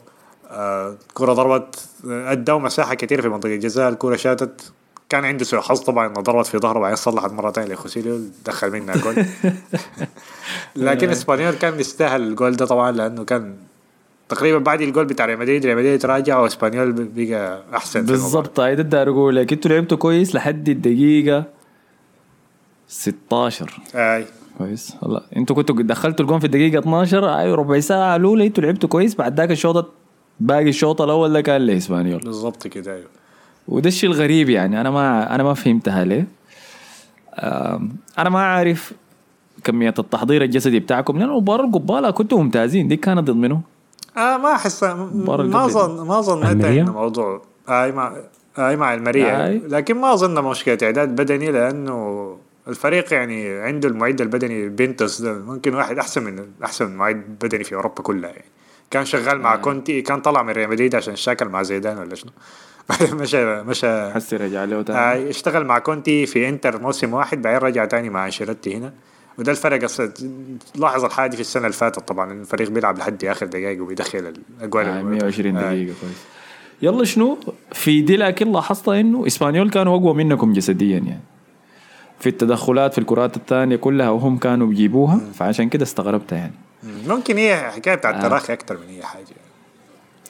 آه، 0.50 0.96
كرة 1.14 1.33
ضربت 1.33 1.88
ادوا 2.04 2.59
مساحة 2.59 2.94
كثيرة 2.94 3.22
في 3.22 3.28
منطقة 3.28 3.54
الجزاء. 3.54 3.88
الكرة 3.88 4.16
شاتت. 4.16 4.72
كان 5.09 5.24
عنده 5.24 5.44
سوء 5.44 5.61
حظ 5.61 5.80
طبعا 5.80 6.07
إنه 6.07 6.20
ضربت 6.20 6.46
في 6.46 6.59
ظهره 6.59 6.78
بعدين 6.78 6.96
صلحت 6.96 7.33
مرة 7.33 7.50
ثانية 7.50 7.74
لخوسيليو 7.74 8.20
دخل 8.46 8.70
منها 8.70 8.96
جول. 8.96 9.26
لكن 10.76 11.11
إسبانيول 11.11 11.54
كان 11.54 11.80
يستاهل 11.80 12.22
الجول 12.22 12.57
ده 12.57 12.66
طبعا 12.66 12.92
لأنه 12.92 13.24
كان 13.24 13.57
تقريبا 14.28 14.58
بعد 14.58 14.80
الجول 14.80 15.04
بتاع 15.04 15.26
ريال 15.26 15.38
مدريد 15.38 15.66
ريال 15.66 15.76
مدريد 15.78 15.98
تراجع 16.00 16.38
وإسبانيول 16.38 16.92
بقى 16.92 17.62
أحسن. 17.74 18.06
بالضبط. 18.06 18.60
هاي 18.60 18.76
ده 18.76 18.82
داير 18.82 19.10
أقول 19.10 19.37
لك 19.37 19.52
أنتوا 19.52 19.70
لعبتوا 19.70 19.98
كويس 19.98 20.34
لحد 20.34 20.68
الدقيقة 20.68 21.44
16 22.88 23.70
أي. 23.94 24.24
كويس. 24.58 24.96
والله 25.02 25.20
أنتوا 25.37 25.56
كنتوا 25.56 25.76
دخلتوا 25.82 26.24
الجون 26.24 26.38
في 26.38 26.44
الدقيقة 26.44 26.78
12 26.78 27.38
أي 27.38 27.52
ربع 27.52 27.80
ساعة 27.80 28.16
الاولى 28.16 28.46
أنتوا 28.46 28.64
لعبتوا 28.64 28.88
كويس 28.88 29.14
بعد 29.14 29.37
ذاك 29.40 29.50
الشوط 29.50 29.90
باقي 30.40 30.68
الشوط 30.68 31.02
الأول 31.02 31.32
ده 31.32 31.40
كان 31.40 31.60
لإسبانيول. 31.60 32.20
بالضبط 32.20 32.66
كده 32.66 32.94
أيوه. 32.94 33.08
وده 33.68 33.88
الشيء 33.88 34.10
الغريب 34.10 34.50
يعني. 34.50 34.80
أنا 34.80 34.90
ما 34.90 35.34
أنا 35.34 35.42
ما 35.42 35.54
فهمتها 35.54 36.04
ليه. 36.04 36.26
أنا 38.18 38.28
ما 38.30 38.40
عارف 38.40 38.92
كمية 39.64 39.94
التحضير 39.98 40.42
الجسدي 40.42 40.80
بتاعكم 40.80 41.18
لأن 41.18 41.28
المباراة 41.28 41.64
القبالة 41.64 42.10
كنتوا 42.10 42.42
ممتازين. 42.42 42.88
دي 42.88 42.96
كانت 42.96 43.20
ضد 43.20 43.37
منه 43.37 43.60
آه 44.16 44.37
ما 44.37 44.53
أحس 44.53 44.83
ما 44.83 45.35
اللي 45.35 45.59
ظن 45.68 46.07
ما 46.07 46.53
المريا؟ 46.53 46.83
إنه 46.83 46.92
موضوع. 46.92 47.42
اي 47.68 47.92
مع 47.92 48.16
اي 48.59 48.77
مع 48.77 48.94
المريا. 48.94 49.46
آي. 49.46 49.59
لكن 49.59 49.94
ما 49.96 50.12
أظن 50.12 50.44
مشكلة 50.44 50.79
إعداد 50.83 51.09
بدني 51.09 51.50
لأنه 51.50 52.37
الفريق 52.68 53.12
يعني 53.12 53.59
عنده 53.59 53.88
المعد 53.88 54.20
البدني 54.20 54.68
بنتوس 54.68 55.22
ده 55.22 55.33
ممكن 55.33 55.74
واحد 55.74 55.98
أحسن 55.98 56.22
من 56.22 56.46
أحسن 56.64 56.90
معد 56.90 57.24
بدني 57.42 57.64
في 57.64 57.74
أوروبا 57.74 58.03
كلها 58.03 58.31
يعني. 58.31 58.44
كان 58.90 59.05
شغال 59.05 59.40
مع 59.40 59.57
كونتي 59.57 60.03
كان 60.03 60.20
طلع 60.20 60.42
من 60.42 60.50
ريال 60.53 60.70
مدريد 60.70 60.94
عشان 60.94 61.16
مشاكل 61.16 61.48
مع 61.48 61.62
زيدان 61.62 61.98
ولا 61.98 62.14
شنو. 62.14 62.33
بعدين 62.88 63.16
مشى 63.16 63.62
مشى. 63.62 64.11
حسي 64.11 64.37
رجع 64.37 64.64
له 64.64 64.83
تاني. 64.83 64.98
آه 64.98 65.31
اشتغل 65.31 65.64
مع 65.64 65.79
كونتي 65.79 66.27
في 66.27 66.48
إنتر 66.48 66.81
موسم 66.81 67.14
واحد 67.14 67.42
بعدين 67.42 67.59
رجع 67.61 67.85
تاني 67.85 68.11
مع 68.11 68.27
أنشيلوتي 68.27 68.77
هنا. 68.77 68.92
وده 69.38 69.53
الفرق 69.53 69.85
أصلا. 69.85 70.12
لاحظ 70.77 71.05
الحاجة 71.05 71.31
دي 71.31 71.37
في 71.37 71.40
السنة 71.42 71.62
اللي 71.66 71.77
فاتت 71.77 71.99
طبعا 72.09 72.33
الفريق 72.33 72.70
بيلعب 72.70 72.99
لحد 72.99 73.25
آخر 73.25 73.47
دقائق 73.47 73.83
وبيدخل 73.83 74.35
الأجوال 74.59 74.87
آه 74.87 75.03
120 75.03 75.57
آه. 75.57 75.61
دقيقة 75.61 75.94
كويس. 76.01 76.16
يلا 76.83 77.05
شنو؟ 77.05 77.38
في 77.73 78.01
دي 78.01 78.16
لكن 78.16 78.53
لاحظت 78.53 78.88
إنه 78.88 79.27
إسبانيول 79.27 79.70
كانوا 79.70 79.97
أقوى 79.97 80.14
منكم 80.14 80.53
جسديا 80.53 80.99
يعني. 80.99 81.20
في 82.20 82.29
التدخلات 82.29 82.92
في 82.92 82.99
الكرات 82.99 83.37
الثانية 83.37 83.77
كلها 83.77 84.11
وهم 84.11 84.38
كانوا 84.38 84.66
بيجيبوها 84.66 85.20
فعشان 85.35 85.68
كده 85.68 85.83
استغربتها 85.83 86.38
يعني. 86.38 86.55
ممكن 87.09 87.37
هي 87.37 87.57
حكاية 87.57 87.94
بتاع 87.94 88.11
آه. 88.11 88.14
التراخي 88.14 88.53
أكثر 88.53 88.77
من 88.77 88.88
هي 88.88 89.03
حاجة. 89.03 89.25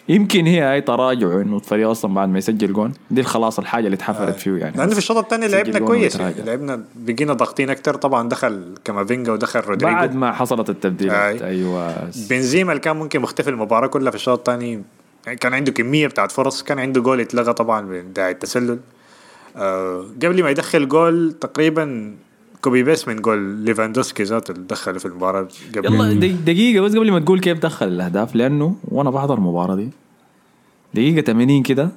يمكن 0.09 0.47
هي 0.47 0.75
اي 0.75 0.81
تراجع 0.81 1.41
إنه 1.41 1.57
الفريق 1.57 1.89
أصلا 1.89 2.15
بعد 2.15 2.29
ما 2.29 2.39
يسجل 2.39 2.73
جون 2.73 2.93
دي 3.11 3.23
خلاص 3.23 3.59
الحاجة 3.59 3.85
اللي 3.85 3.95
اتحفرت 3.95 4.39
فيه 4.39 4.57
يعني. 4.57 4.77
لأنه 4.77 4.93
في 4.93 4.99
الشوط 4.99 5.17
الثاني 5.17 5.49
لعبنا 5.49 5.79
كويس 5.79 6.17
يعني. 6.17 6.35
لعبنا 6.45 6.85
بقينا 6.97 7.33
ضاغطين 7.33 7.71
أكثر 7.71 7.95
طبعا 7.95 8.29
دخل 8.29 8.75
كامافينجا 8.85 9.33
ودخل 9.33 9.61
رودريجو. 9.61 9.97
بعد 9.97 10.15
ما 10.15 10.33
حصلت 10.33 10.71
التبديلات 10.71 11.43
آي. 11.43 11.49
أيوه. 11.49 12.11
بنزيما 12.31 12.73
اللي 12.73 12.81
كان 12.81 12.97
ممكن 12.97 13.21
مختفي 13.21 13.51
المباراة 13.51 13.87
كلها 13.87 14.11
في 14.11 14.17
الشوط 14.17 14.39
الثاني 14.39 14.83
يعني 15.27 15.39
كان 15.39 15.55
عنده 15.55 15.73
كمية 15.73 16.07
بتاعت 16.07 16.33
فرص 16.33 16.63
كان 16.63 16.79
عنده 16.79 17.01
جول 17.01 17.21
اتلغى 17.21 17.53
طبعا 17.53 17.81
من 17.81 18.13
داعي 18.13 18.33
التسلل. 18.33 18.79
آه 19.57 20.07
قبل 20.23 20.43
ما 20.43 20.51
يدخل 20.51 20.89
جول 20.89 21.33
تقريبا 21.41 22.15
copy 22.65 22.83
paste 22.83 23.09
من 23.09 23.17
جول 23.17 23.39
ليفاندوسكي 23.43 24.23
ذاته 24.23 24.53
اللي 24.53 24.67
دخله 24.67 24.99
في 24.99 25.05
المباراة 25.07 25.49
قبل. 25.77 25.95
يلا 25.95 26.13
دق- 26.13 26.45
دقيقة 26.47 26.83
بس 26.83 26.97
قبل 26.97 27.13
ما 27.13 27.21
تقول 27.21 27.41
كيف 27.41 27.59
دخل 27.59 27.89
الأهداف 27.89 28.35
لأنه 28.37 28.77
وأنا 28.89 29.11
بحضر 29.11 29.35
المباراة 29.35 29.75
دي. 29.75 29.89
دقيقة 30.95 31.21
80 31.25 31.63
كده 31.63 31.89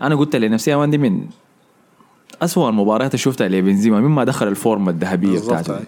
أنا 0.00 0.14
قلت 0.14 0.36
لنفسي 0.36 0.70
يا 0.70 0.76
man 0.76 0.90
دي 0.90 0.98
من 0.98 1.26
أسوأ 2.42 2.68
المباريات 2.68 3.10
اللي 3.10 3.22
شفتها 3.22 3.48
لبنزيما 3.48 4.00
مما 4.00 4.24
دخل 4.24 4.48
الفورمة 4.48 4.90
الذهبية 4.90 5.28
بالضبط 5.30 5.58
بتاعته. 5.60 5.84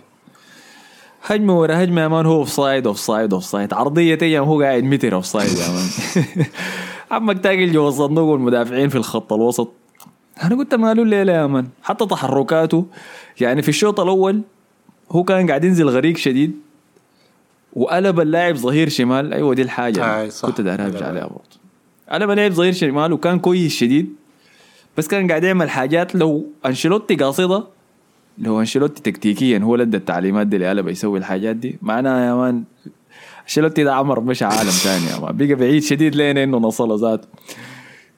هجمة 1.27 1.61
ورا 1.61 1.85
هجمة 1.85 2.01
يا 2.01 2.09
man 2.09 2.27
هو 2.27 2.37
offside 2.37 2.87
offside 2.87 3.33
offside 3.35 3.75
عرضية 3.75 4.14
تيجي 4.14 4.38
هو 4.38 4.62
قاعد 4.62 4.85
متر 4.85 5.14
offside 5.14 5.59
يا 5.59 5.69
man. 5.69 6.47
عمك 7.11 7.38
تاكل 7.43 7.73
جوا 7.73 7.88
الصندوق 7.88 8.25
والمدافعين 8.25 8.88
في 8.88 8.97
الخط 8.97 9.33
الوسط. 9.33 9.73
أنا 10.42 10.57
قلت 10.57 10.74
ماله 10.74 11.03
الليلة 11.03 11.33
يا 11.33 11.46
man 11.47 11.66
حتى 11.83 12.07
تحركاته 12.07 12.87
يعني 13.40 13.62
في 13.62 13.68
الشوط 13.68 14.00
الأول 14.00 14.42
هو 15.11 15.24
كان 15.24 15.47
قاعد 15.49 15.64
ينزل 15.64 15.88
غريق 15.88 16.16
شديد 16.16 16.53
وقلب 17.72 18.20
اللاعب 18.20 18.55
ظهير 18.55 18.88
شمال. 18.88 19.32
أيوه 19.34 19.55
دي 19.55 19.62
الحاجة. 19.62 20.20
آي 20.20 20.30
صح. 20.30 20.49
كنت 20.49 20.61
داير 20.61 20.84
أرجع 20.84 21.07
عليها 21.07 21.26
برضه. 21.26 21.61
قلب 22.11 22.30
اللاعب 22.30 22.53
ظهير 22.53 22.72
شمال 22.72 23.12
وكان 23.12 23.38
كويس 23.38 23.72
شديد 23.76 24.14
بس 24.99 25.09
كان 25.09 25.28
قاعد 25.28 25.45
يعمل 25.45 25.70
حاجات 25.70 26.14
لو 26.14 26.47
أنشيلوتي 26.66 27.14
قاصدها 27.14 27.66
لو 28.38 28.61
أنشيلوتي 28.61 29.03
تكتيكيا 29.03 29.59
هو 29.59 29.74
اللي 29.74 29.82
ادى 29.84 29.97
التعليمات 29.97 30.47
دي 30.47 30.59
لقلبه 30.59 30.91
يسوي 30.91 31.18
الحاجات 31.18 31.57
دي. 31.57 31.78
معناها 31.82 32.26
يا 32.26 32.34
man 32.35 32.64
أنشيلوتي 33.43 33.84
ده 33.84 33.95
عمر 33.95 34.20
مش 34.20 34.43
عالم 34.43 34.70
ثاني 34.70 35.07
يا 35.07 35.18
man 35.18 35.37
بقى 35.36 35.55
بعيد 35.55 35.82
شديد 35.82 36.14
لين 36.16 36.38
إنه 36.38 36.59
نصله 36.59 37.11
ذاته. 37.11 37.28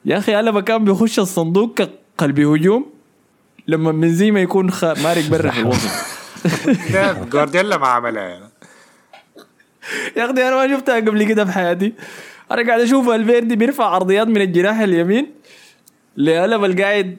يا 0.05 0.17
أخي 0.17 0.35
قلبه 0.35 0.61
كان 0.61 0.83
بيخش 0.85 1.19
الصندوق 1.19 1.81
ك- 1.81 1.89
قلبي 2.17 2.45
هجوم 2.45 2.85
لما 3.67 3.91
بنزيما 3.91 4.41
يكون 4.41 4.71
خ... 4.71 4.83
مارق 4.83 5.27
برا 5.29 5.51
في 5.51 5.59
الوسط 5.59 5.89
جوارديولا 7.31 7.77
ما 7.77 7.87
عملها 7.87 8.23
يعني. 8.23 8.45
يا 10.17 10.25
أخي 10.25 10.31
أنا 10.47 10.55
ما 10.67 10.75
شفتها 10.77 10.95
قبل 10.95 11.23
كده 11.23 11.45
في 11.45 11.51
حياتي 11.51 11.93
أنا 12.51 12.67
قاعد 12.67 12.79
أشوف 12.79 13.09
الفيردي 13.09 13.55
بيرفع 13.55 13.85
عرضيات 13.85 14.27
من 14.27 14.41
الجناح 14.41 14.79
اليمين 14.79 15.27
لقلب 16.17 16.63
القاعد 16.63 17.17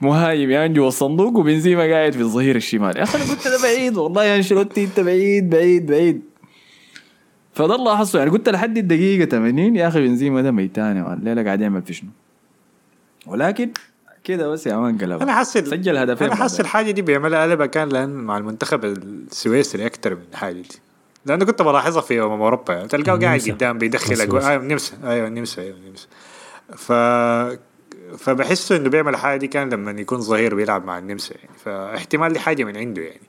مهاجم 0.00 0.50
يعني 0.50 0.74
جوا 0.74 0.88
الصندوق 0.88 1.36
وبنزيما 1.36 1.82
قاعد 1.82 2.12
في 2.12 2.20
الظهير 2.20 2.56
الشمال 2.56 2.96
يا 2.96 3.02
أخي 3.02 3.18
أنا 3.18 3.30
قلت 3.30 3.48
ده 3.48 3.62
بعيد 3.62 3.96
والله 3.96 4.24
يا 4.24 4.36
أنشيلوتي 4.36 4.84
أنت 4.84 5.00
بعيد 5.00 5.50
بعيد 5.50 5.86
بعيد 5.86 6.22
فده 7.54 7.74
اللي 7.74 7.84
لاحظته 7.84 8.18
يعني 8.18 8.30
قلت 8.30 8.48
لحد 8.48 8.78
الدقيقة 8.78 9.28
80 9.28 9.76
يا 9.76 9.88
أخي 9.88 10.00
بنزيما 10.00 10.42
ده 10.42 10.50
ميتان 10.50 10.96
يا. 10.96 11.14
الليلة 11.14 11.42
قاعد 11.42 11.60
يعمل 11.60 11.82
في 11.82 11.92
شنو 11.92 12.10
ولكن 13.26 13.70
كده 14.24 14.48
بس 14.48 14.66
يا 14.66 14.76
مان 14.76 14.98
قلب 14.98 15.22
أنا 15.22 15.32
حاسس 15.34 15.58
سجل 15.58 15.96
هدفين 15.96 16.26
أنا 16.26 16.36
حاسس. 16.36 16.60
الحاجة 16.60 16.90
دي 16.90 17.02
بيعملها 17.02 17.42
قلبها 17.42 17.66
كان 17.66 17.88
لأن 17.88 18.10
مع 18.10 18.38
المنتخب 18.38 18.84
السويسري 18.84 19.86
أكثر 19.86 20.14
من 20.14 20.22
الحاجة 20.32 20.54
دي. 20.54 20.68
لأنه 21.26 21.44
كنت 21.44 21.62
بلاحظها 21.62 22.00
في 22.00 22.22
امم 22.22 22.42
أوروبا. 22.42 22.74
يعني 22.74 22.88
تلقاه 22.88 23.16
قاعد. 23.18 23.40
قدام 23.40 23.78
بيدخل. 23.78 24.20
اجوال 24.20 24.42
أيوه 24.42 24.62
النمسا 24.62 24.92
أيوه 25.04 25.26
النمسا 25.28 25.62
أيوه 25.62 25.76
النمسا 25.76 26.06
ف 26.76 26.92
فبحسه 28.18 28.76
إنه 28.76 28.88
بيعمل 28.88 29.12
الحاجة 29.14 29.38
دي 29.38 29.46
كان 29.46 29.68
لما 29.70 29.90
يكون 29.90 30.20
ظهير 30.20 30.54
بيلعب 30.54 30.84
مع 30.84 30.98
النمسا 30.98 31.34
يعني. 31.34 31.58
فاحتمال 31.64 32.32
دي 32.32 32.38
حاجة 32.38 32.64
من 32.64 32.76
عنده 32.76 33.02
يعني. 33.02 33.20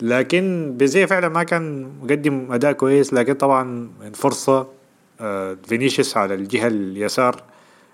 لكن 0.00 0.74
بيزي 0.76 1.06
فعلا 1.06 1.28
ما 1.28 1.42
كان 1.42 1.92
مقدم 2.02 2.52
أداء 2.52 2.72
كويس. 2.72 3.14
لكن 3.14 3.34
طبعا 3.34 3.62
من 4.00 4.12
فرصة 4.12 4.68
آه، 5.20 5.56
فينيسيوس 5.68 6.16
على 6.16 6.34
الجهة 6.34 6.66
اليسار 6.66 7.42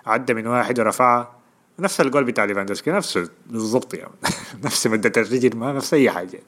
عدى 0.06 0.34
من 0.34 0.46
واحد 0.46 0.80
ورفعها 0.80 1.32
نفس 1.78 2.00
الجول 2.00 2.24
بتاع 2.24 2.44
ليفاندوسكي 2.44 2.90
نفسه 2.90 3.28
بالضبط 3.46 3.94
يعني. 3.94 4.12
نفس 4.64 4.86
مدة 4.86 5.12
الرجل 5.16 5.56
ما 5.56 5.72
نفس 5.72 5.94
أي 5.94 6.10
حاجة. 6.10 6.40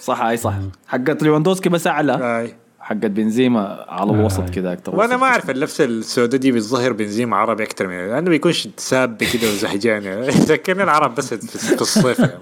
صح 0.00 0.20
أي 0.20 0.36
صح. 0.36 0.54
حقت 0.86 1.22
ليفاندوسكي 1.22 1.68
بس 1.68 1.86
أعلى. 1.86 2.40
آي. 2.40 2.54
حقت 2.80 3.06
بنزيما 3.06 3.84
على 3.88 4.10
الوسط 4.10 4.50
كده 4.50 4.72
أكتر 4.72 4.96
وأنا 4.96 5.14
وسط. 5.14 5.20
ما 5.20 5.26
أعرف 5.26 5.50
اللبسه 5.50 5.84
السوداء 5.84 6.40
دي 6.40 6.52
بالظاهر 6.52 6.92
بنزيما 6.92 7.36
عربي 7.36 7.62
أكثر 7.62 7.86
من 7.86 8.08
لأنه 8.08 8.30
بيكونش 8.30 8.68
ساب 8.76 9.16
كده 9.16 9.48
وزهجان 9.48 10.02
يعني. 10.02 10.26
يذكرني 10.36 10.82
العرب 10.82 11.14
بس 11.14 11.34
في 11.34 11.80
الصيف 11.80 12.18
يعني. 12.18 12.32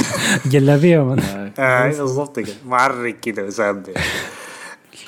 جلابية 0.52 0.98
من. 0.98 1.22
آه 1.58 1.88
بالضبط 1.88 2.40
كده. 2.40 2.54
معرق 2.66 3.14
كده 3.20 3.44
وساب 3.44 3.86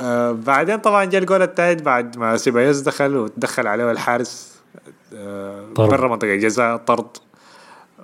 آه 0.01 0.33
بعدين 0.33 0.79
طبعا 0.79 1.05
جاء 1.05 1.21
الجول 1.21 1.43
الثالث 1.43 1.83
بعد 1.83 2.17
ما 2.19 2.37
سيبايوس 2.37 2.81
دخل 2.81 3.17
وتدخل 3.17 3.67
عليه 3.67 3.91
الحارس. 3.91 4.52
برا 5.77 6.09
منطقة 6.09 6.35
الجزاء 6.35 6.77
طرد. 6.77 7.07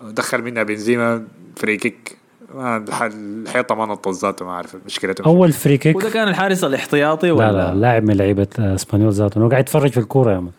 دخل 0.02 0.42
منها 0.42 0.62
بنزيما 0.62 1.22
free 1.56 1.76
kick. 1.76 2.16
الحيطة 2.56 3.74
ما 3.74 3.86
نطت 3.86 4.08
ذاته 4.22 4.44
ما 4.44 4.50
أعرف 4.50 4.76
مشكلته. 4.86 5.24
أول 5.26 5.52
free 5.52 5.78
kick. 5.78 5.96
وده 5.96 6.10
كان 6.10 6.28
الحارس 6.28 6.64
الاحتياطي 6.64 7.30
ولا 7.30 7.52
لا 7.52 7.52
لا 7.52 7.74
لاعب 7.74 8.04
من 8.04 8.14
لعيبة 8.16 8.46
آه، 8.58 8.74
إسبانيول 8.74 9.12
ذاته. 9.12 9.38
انه 9.38 9.48
قاعد 9.48 9.60
يتفرج 9.62 9.90
في 9.90 10.00
الكورة 10.00 10.32
يا 10.32 10.38
man 10.40 10.50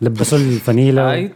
لبسوا 0.00 0.38
الفانيلا 0.54 1.12
أي. 1.12 1.30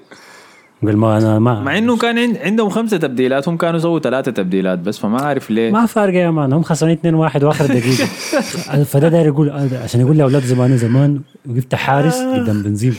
وقال 0.83 0.97
ما 0.97 1.19
أنا 1.19 1.39
ما 1.39 1.61
مع 1.61 1.79
إنه 1.79 1.97
كان 1.97 2.19
عند- 2.19 2.37
عندهم 2.39 2.69
خمسة 2.69 2.97
تبديلات 2.97 3.49
هم 3.49 3.57
كانوا 3.57 3.79
سووا 3.79 3.99
ثلاثة 3.99 4.31
تبديلات 4.33 4.79
بس 4.79 4.99
فما 4.99 5.23
عارف 5.23 5.51
ليه. 5.51 5.71
ما 5.71 5.87
فارقه 5.87 6.17
يا 6.19 6.31
man. 6.31 6.53
هم 6.53 6.63
خسرانين 6.63 6.97
2 6.99 7.15
1 7.15 7.45
وآخر 7.45 7.67
دقيقة. 7.67 8.05
فده 8.93 9.09
داير 9.09 9.27
يقول 9.27 9.51
آه، 9.51 9.83
عشان 9.85 10.01
يقول 10.01 10.17
لأولاد 10.19 10.43
زمان 10.43 10.77
زمان 10.77 11.21
وقفت 11.51 11.75
حارس 11.75 12.15
قدام 12.23 12.63
بنزيما. 12.63 12.97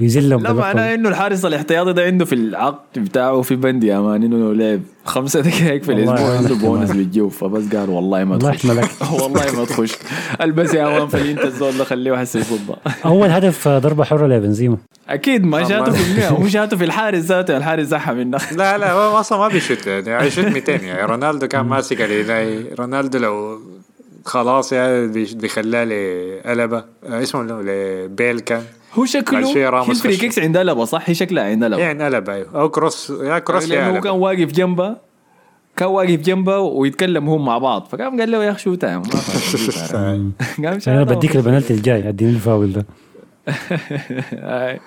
ويذلهم 0.00 0.42
لا 0.42 0.52
معناه. 0.52 0.94
إنه 0.94 1.08
الحارس 1.08 1.44
الاحتياطي 1.44 1.92
ده 1.92 2.02
عنده 2.02 2.24
في 2.24 2.34
العقد 2.34 2.98
بتاعه 2.98 3.42
في 3.42 3.56
بند 3.56 3.84
يا 3.84 4.00
man 4.00 4.22
إنه 4.22 4.36
لو 4.36 4.52
لعب 4.52 4.80
خمسة 5.04 5.40
دقائق 5.50 5.82
في 5.82 5.92
الأسبوع 5.92 6.36
عنده. 6.36 6.54
بونس 6.54 6.90
بالجوف 6.92 7.44
فبس 7.44 7.74
قال 7.76 7.90
والله 7.90 8.24
ما 8.24 8.38
تخش. 8.38 8.64
والله 9.20 9.56
ما 9.56 9.64
تخش 9.64 9.92
ألبس 10.40 10.74
يا 10.74 10.98
man 10.98 11.08
في 11.08 11.30
انت 11.30 11.44
الزول 11.44 11.78
ده 11.78 11.84
خليه 11.84 12.16
حس 12.16 12.36
يصدها 12.36 12.76
أول 13.04 13.28
هدف 13.28 13.68
ضربة 13.68 14.04
حرة 14.04 14.26
لبنزيما 14.26 14.76
أكيد 15.08 15.44
ما 15.44 15.68
شاته 15.68 15.92
في 15.92 16.10
المية 16.12 16.28
هو 16.28 16.48
شاته 16.48 16.76
في 16.76 16.84
الحارس 16.84 17.24
ذاته 17.24 17.56
الحارس 17.56 17.86
زحها 17.86 18.14
منه 18.14 18.38
لا 18.52 18.78
لا 18.78 18.92
هو 18.92 19.20
أصلا 19.20 19.38
ما 19.38 19.48
بيشوت 19.48 19.86
يعني 19.86 20.26
يشوت 20.26 20.44
200 20.44 20.72
يعني 20.72 21.02
رونالدو 21.04 21.48
كان 21.48 21.66
ماسك 21.66 22.00
عليه 22.00 22.74
رونالدو 22.78 23.18
لو 23.18 23.58
خلاص 24.24 24.72
يعني 24.72 25.06
بيخلاه 25.34 25.84
لقلبه 25.84 26.84
اسمه؟ 27.04 27.42
لبيل 27.62 28.40
كان 28.40 28.62
هو 28.94 29.04
شكله 29.04 29.56
هي 29.56 29.68
الفري. 29.68 30.16
كيكس 30.16 30.38
عندها 30.38 30.64
لبا 30.64 30.84
صح؟ 30.84 31.02
هي 31.06 31.14
شكلها 31.14 31.44
عندها 31.44 31.68
لبا 31.68 31.80
يعني 31.80 32.04
قلب 32.04 32.30
أيوه. 32.30 32.60
أو 32.60 32.68
كروس 32.68 33.10
يا 33.10 33.38
كروس 33.38 33.70
يا 33.70 33.88
هو 33.88 34.00
كان 34.00 34.12
واقف 34.12 34.52
جنبه 34.52 34.96
كان 35.76 35.88
واقف 35.88 36.20
جنبه 36.20 36.58
ويتكلم 36.58 37.28
هم 37.28 37.44
مع 37.44 37.58
بعض. 37.58 37.86
فقام 37.86 38.20
قال 38.20 38.30
له 38.30 38.44
يا 38.44 38.50
أخي 38.50 38.62
شو 38.62 38.74
تايم. 38.74 39.02
قام 40.64 40.78
أنا 40.88 41.02
بديك 41.02 41.36
البنالتي 41.36 41.74
الجاي 41.74 42.08
اديني 42.08 42.30
الفاول 42.30 42.72
ده. 42.72 42.86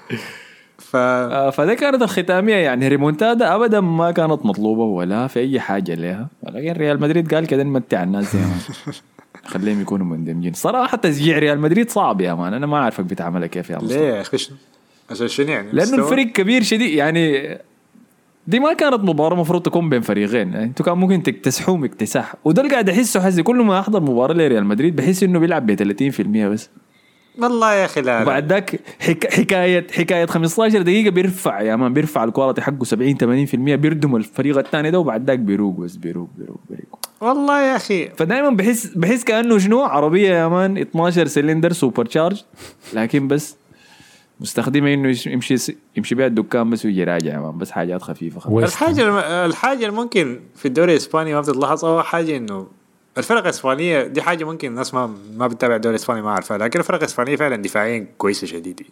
ف 0.78 0.96
آه، 0.96 1.50
فده 1.50 1.74
كانت 1.74 2.02
الختامية. 2.02 2.56
يعني 2.56 2.88
ريمونتادا 2.88 3.56
ابدا 3.56 3.80
ما 3.80 4.12
كانت 4.12 4.46
مطلوبة 4.46 4.84
ولا 4.84 5.28
في 5.28 5.40
أي 5.40 5.60
حاجة 5.60 5.94
لها. 5.96 6.28
ولكن 6.44 6.72
ريال 6.72 7.02
مدريد 7.02 7.34
قال 7.34 7.48
كده 7.48 7.64
نمتع 7.64 8.04
الناس. 8.04 8.38
خليهم 9.46 9.82
يكونوا 9.82 10.06
مندمجين. 10.06 10.54
صراحة 10.54 10.98
تشجيع 10.98 11.40
ريال 11.40 11.60
مدريد 11.60 11.90
صعب 11.90 12.22
يا 12.22 12.34
مان. 12.34 12.54
أنا 12.54 12.66
ما 12.66 12.78
أعرفك 12.78 13.04
بتعملها 13.04 13.48
كيف 13.48 13.70
يا 13.70 13.78
مصطفى. 13.78 14.00
ليه 14.00 14.06
يا 14.06 14.22
أخي؟ 14.22 14.38
عشان 15.10 15.28
شنو 15.28 15.48
يعني؟ 15.48 15.72
لأنه؟ 15.72 15.96
الفريق 15.96 16.28
كبير 16.32 16.64
شديد. 16.64 16.90
يعني 16.90 17.58
دي 18.48 18.60
ما 18.60 18.74
كانت 18.74 19.04
مباراة 19.04 19.34
المفروض 19.34 19.62
تكون 19.62 19.90
بين 19.90 20.02
فريقين. 20.02 20.54
يعني 20.54 20.64
أنتوا 20.64 20.86
كان 20.86 20.98
ممكن 20.98 21.24
تكتسحوهم 21.24 21.84
اكتساح. 21.84 22.36
وده 22.46 22.62
اللي 22.62 22.74
قاعد 22.74 22.90
أحسه 22.90 23.22
حسي 23.22 23.44
كل 23.44 23.56
ما 23.56 23.80
أحضر 23.80 24.02
مباراة 24.02 24.34
لريال 24.34 24.66
مدريد 24.66 24.96
بحس 24.96 25.24
إنه 25.24 25.40
بيلعب 25.40 25.66
ب 25.66 25.76
30% 25.76 26.22
بس. 26.22 26.70
والله 27.38 27.74
يا 27.74 27.86
أخي 27.86 28.02
لا, 28.02 28.06
لا. 28.18 28.22
وبعد 28.22 28.48
ذاك 28.54 28.80
حك... 29.00 29.34
حكاية 29.34 29.88
حكاية 29.92 30.26
15 30.26 30.82
دقيقة 30.82 31.12
بيرفع 31.12 31.62
يا 31.62 31.76
man 31.76 31.94
بيرفع 31.94 32.24
ال 32.24 32.29
quality 32.29 32.62
حقه 32.62 32.84
70 32.84 33.46
80% 33.48 33.56
بيردم 33.56 34.16
الفريق 34.16 34.58
الثاني 34.58 34.92
ده 34.92 35.00
وبعد 35.00 35.28
ذاك 35.28 35.40
بيروق 35.40 35.76
بس 35.80 35.96
بيروق 35.96 36.30
بيروق 36.38 36.60
بيروق. 36.70 37.00
والله 37.22 37.62
يا 37.62 37.76
أخي. 37.76 38.10
فدائما 38.10 38.50
بحس 38.50 38.86
بحس 38.88 39.24
كأنه 39.24 39.58
شنو؟ 39.58 39.82
عربية 39.82 40.30
يا 40.30 40.48
man 40.48 40.78
12 40.78 41.28
cylinder 41.28 41.74
supercharge 41.74 42.44
لكن 42.94 43.28
بس 43.28 43.56
مستخدمة 44.40 44.94
إنه 44.94 45.08
يمشي 45.28 45.76
يمشي 45.98 46.16
بيها 46.16 46.28
الدكان 46.28 46.70
بس 46.70 46.86
ويجي 46.86 47.04
راجع 47.04 47.34
يا 47.34 47.40
man 47.40 47.58
بس 47.58 47.72
حاجات 47.72 48.02
waste 48.48 48.74
الحاجة 48.74 49.02
الم... 49.02 49.16
الحاجة 49.50 49.86
اللي 49.86 49.92
ممكن 50.02 50.40
في 50.56 50.68
الدوري 50.68 50.92
الإسباني 50.92 51.34
ما 51.34 51.42
بتتلاحظ 51.42 51.86
اول 51.86 52.04
حاجة 52.06 52.38
إنه 52.38 52.68
الفرق 53.18 53.44
الإسبانية 53.44 54.04
دي 54.04 54.22
حاجة 54.22 54.44
ممكن 54.44 54.68
الناس 54.68 54.94
ما 54.94 55.16
ما 55.36 55.48
بتتابع 55.48 55.76
الدوري 55.76 55.96
الإسباني 55.96 56.22
ما 56.22 56.32
عارفها 56.32 56.58
لكن 56.58 56.80
الفرق 56.80 57.00
الإسبانية 57.00 57.36
فعلا 57.36 57.56
دفاعيا 57.56 58.08
كويسة 58.18 58.48
شديدة 58.48 58.86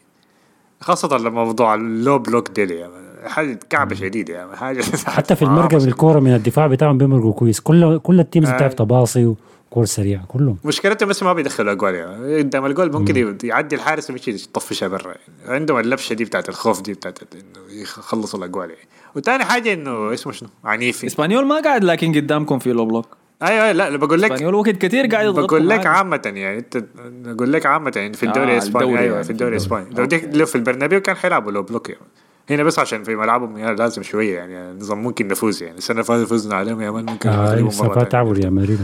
خاصة 0.82 1.18
لما 1.18 1.44
موضوع 1.44 1.76
ال 1.76 1.87
low 1.87 2.20
block 2.20 2.52
ديلي 2.52 2.76
يعني 2.76 2.94
حاجة 3.30 3.60
كعبة 3.70 3.96
شديدة 3.96 4.34
يعني 4.34 4.56
حاجة 4.56 4.84
حتى 5.06 5.36
في 5.36 5.42
المرقم 5.46 5.78
الكورة 5.78 6.20
من 6.20 6.34
الدفاع 6.34 6.68
بتاعهم 6.68 6.98
بيمرقوا 6.98 7.34
كويس. 7.34 7.60
كل 7.60 8.00
كل 8.00 8.20
ال 8.20 8.25
teams 8.25 8.50
آه. 8.50 8.56
بتعرف 8.56 8.74
تباصي 8.74 9.26
وكور 9.26 9.86
سريعه 9.86 10.26
كلهم. 10.26 10.58
مشكلتهم 10.66 11.10
بس 11.10 11.24
ما 11.24 11.34
بيدخلوا 11.34 11.72
أجوال 11.72 11.96
يعني. 11.96 12.38
قدام 12.38 12.66
الجول 12.66 12.92
ممكن 12.92 13.38
يعدي 13.44 13.76
الحارس 13.76 14.10
ويمشي 14.10 14.32
يطفشها 14.32 14.88
برا 14.88 15.08
يعني. 15.08 15.56
عندهم 15.56 15.80
اللبشه 15.80 16.14
دي 16.14 16.26
بتاعت 16.26 16.50
الخوف 16.50 16.82
دي 16.82 16.94
بتاعت 16.94 17.20
إنه 17.34 17.82
يخلصوا 17.82 18.40
الأجوال 18.40 18.70
يعني. 18.70 18.88
وثاني 19.16 19.44
حاجة 19.46 19.74
إنه 19.74 20.14
اسمه 20.14 20.34
شنو؟ 20.34 20.50
عنيفي. 20.64 21.08
إسبانيول 21.08 21.46
ما 21.46 21.62
قاعد 21.62 21.84
لكن 21.84 22.16
قدامكم 22.16 22.60
في 22.60 22.72
low 22.74 22.86
block. 22.86 23.23
أيوه 23.44 23.72
لا 23.72 23.90
لا 23.90 23.98
بقول 23.98 24.22
لك 24.22 24.32
إسبانيول 24.32 24.56
وقت 24.56 24.70
كثير 24.70 25.06
قاعد 25.08 25.26
يضغط 25.26 25.50
بقول 25.50 25.70
لك 25.70 25.86
عامة 25.86 26.22
يعني 26.26 26.58
أنت 26.58 26.84
بقول 27.06 27.54
لك 27.54 27.66
عامة 27.66 27.92
يعني 27.96 28.14
في 28.14 28.26
الدوري 28.26 28.52
آه، 28.52 28.54
الإسباني 28.54 28.86
الدوري 28.86 29.00
أيوه 29.04 29.14
يعني 29.14 29.24
في 29.24 29.30
الدوري. 29.30 29.52
الإسباني. 29.52 29.86
لو 29.98 30.06
دي 30.06 30.22
لو 30.34 30.46
في 30.46 30.56
البرنابيو 30.56 31.02
كان 31.02 31.16
حيلعبوا 31.16 31.52
low 31.52 31.64
block 31.64 31.90
يعني. 31.90 32.02
هنا 32.50 32.64
بس 32.64 32.80
عشان 32.80 33.04
في 33.04 33.16
ملعبهم 33.16 33.58
يعني 33.58 33.76
لازم 33.76 34.04
شوية 34.04 34.38
يعني 34.38 34.80
نظام 34.80 35.04
ممكن 35.04 35.28
نفوز 35.28 35.64
يعني. 35.64 35.78
السنة 35.78 35.94
اللي 35.96 36.04
فاتت 36.04 36.30
فزنا 36.30 36.56
عليهم 36.56 36.82
يا 36.82 36.92
man 36.92 37.06
ممكن 37.06 37.30
آه 37.30 37.56
تانية. 37.56 38.04
تعبوا 38.04 38.34
ريال 38.34 38.54
مدريد 38.54 38.80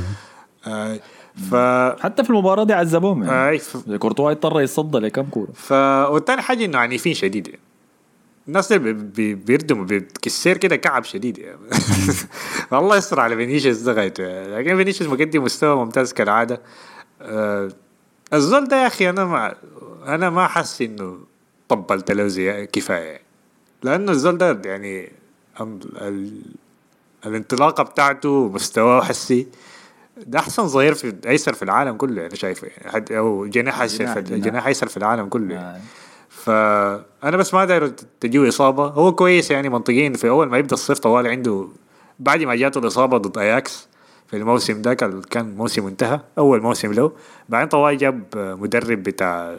آه، 0.67 0.99
ف 1.51 1.55
حتى 2.01 2.23
في 2.23 2.29
المباراة 2.29 2.63
دي 2.63 2.73
عذبوهم 2.73 3.23
يعني. 3.23 3.55
آه، 3.55 3.57
ف- 3.57 3.91
كورتوا 3.91 4.31
اضطر 4.31 4.61
يتصدى 4.61 4.97
لكم 4.97 5.23
كورة. 5.23 5.49
ف 5.53 5.71
والتاني 6.11 6.41
حاجة 6.41 6.65
إنه 6.65 6.77
عنيفين 6.77 7.13
شديد 7.13 7.47
يعني. 7.47 7.59
الناس 8.49 8.73
بي- 8.73 9.35
بيردموا 9.35 9.85
بكسير 9.85 10.57
كده 10.57 10.75
كعب 10.75 11.03
شديد 11.03 11.37
يعني 11.37 11.57
والله 12.71 12.97
يستر 12.97 13.19
على 13.19 13.35
فينيسيوس 13.35 13.77
ده 13.77 13.93
غايته 13.93 14.23
يعني. 14.23 14.55
لكن 14.63 14.77
فينيسيوس 14.77 15.09
مقدم 15.13 15.43
مستوى 15.43 15.75
ممتاز 15.75 16.13
كالعادة 16.13 16.61
آه 17.21 17.69
الزول 18.33 18.67
ده 18.67 18.81
يا 18.81 18.87
أخي 18.87 19.09
أنا 19.09 19.25
ما 19.25 19.55
أنا 20.05 20.29
ما 20.29 20.47
حاسس 20.47 20.81
إنه 20.81 21.17
طبلت 21.69 22.11
له 22.11 22.27
زي 22.27 22.43
يعني. 22.89 23.21
لأنه 23.83 24.11
الزول 24.11 24.37
ده 24.37 24.61
يعني 24.65 25.11
ال... 25.61 25.79
ال... 26.01 26.41
الانطلاقة 27.25 27.83
بتاعته 27.83 28.47
مستواه 28.49 29.01
حسي 29.03 29.47
ده 30.17 30.39
أحسن 30.39 30.67
ظهير 30.67 30.93
في 30.93 31.15
أيسر 31.27 31.53
في 31.53 31.63
العالم 31.63 31.97
كله 31.97 32.25
أنا 32.25 32.35
شايفه 32.35 32.67
يعني 32.67 32.91
حد 32.91 33.11
أو 33.11 33.45
جناح 33.45 33.81
أيسر 33.81 33.97
جناح- 34.03 34.13
في 34.13 34.21
جناح. 34.21 34.39
جناح 34.39 34.67
أيسر 34.67 34.87
في 34.87 34.97
العالم 34.97 35.29
كله 35.29 35.53
يعني. 35.55 35.81
آه. 36.47 36.97
ف 36.97 37.25
أنا 37.25 37.37
بس 37.37 37.53
ما 37.53 37.65
داير 37.65 37.87
تجيه 38.19 38.47
إصابة. 38.47 38.87
هو 38.87 39.15
كويس 39.15 39.51
يعني 39.51 39.69
منطقيا 39.69 40.13
في 40.13 40.29
أول 40.29 40.49
ما 40.49 40.57
يبدأ 40.57 40.73
الصيف 40.73 40.99
طوال 40.99 41.27
عنده 41.27 41.67
بعد 42.19 42.43
ما 42.43 42.55
جاته 42.55 42.79
الإصابة 42.79 43.17
ضد 43.17 43.37
أياكس 43.37 43.87
في 44.27 44.37
الموسم 44.37 44.81
ده 44.81 44.93
كان 45.29 45.55
موسم 45.55 45.87
انتهى 45.87 46.19
أول 46.37 46.61
موسم 46.61 46.93
له. 46.93 47.11
بعدين 47.49 47.67
طوال 47.69 47.97
جاب 47.97 48.23
مدرب 48.35 49.03
بتاع 49.03 49.55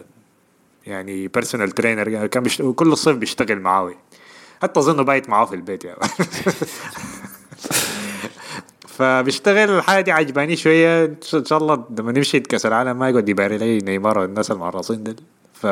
يعني 0.87 1.29
personal 1.29 1.71
trainer 1.71 2.27
كان 2.27 2.43
بيشت... 2.43 2.63
كل 2.63 2.93
الصيف 2.93 3.17
بيشتغل 3.17 3.61
معاه 3.61 3.95
حتى 4.63 4.81
أظنه 4.81 5.03
بايت 5.03 5.29
معاه 5.29 5.45
في 5.45 5.55
البيت 5.55 5.85
يعني. 5.85 5.99
فبيشتغل 8.89 9.71
الحاجة 9.71 10.05
دي 10.05 10.13
عجباني 10.13 10.57
شوية. 10.57 11.05
إن 11.05 11.45
شاء 11.45 11.59
الله 11.59 11.85
لما 11.99 12.13
نمشي 12.13 12.41
كأس 12.41 12.67
العالم 12.67 12.99
ما 12.99 13.09
يقعد 13.09 13.29
يباري 13.29 13.59
لي 13.59 13.79
نيمار 13.79 14.19
والناس 14.19 14.51
المعرصين 14.51 15.03
دل 15.03 15.17
ف 15.55 15.67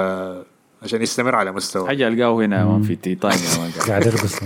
عشان 0.82 1.02
يستمر 1.02 1.34
على 1.34 1.52
مستوى. 1.52 1.88
حاجة 1.88 2.08
ألقاه 2.08 2.34
هنا 2.44 2.64
man 2.64 2.82
في 2.82 2.96
Tea 2.96 3.14
Time 3.14 3.34
يا 3.38 3.58
man 3.58 3.70
قاعد 3.88 4.06
يرقص 4.06 4.38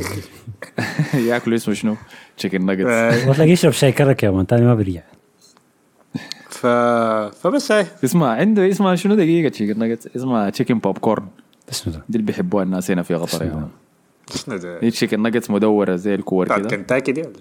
ياكل 1.28 1.54
اسمه 1.54 1.74
شنو؟ 1.74 1.96
تشيكن 2.36 2.66
ناجتس 2.66 3.28
وتلاقيه 3.28 3.52
يشرب 3.52 3.72
شاي 3.72 3.92
كرك 3.92 4.22
يا 4.22 4.30
man 4.30 4.46
تاني 4.46 4.62
ما 4.66 4.74
برجع 4.74 5.02
ف... 6.48 6.66
فبس 7.42 7.72
هاي. 7.72 7.86
اسمها 8.04 8.28
عنده 8.28 8.70
اسمها 8.70 8.94
شنو 8.94 9.14
دقيقة 9.14 9.48
chicken 9.48 9.78
nuggets 9.78 10.16
اسمها 10.16 10.50
chicken 10.50 10.78
popcorn 10.78 11.26
اسمه 11.70 11.92
ده. 11.92 12.02
دي 12.08 12.18
اللي 12.18 12.26
بيحبوها 12.26 12.62
الناس 12.64 12.90
هنا 12.90 13.02
في 13.02 13.14
قطر 13.14 13.42
يا 13.44 13.54
man 13.54 13.68
شنو 14.34 14.56
ده. 14.56 14.80
دي 14.80 14.90
chicken 14.90 15.22
nuggets 15.22 15.50
مدورة 15.50 15.96
زي 15.96 16.14
الكور 16.14 16.44
بتاعت 16.44 16.60
كده. 16.60 16.68
كنتاكي 16.76 17.12
دي 17.12 17.20
ولا؟ 17.20 17.32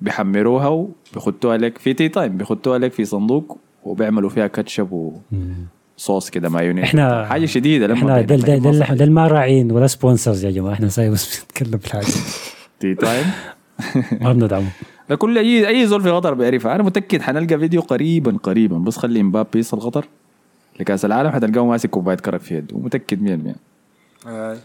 بيحمروها 0.00 0.68
وبيخطوها 0.68 1.56
لك 1.56 1.78
في 1.78 1.94
Tea 1.94 2.08
Time 2.08 2.36
بيخطوها 2.36 2.78
لك 2.78 2.92
في 2.92 3.04
صندوق 3.04 3.58
وبيعملوا 3.84 4.30
فيها 4.30 4.46
كاتشب 4.46 5.12
وصوص 6.02 6.30
كده 6.30 6.48
مايونيز. 6.48 6.84
إحنا 6.84 7.26
حاجة 7.26 7.46
شديدة 7.46 7.86
لما 7.86 7.98
إحنا 7.98 8.20
دل 8.20 8.40
دل 8.40 8.60
دل, 8.60 8.96
دل 8.96 9.10
ما 9.10 9.26
راعين 9.26 9.72
ولا 9.72 9.86
sponsors 9.86 10.44
يا 10.44 10.50
جماعة. 10.50 10.72
إحنا 10.72 10.88
ساي 10.88 11.10
بس 11.10 11.40
بنتكلم 11.40 11.78
في 11.78 11.86
الحاجة 11.86 12.06
Tea 12.80 12.94
Time 12.94 13.26
ما 14.20 14.32
بندعمه 14.32 14.68
ده 15.08 15.16
كل 15.22 15.38
اي 15.38 15.68
أي 15.68 15.86
زول 15.86 16.02
في 16.02 16.10
قطر 16.10 16.34
بيعرفها. 16.34 16.74
أنا 16.74 16.82
متأكد 16.82 17.22
حنلقى 17.22 17.58
فيديو 17.58 17.80
قريبا 17.80 18.36
قريبا. 18.42 18.78
بس 18.78 18.96
خلي 18.96 19.22
مبابي 19.22 19.58
يصل 19.58 19.80
قطر 19.80 20.04
لكأس 20.80 21.04
العالم 21.04 21.30
حتلقاه 21.30 21.66
ماسك 21.66 21.90
كوباية 21.90 22.16
كرك 22.16 22.40
في 22.40 22.54
يده. 22.54 22.78
متأكد 22.78 23.52
100% 24.26 24.28
هاي. 24.28 24.56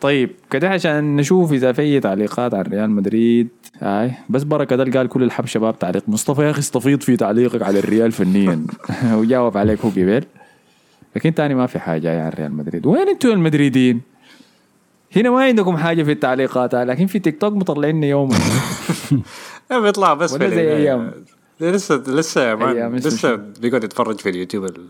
طيب 0.00 0.30
كده 0.50 0.68
عشان 0.68 1.16
نشوف 1.16 1.52
إذا 1.52 1.72
في 1.72 2.00
تعليقات 2.00 2.54
عن 2.54 2.62
ريال 2.62 2.90
مدريد. 2.90 3.48
هاي. 3.80 4.12
بس 4.28 4.42
بركة 4.42 4.76
ده 4.76 4.98
قال 4.98 5.08
كل 5.08 5.22
الحب 5.22 5.46
شباب 5.46 5.78
تعليق. 5.78 6.08
مصطفى 6.08 6.42
يا 6.42 6.50
أخي 6.50 6.58
استفيض 6.58 7.00
في 7.00 7.16
تعليقك 7.16 7.62
على 7.62 7.78
الريال 7.78 8.12
فنيا. 8.12 8.66
وجاوب 9.18 9.56
عليك 9.56 9.80
هو 9.80 9.90
قبل 9.90 10.24
لكن 11.18 11.34
تاني 11.34 11.54
ما 11.54 11.66
في 11.66 11.78
حاجة 11.78 12.08
يعني 12.08 12.20
عن 12.20 12.30
ريال 12.32 12.52
مدريد 12.52 12.86
وين 12.86 13.08
أنتوا 13.08 13.32
المدريدين 13.32 14.00
هنا 15.16 15.30
ما 15.30 15.42
عندكم 15.42 15.76
حاجة 15.76 16.02
في 16.02 16.12
التعليقات 16.12 16.74
لكن 16.74 17.06
في 17.06 17.18
تيك 17.18 17.40
توك 17.40 17.52
مطلعين 17.52 18.04
يوم 18.04 18.28
لا 19.70 19.78
بيطلع 19.84 20.14
بس 20.14 20.32
ولا 20.32 20.48
في 20.48 20.54
زي 20.54 20.76
أيام. 20.76 21.12
لسه 21.60 21.96
لسه 22.06 22.48
يا 22.48 22.54
مان 22.54 22.96
لسه؟ 22.96 23.34
بيقعد 23.34 23.84
يتفرج 23.84 24.18
في 24.20 24.28
اليوتيوب 24.28 24.64
ال- 24.64 24.88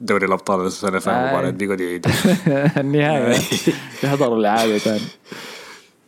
دوري 0.00 0.26
الأبطال 0.26 0.66
السنة. 0.66 0.90
المباراة 0.90 1.50
بيقعد 1.50 1.80
يعيد 1.80 2.06
النهاية 2.82 3.36
يحضروا 4.04 4.36
العادة 4.38 4.78
تاني 4.78 5.00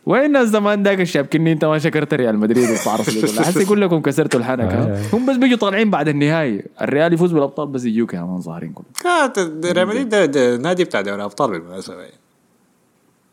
وين 0.05 0.25
الناس 0.25 0.47
زمان 0.47 0.83
ذاك 0.83 1.01
الشابكني 1.01 1.51
أنت 1.51 1.65
ما 1.65 1.79
شكرت 1.79 2.13
ريال 2.13 2.37
مدريد 2.39 2.69
وتعرف 2.69 3.09
لي 3.09 3.21
كلها 3.21 3.43
حسي 3.43 3.61
يقول 3.63 3.81
لكم 3.81 4.01
كسرتوا 4.01 4.39
الحنك 4.39 4.73
ها؟ 4.73 5.01
هم 5.13 5.25
بس 5.25 5.35
بيجوا 5.37 5.57
طالعين 5.57 5.89
بعد 5.89 6.07
النهايه 6.07 6.65
الريال 6.81 7.13
يفوز 7.13 7.31
بالأبطال 7.31 7.67
بس 7.67 7.85
يجوك 7.85 8.13
يا 8.13 8.21
مان 8.21 8.41
ظاهرين 8.41 8.73
كلهم. 8.73 9.31
ريال 9.65 9.87
مدريد 9.87 10.09
ده- 10.09 10.57
نادي 10.57 10.83
بتاع 10.83 11.01
دوري 11.01 11.15
الأبطال 11.15 11.51
بالمناسبة. 11.51 11.95
يعني. 12.01 12.13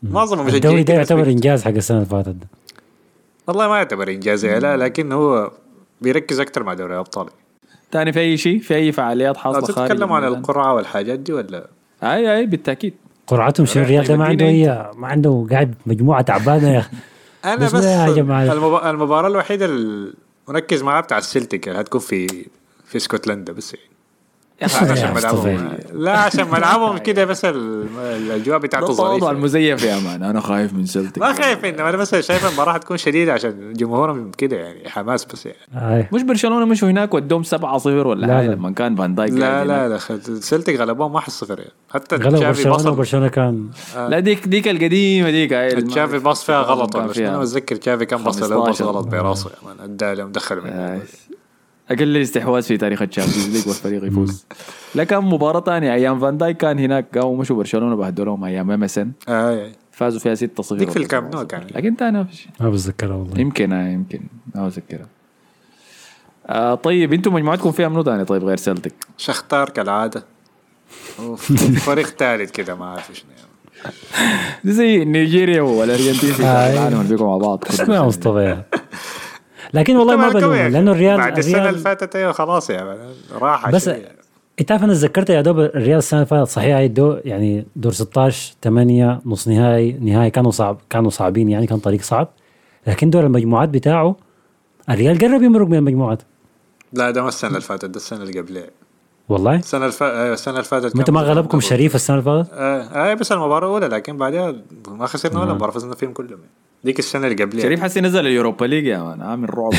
معظم 0.03 0.47
الدوري 0.47 0.83
ده 0.83 0.93
يعتبر 0.93 1.27
إنجاز 1.27 1.63
حق 1.63 1.71
السنة 1.71 1.97
اللي 1.97 2.09
فاتت 2.09 2.27
ده. 2.29 2.47
والله 3.47 3.67
ما 3.67 3.77
يعتبر 3.77 4.09
إنجاز 4.09 4.45
لا 4.45 4.77
لكن 4.77 5.11
هو 5.11 5.51
بيركز 6.01 6.39
أكثر 6.39 6.63
مع 6.63 6.73
دوري 6.73 6.93
الأبطال. 6.93 7.27
تاني 7.91 8.13
في 8.13 8.19
أي 8.19 8.37
شيء؟ 8.37 8.59
في 8.59 8.75
أي 8.75 8.91
فعاليات 8.91 9.37
حاصلة 9.37 9.61
خارج 9.75 9.89
تتكلم 9.89 10.13
عن؟ 10.13 10.23
القرعة 10.23 10.73
والحاجات 10.73 11.19
دي 11.19 11.33
ولا؟ 11.33 11.67
أي 12.03 12.37
أي 12.37 12.45
بالتأكيد. 12.45 12.93
قرعتهم 13.27 13.65
شنو؟ 13.65 13.83
الريال 13.83 14.03
ده 14.07 14.17
ما 14.17 14.25
عنده 14.25 14.45
مدينة 14.45 14.71
اي 14.73 14.91
ما 14.95 15.07
عنده 15.07 15.47
قاعد 15.51 15.75
مجموعة 15.85 16.21
تعبانة 16.21 16.69
يا 16.73 16.79
أخي. 16.79 16.89
أنا 17.45 17.55
بس 17.55 17.73
يا 17.73 18.13
جماعة. 18.15 18.53
المبا- 18.53 18.89
المباراة 18.89 19.27
الوحيدة 19.27 19.65
اللي 19.65 20.13
مركز 20.47 20.83
معاها 20.83 21.01
بتاع 21.01 21.17
السلتيك 21.17 21.67
اللي 21.67 21.79
هتكون 21.81 21.99
في 22.01 22.27
في 22.85 22.95
اسكتلندا 22.97 23.53
بس 23.53 23.73
يعني. 23.73 23.85
عشان 24.61 25.13
مصطفى. 25.13 25.47
ملعبهم 25.47 25.69
لا 25.93 26.17
عشان 26.17 26.47
ملعبهم 26.51 26.97
كده 26.97 27.25
بس 27.25 27.45
ال- 27.45 27.87
الاجواء 27.99 28.57
بتاعته 28.57 28.85
ده 28.85 28.91
التواضع 28.91 29.11
ظريفه 29.11 29.31
المزيف 29.31 29.83
يا 29.83 29.99
man 29.99 30.23
أنا 30.23 30.39
خايف 30.39 30.73
من 30.73 30.85
سلتك 30.85 31.17
ما 31.21 31.33
خايف 31.33 31.65
انما 31.65 31.89
أنا 31.89 31.97
بس 31.97 32.15
شايف 32.15 32.45
المباراة 32.47 32.73
حتكون 32.73 32.97
شديدة 32.97 33.33
عشان 33.33 33.73
جمهورهم 33.73 34.31
كده 34.31 34.55
يعني 34.57 34.89
حماس 34.89 35.25
بس 35.25 35.45
يعني 35.45 35.57
آه. 35.75 36.07
مش 36.13 36.21
برشلونة 36.23 36.65
مشوا 36.65 36.89
هناك 36.89 37.13
ودوهم 37.13 37.43
7 37.43 37.77
0 37.77 38.07
ولا 38.07 38.25
لا، 38.25 38.35
حاجة 38.37 38.47
لا. 38.47 38.53
لما 38.55 38.71
كان 38.71 38.95
فان 38.95 39.15
دايك 39.15 39.31
لا 39.33 39.65
لا. 39.65 39.89
لا 39.89 39.95
السلتيك 40.27 40.79
غلبوهم 40.79 41.19
1-0 41.19 41.25
يعني 41.49 41.71
حتى 41.93 42.15
غلب 42.15 42.35
تشافي 42.35 42.47
برشلونة 42.47 42.75
بصل 42.77 42.89
وبرشلونة 42.89 43.27
كان 43.27 43.69
لا 43.95 44.19
ديك 44.19 44.47
ديك 44.47 44.67
القديمة 44.67 45.29
ديك 45.29 45.51
تشافي 45.91 46.17
pass 46.19 46.43
فيها 46.43 46.61
غلط 46.61 46.95
أنا 46.95 47.07
فيها 47.07 47.37
بتذكر 47.39 47.75
تشافي 47.75 48.05
كان 48.05 48.23
pass 48.23 48.41
له 48.43 48.55
pass 48.55 48.65
15. 48.67 48.85
غلط 48.85 49.07
براسه 49.07 49.49
يا 49.49 49.67
man 49.67 49.79
ادى 49.79 50.13
لهم 50.13 50.31
دخل 50.31 50.57
آه. 50.57 50.61
منه 50.61 51.01
أقل 51.91 52.17
استحواذ 52.17 52.63
في 52.63 52.77
تاريخ 52.77 53.01
ال 53.01 53.06
Champions 53.06 53.49
League 53.55 53.67
والفريق 53.67 54.03
يفوز. 54.07 54.45
لكن 54.95 55.17
مباراة 55.17 55.61
ثانية 55.61 55.93
أيام 55.93 56.19
فان 56.19 56.37
دايك 56.37 56.57
كان 56.57 56.79
هناك 56.79 57.17
قاموا 57.17 57.37
مشوا 57.37 57.55
برشلونة 57.55 57.95
بهدلوهم 57.95 58.43
أيام 58.43 58.71
MSN 58.71 59.11
آه. 59.29 59.71
فازوا 59.91 60.19
فيها 60.19 60.35
6 60.35 60.63
0 60.63 60.75
ديك 60.77 60.89
في 60.89 60.97
الكامب 60.97 61.35
نو 61.35 61.47
كان. 61.47 61.67
لكن 61.75 61.95
ثاني 61.95 62.17
ما 62.17 62.23
في 62.23 62.35
شيء. 62.35 62.51
ما 62.59 62.69
بتذكرها 62.69 63.15
والله. 63.15 63.39
يمكن 63.39 63.73
آه 63.73 63.89
يمكن. 63.89 64.19
ما 64.55 64.67
بتذكرها. 64.67 65.07
آه 66.47 66.75
طيب 66.75 67.13
أنتم 67.13 67.33
مجموعتكم 67.33 67.71
فيها 67.71 67.87
منو 67.87 68.03
ثاني 68.03 68.25
طيب 68.25 68.43
غير 68.43 68.57
سلتك 68.57 68.93
شختار 69.17 69.69
كالعادة. 69.69 70.23
فريق 71.85 72.07
ثالث 72.07 72.51
كده 72.51 72.75
ما 72.75 72.85
أعرف 72.85 73.11
شنو. 73.13 73.29
زي 74.65 75.05
نيجيريا 75.05 75.61
والارجنتين 75.61 76.33
في 76.33 76.43
آه. 76.43 76.67
كأس 76.67 76.77
العالم 76.77 77.03
بيقوا 77.03 77.27
مع 77.27 77.37
بعض. 77.37 77.63
اسمع 77.69 78.05
مصطفى. 78.05 78.61
لكن 79.73 79.95
والله 79.95 80.15
ما 80.15 80.29
طبعاً 80.29 80.33
بلوم 80.39 80.55
كويس. 80.55 80.73
لأنه 80.73 80.91
الريال 80.91 81.17
بعد 81.17 81.37
السنة 81.37 81.69
اللي 81.69 81.79
فاتت 81.79 82.15
أيوه 82.15 82.31
خلاص 82.31 82.69
يا 82.69 82.83
مان 82.83 82.97
راحة 83.31 83.71
بس. 83.71 83.89
انت 84.59 84.71
عارف 84.71 84.83
أنا 84.83 84.93
تذكرت 84.93 85.29
يا 85.29 85.41
دوب 85.41 85.59
الريال 85.59 85.97
السنة 85.97 86.19
اللي 86.19 86.29
فاتت 86.29 86.49
صحيح 86.51 86.77
الدور 86.77 87.21
يعني 87.25 87.65
دور 87.75 87.91
16 87.91 88.53
8 88.63 89.21
نص 89.25 89.47
نهائي 89.47 89.91
نهائي 89.91 90.29
كانوا 90.29 90.51
صعب 90.51 90.77
كانوا 90.89 91.09
صعبين 91.09 91.49
يعني 91.49 91.67
كان 91.67 91.79
طريق 91.79 92.01
صعب. 92.01 92.27
لكن 92.87 93.09
دور 93.09 93.25
المجموعات 93.25 93.69
بتاعه 93.69 94.15
الريال 94.89 95.17
قرب 95.17 95.41
يمرق 95.43 95.67
من 95.67 95.77
المجموعات. 95.77 96.21
لا 96.93 97.11
ده 97.11 97.21
ما 97.21 97.27
السنة 97.27 97.49
اللي 97.49 97.61
فاتت 97.61 97.85
ده 97.85 97.95
السنة 97.95 98.23
اللي 98.23 98.39
قبلها 98.39 98.63
والله؟ 99.29 99.55
السنة 99.55 99.89
فاتت 99.89 100.15
أيوه 100.15 100.33
السنة 100.33 100.53
اللي 100.53 100.63
فاتت 100.63 100.95
انت 100.95 101.09
ما 101.09 101.21
غلبكم 101.21 101.59
شريف 101.59 101.95
السنة 101.95 102.19
اللي 102.19 102.25
فاتت؟ 102.25 102.53
آه 102.53 102.81
آه 102.81 103.13
بس 103.13 103.31
المباراة 103.31 103.67
الأولى 103.67 103.87
لكن 103.87 104.17
بعدها 104.17 104.55
ما 104.87 105.05
خسرنا 105.05 105.41
ولا 105.41 105.53
مباراة 105.53 105.71
فزنا 105.71 105.95
فيهم 105.95 106.13
كلهم. 106.13 106.39
ديك 106.83 106.99
السنة 106.99 107.27
اللي 107.27 107.43
قبلها 107.43 107.61
شريف 107.63 107.83
حسي 107.83 108.01
نزل 108.01 108.27
ال 108.27 108.32
Europa 108.32 108.65
League 108.65 108.85
يا 108.85 108.97
man 109.03 109.21
عامل 109.21 109.57
رعب. 109.57 109.73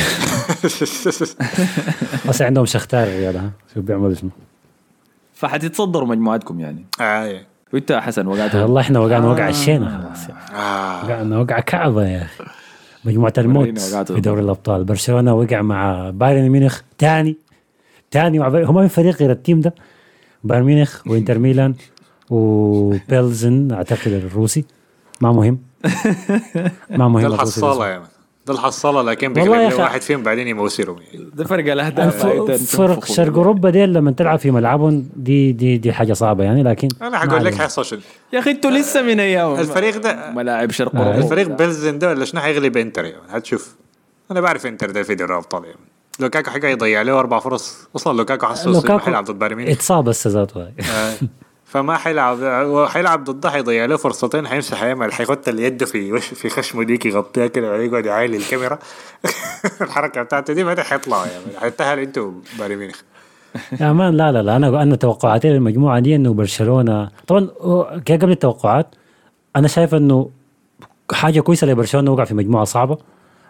بس 2.29 2.41
عندهم 2.41 2.65
شختار 2.65 3.03
الريال 3.03 3.37
ها؟ 3.37 3.51
شو 3.73 3.81
بيعملوا 3.81 4.13
شنو 4.13 4.29
فحتتصدروا 5.33 6.07
مجموعتكم 6.07 6.59
يعني. 6.59 6.85
آه 7.01 7.41
وإنت 7.73 7.91
يا 7.91 7.99
حسن 7.99 8.27
وقعت 8.27 8.55
والله 8.55 8.81
إحنا 8.81 8.99
وقعنا 8.99 9.27
وقع 9.27 9.49
الشينا 9.49 9.89
خلاص 9.89 10.29
يعني. 10.29 10.59
آه. 10.61 11.05
وقعنا 11.05 11.39
وقع 11.39 11.59
كعبة 11.59 12.07
يا 12.07 12.21
أخي. 12.21 12.43
مجموعة 13.05 13.33
الموت 13.37 13.79
في 13.79 14.21
دوري 14.21 14.41
الأبطال. 14.41 14.83
برشلونة 14.83 15.33
وقع 15.33 15.61
مع 15.61 16.09
بايرن 16.09 16.49
ميونخ 16.49 16.81
ثاني 16.99 17.37
ثاني 18.11 18.39
هو 18.39 18.71
ما 18.73 18.87
في 18.87 18.93
فريق 18.95 19.15
غير 19.15 19.31
ال 19.31 19.37
team 19.37 19.61
ده. 19.61 19.75
بايرن 20.43 20.65
ميونخ 20.65 21.07
وإنتر 21.07 21.39
ميلان 21.39 21.73
وبيلزن 22.29 23.71
أعتقد 23.71 24.07
الروسي. 24.11 24.65
ما 25.21 25.31
مهم. 25.31 25.59
ما 26.99 27.07
مهم 27.07 27.21
ده. 27.21 27.27
الحصالة 27.27 27.87
يا 27.89 27.99
man 27.99 28.07
ده 28.45 28.53
الحصالة 28.53 29.01
لكن 29.01 29.37
أخي. 29.37 29.81
واحد 29.81 30.01
فيهم 30.01 30.23
بعدين 30.23 30.47
يموسرهم 30.47 30.97
يعني. 31.01 31.29
ده 31.33 31.45
فرق 31.45 31.71
الأهداف. 31.71 32.25
فرق 32.75 33.05
شرق 33.05 33.35
اوروبا 33.35 33.69
ديل 33.69 33.93
لما 33.93 34.11
تلعب 34.11 34.39
في 34.39 34.51
ملعبهم 34.51 35.09
دي 35.15 35.51
دي 35.51 35.77
دي 35.77 35.93
حاجة 35.93 36.13
صعبة 36.13 36.43
يعني 36.43 36.63
لكن 36.63 36.87
أنا 37.01 37.17
حقول 37.17 37.45
لك. 37.45 37.53
حيحصل 37.53 37.85
شنو. 37.85 37.99
يا 38.33 38.39
أخي 38.39 38.51
أنتوا 38.51 38.71
لسه 38.71 39.01
من 39.01 39.19
أيام 39.19 39.59
الفريق 39.59 39.97
ده 39.97 40.31
ملاعب 40.31 40.71
شرق. 40.71 40.95
اوروبا 40.95 41.17
الفريق 41.17 41.47
بلزن 41.47 41.99
ده 41.99 42.09
ولا 42.09 42.25
شنو؟ 42.25 42.41
حيغلب 42.41 42.77
انتر 42.77 43.05
يعني. 43.05 43.21
هتشوف 43.29 43.75
أنا 44.31 44.41
بعرف 44.41 44.65
إنتر 44.65 44.91
ده 44.91 45.03
في 45.03 45.15
دوري 45.15 45.31
الأبطال 45.33 45.63
يعني. 45.65 45.77
لوكاكو 46.19 46.49
حقا 46.51 46.67
يضيع 46.67 47.01
له 47.01 47.19
أربع 47.19 47.39
فرص. 47.39 47.77
أصلا 47.95 48.17
لوكاكو 48.17 48.47
لوكاكو 48.65 48.99
حيلعب 48.99 49.23
ضد 49.23 49.39
بايرن 49.39 49.55
ميونخ. 49.55 49.71
اتصاب 49.71 50.09
هسه 50.09 50.29
ذاته. 50.29 50.67
فما 51.65 51.97
حيلعب 51.97 52.37
وحيلعب 52.41 53.23
ضده 53.23 53.49
حيضيع 53.49 53.85
له 53.85 53.97
فرصتين 53.97 54.47
حيمسح 54.47 54.77
حيعمل 54.77 55.13
حيحط 55.13 55.47
اليد 55.47 55.83
في 55.83 56.13
وش 56.13 56.25
في 56.25 56.49
خشمه 56.49 56.83
ديك 56.83 57.05
يغطيها 57.05 57.47
كده 57.47 57.67
وبعدين 57.67 57.91
يقعد 57.91 58.05
يعايل 58.05 58.35
الكاميرا. 58.35 58.79
الحركة 59.81 60.23
بتاعته 60.23 60.53
دي 60.53 60.63
بعدين 60.63 60.83
حيطلع 60.83 61.25
يعني 61.25 61.59
حيتهل 61.59 61.99
أنتوا 61.99 62.31
بايرن 62.59 62.75
ميونخ. 62.75 63.01
يا 63.81 63.93
man 63.93 64.17
لا 64.17 64.31
لا 64.31 64.41
لا 64.41 64.55
أنا 64.55 64.81
أنا 64.81 64.95
توقعاتي 64.95 65.49
للمجموعة 65.49 65.99
دي 65.99 66.15
إنه 66.15 66.33
برشلونه 66.33 67.09
طبعا 67.27 67.47
قبل 68.09 68.31
التوقعات 68.31 68.87
أنا 69.55 69.67
شايف 69.67 69.95
إنه 69.95 70.29
حاجة 71.11 71.39
كويسة 71.39 71.67
لبرشلونة 71.67 72.11
وقع 72.11 72.23
في 72.23 72.33
مجموعة 72.33 72.63
صعبة 72.63 72.97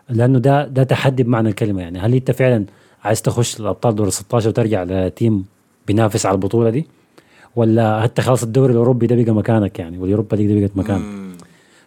لأنه 0.09 0.39
ده 0.39 0.67
ده 0.67 0.83
تحدي 0.83 1.23
بمعنى 1.23 1.49
الكلمة 1.49 1.81
يعني. 1.81 1.99
هل 1.99 2.13
أنت 2.13 2.31
فعلا 2.31 2.65
عايز 3.03 3.21
تخش 3.21 3.59
الأبطال 3.59 3.95
دور 3.95 4.09
16 4.09 4.49
وترجع 4.49 4.83
ل 4.83 4.95
team 4.95 5.45
بينافس 5.87 6.25
على 6.25 6.35
البطولة 6.35 6.69
دي؟ 6.69 6.87
ولا 7.55 8.01
حتى 8.01 8.21
خلاص 8.21 8.43
الدوري 8.43 8.71
الأوروبي 8.73 9.07
ده 9.07 9.15
بقى 9.15 9.31
مكانك 9.31 9.79
يعني 9.79 9.97
وال 9.97 10.07
Europa 10.07 10.35
League 10.35 10.47
دي 10.47 10.61
بقت 10.61 10.77
مكانك. 10.77 11.03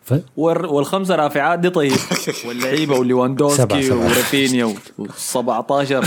ف... 0.03 0.15
والخمسة 0.37 1.17
رافعات 1.17 1.59
دي 1.59 1.71
طيب. 1.71 1.93
واللعيبة 2.49 2.95
سبعة- 2.95 2.99
وليواندوسكي. 2.99 3.91
ورافينيا 3.93 4.75
و17 5.01 6.07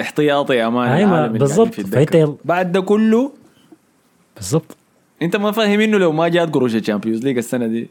احتياطي 0.00 0.54
يا 0.54 0.68
man 0.68 0.88
أيوة، 0.88 1.26
اللي 1.26 1.38
بالضبط. 1.38 1.78
يل- 1.78 2.34
بعد 2.44 2.72
ده 2.72 2.80
كله؟ 2.80 3.32
بالضبط. 4.36 4.76
أنت 5.22 5.36
ما 5.36 5.52
فاهم 5.52 5.80
إنه 5.80 5.98
لو 5.98 6.12
ما 6.12 6.28
جات 6.28 6.54
قروش 6.54 6.74
ال 6.74 6.79
Champions 6.79 7.24
League 7.24 7.36
السنة 7.36 7.66
دي. 7.66 7.88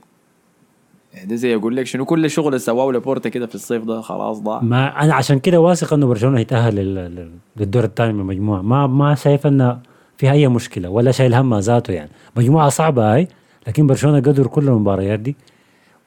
ده 1.25 1.35
زي 1.35 1.55
أقول 1.55 1.75
لك 1.75 1.85
شنو 1.85 2.05
كل 2.05 2.25
الشغل 2.25 2.47
اللي 2.47 2.59
سواه 2.59 2.91
لابورتا 2.91 3.29
كده 3.29 3.47
في 3.47 3.55
الصيف 3.55 3.83
ده 3.83 4.01
خلاص 4.01 4.39
ضاع. 4.39 4.61
ما 4.61 5.01
أنا 5.03 5.13
عشان 5.13 5.39
كده 5.39 5.59
واثق 5.59 5.93
إنه 5.93 6.07
برشلونة 6.07 6.39
هيتأهل 6.39 6.75
لل- 6.75 6.95
لل- 6.95 7.31
للدور 7.57 7.83
الثاني 7.83 8.13
من 8.13 8.19
المجموعه 8.19 8.61
ما 8.61 8.87
ما 8.87 9.15
شايف 9.15 9.47
إنه 9.47 9.79
فيها 10.17 10.31
أي 10.31 10.47
مشكلة 10.47 10.89
ولا 10.89 11.11
شايل 11.11 11.33
همها 11.33 11.59
ذاته 11.59 11.91
يعني. 11.91 12.09
مجموعة 12.35 12.69
صعبة 12.69 13.13
هاي 13.13 13.27
لكن 13.67 13.87
برشلونة 13.87 14.17
قدر 14.17 14.47
كل 14.47 14.67
المباريات 14.67 15.19
دي 15.19 15.35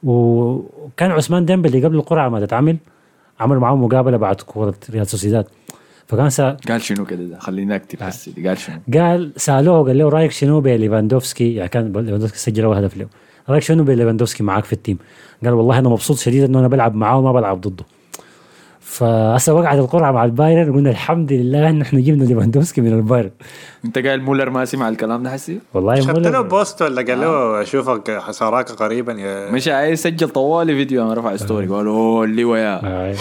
وكان 0.03 1.11
عثمان 1.11 1.45
ديمبلي 1.45 1.85
قبل 1.85 1.95
القرعة 1.95 2.29
ما 2.29 2.45
تتعمل 2.45 2.77
عمل 3.39 3.57
معاه 3.57 3.75
مقابلة 3.75 4.17
بعد 4.17 4.41
كوره 4.41 4.75
ريال 4.89 5.07
سوسيداد. 5.07 5.45
فكان 6.07 6.29
سا 6.29 6.57
قال 6.69 6.81
شنو 6.81 7.05
كده 7.05 7.23
ده؟ 7.23 7.39
خليني 7.39 7.75
أكتب 7.75 8.07
بس 8.07 8.29
دي. 8.29 8.47
قال 8.47 8.57
شنو؟ 8.57 8.79
قال 8.93 9.31
سألوه 9.35 9.83
قال 9.87 9.97
له 9.97 10.09
رأيك 10.09 10.31
شنو 10.31 10.61
بليفاندوفسكي 10.61 11.55
يعني 11.55 11.69
كان 11.69 11.85
ليفاندوفسكي 11.85 12.37
سجل 12.37 12.63
اول 12.63 12.75
هدف 12.77 12.97
له 12.97 13.07
رأيك 13.49 13.63
شنو 13.63 13.83
بليفاندوفسكي 13.83 14.43
معاك 14.43 14.65
في 14.65 14.73
ال 14.73 14.77
team؟ 14.77 14.97
قال 15.43 15.53
والله 15.53 15.79
أنا 15.79 15.89
مبسوط 15.89 16.17
شديد 16.17 16.43
إنه 16.43 16.59
أنا 16.59 16.67
بلعب 16.67 16.95
معاه 16.95 17.17
وما 17.17 17.31
بلعب 17.31 17.61
ضده. 17.61 17.85
فهسه 18.81 19.53
وقعت 19.53 19.77
القرعة 19.77 20.11
مع 20.11 20.25
البايرن 20.25 20.73
قلنا 20.73 20.89
الحمد 20.89 21.33
لله 21.33 21.69
إن 21.69 21.81
إحنا 21.81 21.99
جبنا 21.99 22.23
ليفاندوفسكي 22.23 22.81
من 22.81 22.93
البايرن. 22.93 23.31
أنت 23.85 23.97
قال 23.97 24.21
مولر 24.21 24.49
ما 24.49 24.65
سمع 24.65 24.89
الكلام 24.89 25.23
ده 25.23 25.29
حسي؟ 25.29 25.59
والله 25.73 25.95
شفت 25.95 26.09
له 26.09 26.13
مولر 26.13 26.41
post 26.41 26.81
ولا 26.81 27.01
قال 27.01 27.21
له 27.21 27.61
أشوفك 27.61 28.19
حساراك 28.19 28.71
قريبا 28.71 29.13
يا 29.13 29.51
مش 29.51 29.67
عايز 29.67 29.99
يسجل 29.99 30.29
طوالي 30.29 30.75
فيديو 30.75 31.03
أنا 31.03 31.13
رفع 31.13 31.35
ستوري 31.35 31.67
قال 31.67 31.87
أوه 31.87 32.23
اللواء 32.23 32.59
يا 32.59 32.81
آه. 32.83 33.15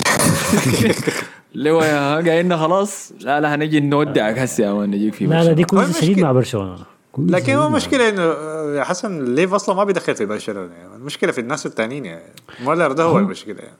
اللواء 1.55 1.87
يا 1.87 2.15
قايلنا 2.15 2.57
خلاص؟ 2.57 3.13
لا 3.21 3.41
لا 3.41 3.55
هنجي 3.55 3.81
نودعك 3.81 4.39
هسه 4.39 4.65
يا 4.65 4.73
مان 4.73 4.91
نجيك 4.91 5.15
في 5.15 5.27
لا 5.27 5.45
لا 5.45 5.53
دي 5.53 5.67
هو 5.75 5.85
شديد 6.01 6.21
مع 6.21 6.33
برشلونة. 6.33 6.77
لكن 7.19 7.55
هو 7.55 7.69
مشكلة 7.69 8.09
إنه 8.09 8.23
آه، 8.23 8.75
يا 8.75 8.85
حسن 8.85 9.35
ليف 9.35 9.55
أصلا 9.55 9.75
ما 9.75 9.85
بيدخل 9.85 10.15
في 10.15 10.27
برشلونة 10.27 10.73
يعني 10.75 10.95
المشكلة 10.97 11.33
في 11.33 11.41
الناس 11.41 11.67
التانيين 11.67 12.05
يعني 12.05 12.23
مولر 12.65 12.93
ده 12.93 13.05
هو 13.05 13.19
المشكلة 13.19 13.59
يعني. 13.59 13.77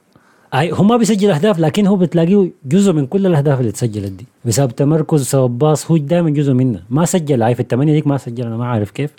أي 0.55 0.73
هو 0.73 0.85
ما 0.85 0.97
بيسجل 0.97 1.31
أهداف 1.31 1.59
لكن 1.59 1.87
هو 1.87 1.97
بتلاقيه 1.97 2.51
جزء 2.65 2.93
من 2.93 3.07
كل 3.07 3.27
الأهداف 3.27 3.61
اللي 3.61 3.73
تسجلت 3.73 4.13
دي. 4.13 4.27
بسبب 4.45 4.77
تمركز 4.77 5.21
بسبب 5.21 5.59
باص 5.59 5.91
هو 5.91 5.97
دائما 5.97 6.31
جزء 6.31 6.53
منه. 6.53 6.83
ما 6.91 7.05
سجل 7.05 7.43
هاي 7.43 7.55
في 7.55 7.61
الثمانيه 7.61 7.93
ديك 7.93 8.07
ما 8.07 8.17
سجل 8.17 8.47
أنا 8.47 8.57
ما 8.57 8.67
عارف 8.67 8.91
كيف. 8.91 9.11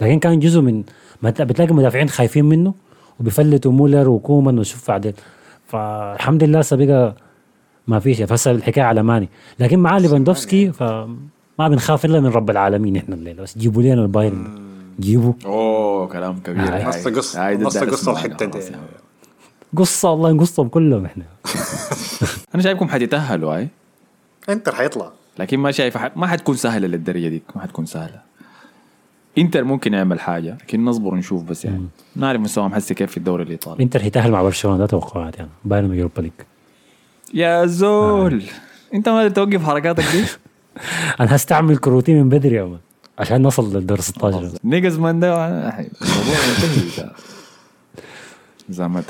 لكن 0.00 0.18
كان 0.18 0.40
جزء 0.40 0.60
من 0.60 0.82
بتلاقي 1.22 1.74
مدافعين 1.74 2.08
خايفين 2.08 2.44
منه 2.44 2.74
وبيفلتوا 3.20 3.72
مولر 3.72 4.08
وكومان 4.08 4.58
وشوف 4.58 4.88
بعدين. 4.88 5.12
فالحمد 5.66 6.44
لله 6.44 6.58
هسه 6.58 6.76
بقى 6.76 7.14
ما 7.86 7.98
فيش. 7.98 8.22
فهسه 8.22 8.50
الحكاية 8.50 8.84
على 8.84 9.02
ماني. 9.02 9.28
لكن 9.58 9.78
مع 9.78 9.98
ليفاندوفسكي 9.98 10.72
فما 10.72 11.18
بنخاف 11.68 12.04
إلا 12.04 12.20
من 12.20 12.26
رب 12.26 12.50
العالمين 12.50 12.96
إحنا 12.96 13.14
الليلة. 13.14 13.42
بس 13.42 13.58
جيبوا 13.58 13.82
لنا 13.82 14.02
البايرن. 14.02 14.48
جيبوا. 15.00 15.32
أوه 15.46 16.06
كلام 16.06 16.38
كبير. 16.38 16.74
هاي. 16.74 16.82
هاي. 16.82 16.88
نص 16.88 17.08
قص 17.08 17.36
هاي 17.36 17.56
ده 17.56 17.64
نص 17.64 17.76
الدرس 17.76 18.00
قصة 18.00 18.12
معنا 18.12 18.26
الحتة 18.26 18.46
دي. 18.46 18.58
قصة 19.76 20.12
الله 20.12 20.30
ينقصهم 20.30 20.68
كلهم 20.68 21.04
إحنا. 21.04 21.24
أنا 22.54 22.62
شايفكم 22.62 22.88
حتتأهلوا 22.88 23.54
هاي 23.56 23.68
إنتر 24.48 24.74
حيطلع. 24.74 25.12
لكن 25.38 25.58
ما 25.58 25.70
شايف 25.70 25.96
ح- 25.96 26.16
ما 26.16 26.26
حتكون 26.26 26.56
سهلة 26.56 26.86
للدرجة 26.86 27.28
دي 27.28 27.42
ما 27.56 27.62
حتكون 27.62 27.86
سهلة. 27.86 28.20
إنتر 29.38 29.64
ممكن 29.64 29.94
يعمل 29.94 30.20
حاجة 30.20 30.54
لكن 30.60 30.84
نصبر 30.84 31.14
ونشوف 31.14 31.42
بس 31.42 31.64
يعني. 31.64 31.86
نعرف 32.16 32.40
مستواهم 32.40 32.74
حسي 32.74 32.94
كيف 32.94 33.10
في 33.10 33.16
الدوري 33.16 33.42
الإيطالي. 33.42 33.82
إنتر 33.82 34.02
هيتاهل 34.02 34.30
مع 34.32 34.42
برشلونة 34.42 34.78
ده 34.78 34.86
توقعات 34.86 35.36
يعني. 35.36 35.50
بايرن 35.64 35.94
Europa 35.94 36.20
League. 36.20 36.32
يا 37.34 37.66
زول. 37.66 38.42
أنت 38.94 39.08
ما 39.08 39.28
توقف 39.28 39.64
حركاتك 39.64 40.04
دي؟ 40.12 40.24
أنا 41.20 41.36
هستعمل 41.36 41.76
كروتي 41.76 42.14
من 42.14 42.28
بدري 42.28 42.56
يا 42.56 42.78
عشان 43.18 43.42
نصل 43.42 43.76
للدور 43.76 44.00
16 44.00 44.50
نيجز 44.64 44.98
man 44.98 45.20
ده 45.20 45.28
الموضوع 45.38 46.36
منتهي. 46.48 46.96
ده. 47.04 47.12
إذا 48.70 48.86
ما 48.86 49.02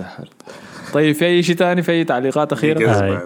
طيب 0.92 1.14
في 1.14 1.26
أي 1.26 1.42
شيء 1.42 1.56
ثاني؟ 1.56 1.82
في 1.82 1.92
أي 1.92 2.04
تعليقات 2.04 2.52
أخيرة؟ 2.52 2.90
آه. 2.90 3.22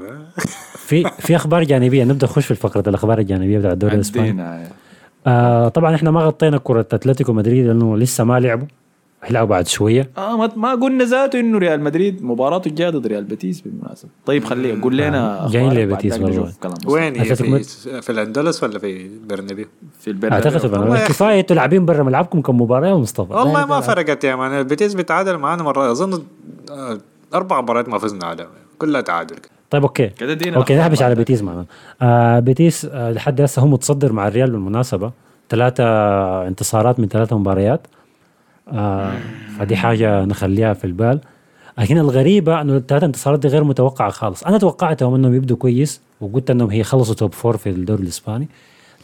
في 0.76 1.10
في 1.18 1.36
أخبار 1.36 1.64
جانبية. 1.64 2.04
نبدأ 2.04 2.26
نخش 2.26 2.46
في 2.46 2.54
فقره 2.54 2.88
الأخبار 2.88 3.18
الجانبية 3.18 3.58
بتاع 3.58 3.72
الدوري 3.72 3.94
الإسباني. 3.94 4.68
آه 5.26 5.68
طبعا 5.68 5.94
إحنا 5.94 6.10
ما 6.10 6.20
غطينا 6.20 6.58
كرة 6.58 6.86
أتلتيكو 6.92 7.32
مدريد 7.32 7.66
لأنه 7.66 7.96
لسه 7.96 8.24
ما 8.24 8.40
لعبوا. 8.40 8.66
هيلعبوا 9.24 9.50
بعد 9.50 9.66
شوية. 9.66 10.10
آه 10.18 10.36
ما, 10.36 10.50
ما 10.56 10.74
قلنا 10.74 11.04
ذاته 11.04 11.40
إنه 11.40 11.58
ريال 11.58 11.80
مدريد 11.80 12.22
مباراته 12.22 12.68
الجايه 12.68 12.90
ضد 12.90 13.06
ريال 13.06 13.24
بيتيس 13.24 13.60
بالمناسبة. 13.60 14.10
طيب 14.26 14.44
خليه 14.44 14.82
قول 14.82 14.96
لنا 14.96 15.44
آه، 15.44 15.50
جايين 15.50 15.72
لبيتيس 15.72 16.18
والله. 16.18 16.52
وين 16.86 17.16
هي؟ 17.16 17.36
في, 17.36 17.64
في 18.02 18.10
الأندلس 18.10 18.62
ولا 18.62 18.78
في 18.78 19.10
برنابيو؟ 19.28 19.66
في 20.00 20.08
البرنابيو 20.08 20.46
أعتقد 20.46 20.74
أخي. 20.74 21.08
كفاية 21.08 21.40
أنتوا 21.40 21.56
لاعبين 21.56 21.86
برا 21.86 22.02
ملعبكم 22.02 22.40
كم 22.40 22.60
مباراه 22.60 22.88
يا 22.88 22.94
مصطفى 22.94 23.32
والله 23.32 23.66
ما. 23.66 23.80
فرقت 23.80 24.24
يا 24.24 24.36
man. 24.36 24.52
البيتيس 24.58 24.94
بيتعادل 24.94 25.36
معانا 25.36 25.62
مرة. 25.62 25.90
أظن 25.90 26.22
آه، 26.70 26.98
أربع 27.34 27.60
مباريات 27.60 27.88
ما 27.88 27.98
فزنا 27.98 28.24
عليها. 28.26 28.48
كلها 28.78 29.00
تعادل. 29.00 29.36
طيب 29.70 29.82
okay. 29.82 30.10
Okay 30.56 30.76
نخش 30.76 31.02
على 31.02 31.14
بيتيس 31.14 31.42
معنا. 31.42 31.64
آه 32.02 32.40
بيتيس 32.40 32.84
آه 32.84 33.12
لحد 33.12 33.40
هسه 33.40 33.62
هو 33.62 33.66
متصدر 33.66 34.12
مع 34.12 34.28
الريال 34.28 34.50
بالمناسبة. 34.50 35.12
ثلاثة 35.50 35.84
انتصارات 36.46 37.00
من 37.00 37.08
ثلاثة 37.08 37.38
مباريات. 37.38 37.86
آه 38.68 39.18
فدي 39.58 39.76
حاجة 39.76 40.24
نخليها 40.24 40.74
في 40.74 40.84
البال. 40.84 41.20
لكن 41.78 41.98
الغريبة 41.98 42.60
إنه 42.60 42.76
الثلاثة 42.76 43.06
انتصارات 43.06 43.38
دي 43.38 43.48
غير 43.48 43.64
متوقعة 43.64 44.10
خالص. 44.10 44.44
أنا 44.44 44.58
توقعتهم 44.58 45.14
إنهم 45.14 45.34
يبدوا 45.34 45.56
كويس 45.56 46.00
وقلت 46.20 46.50
إنهم 46.50 46.70
هيخلصوا 46.70 47.14
top 47.14 47.32
four 47.32 47.56
في 47.56 47.70
الدوري 47.70 48.02
الإسباني. 48.02 48.48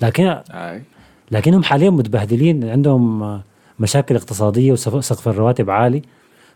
لكن. 0.03 0.37
لكنهم 1.31 1.63
حاليا 1.63 1.91
متبهدلين 1.91 2.69
عندهم 2.69 3.41
مشاكل 3.81 4.17
اقتصادية 4.17 4.73
وسقف 4.73 5.29
الرواتب 5.29 5.71
عالي. 5.71 6.03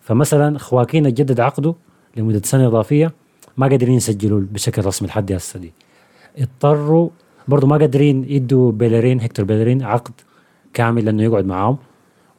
فمثلا 0.00 0.58
خواكين 0.58 1.06
اتجدد 1.06 1.40
عقده 1.40 1.74
لمدة 2.16 2.42
سنة 2.44 2.66
إضافية 2.66 3.12
ما 3.56 3.66
قادرين 3.68 3.94
يسجلوا 3.94 4.40
بشكل 4.50 4.86
رسمي 4.86 5.08
لحد 5.08 5.32
هسه 5.32 5.60
دي. 5.60 5.72
اضطروا 6.38 7.08
برضو 7.48 7.66
ما 7.66 7.76
قادرين 7.76 8.24
يدوا 8.28 8.72
بيلرين 8.72 9.20
هيكتور 9.20 9.44
بيلرين 9.44 9.82
عقد 9.82 10.12
كامل 10.74 11.04
لأنه 11.04 11.22
يقعد 11.22 11.46
معاهم. 11.46 11.76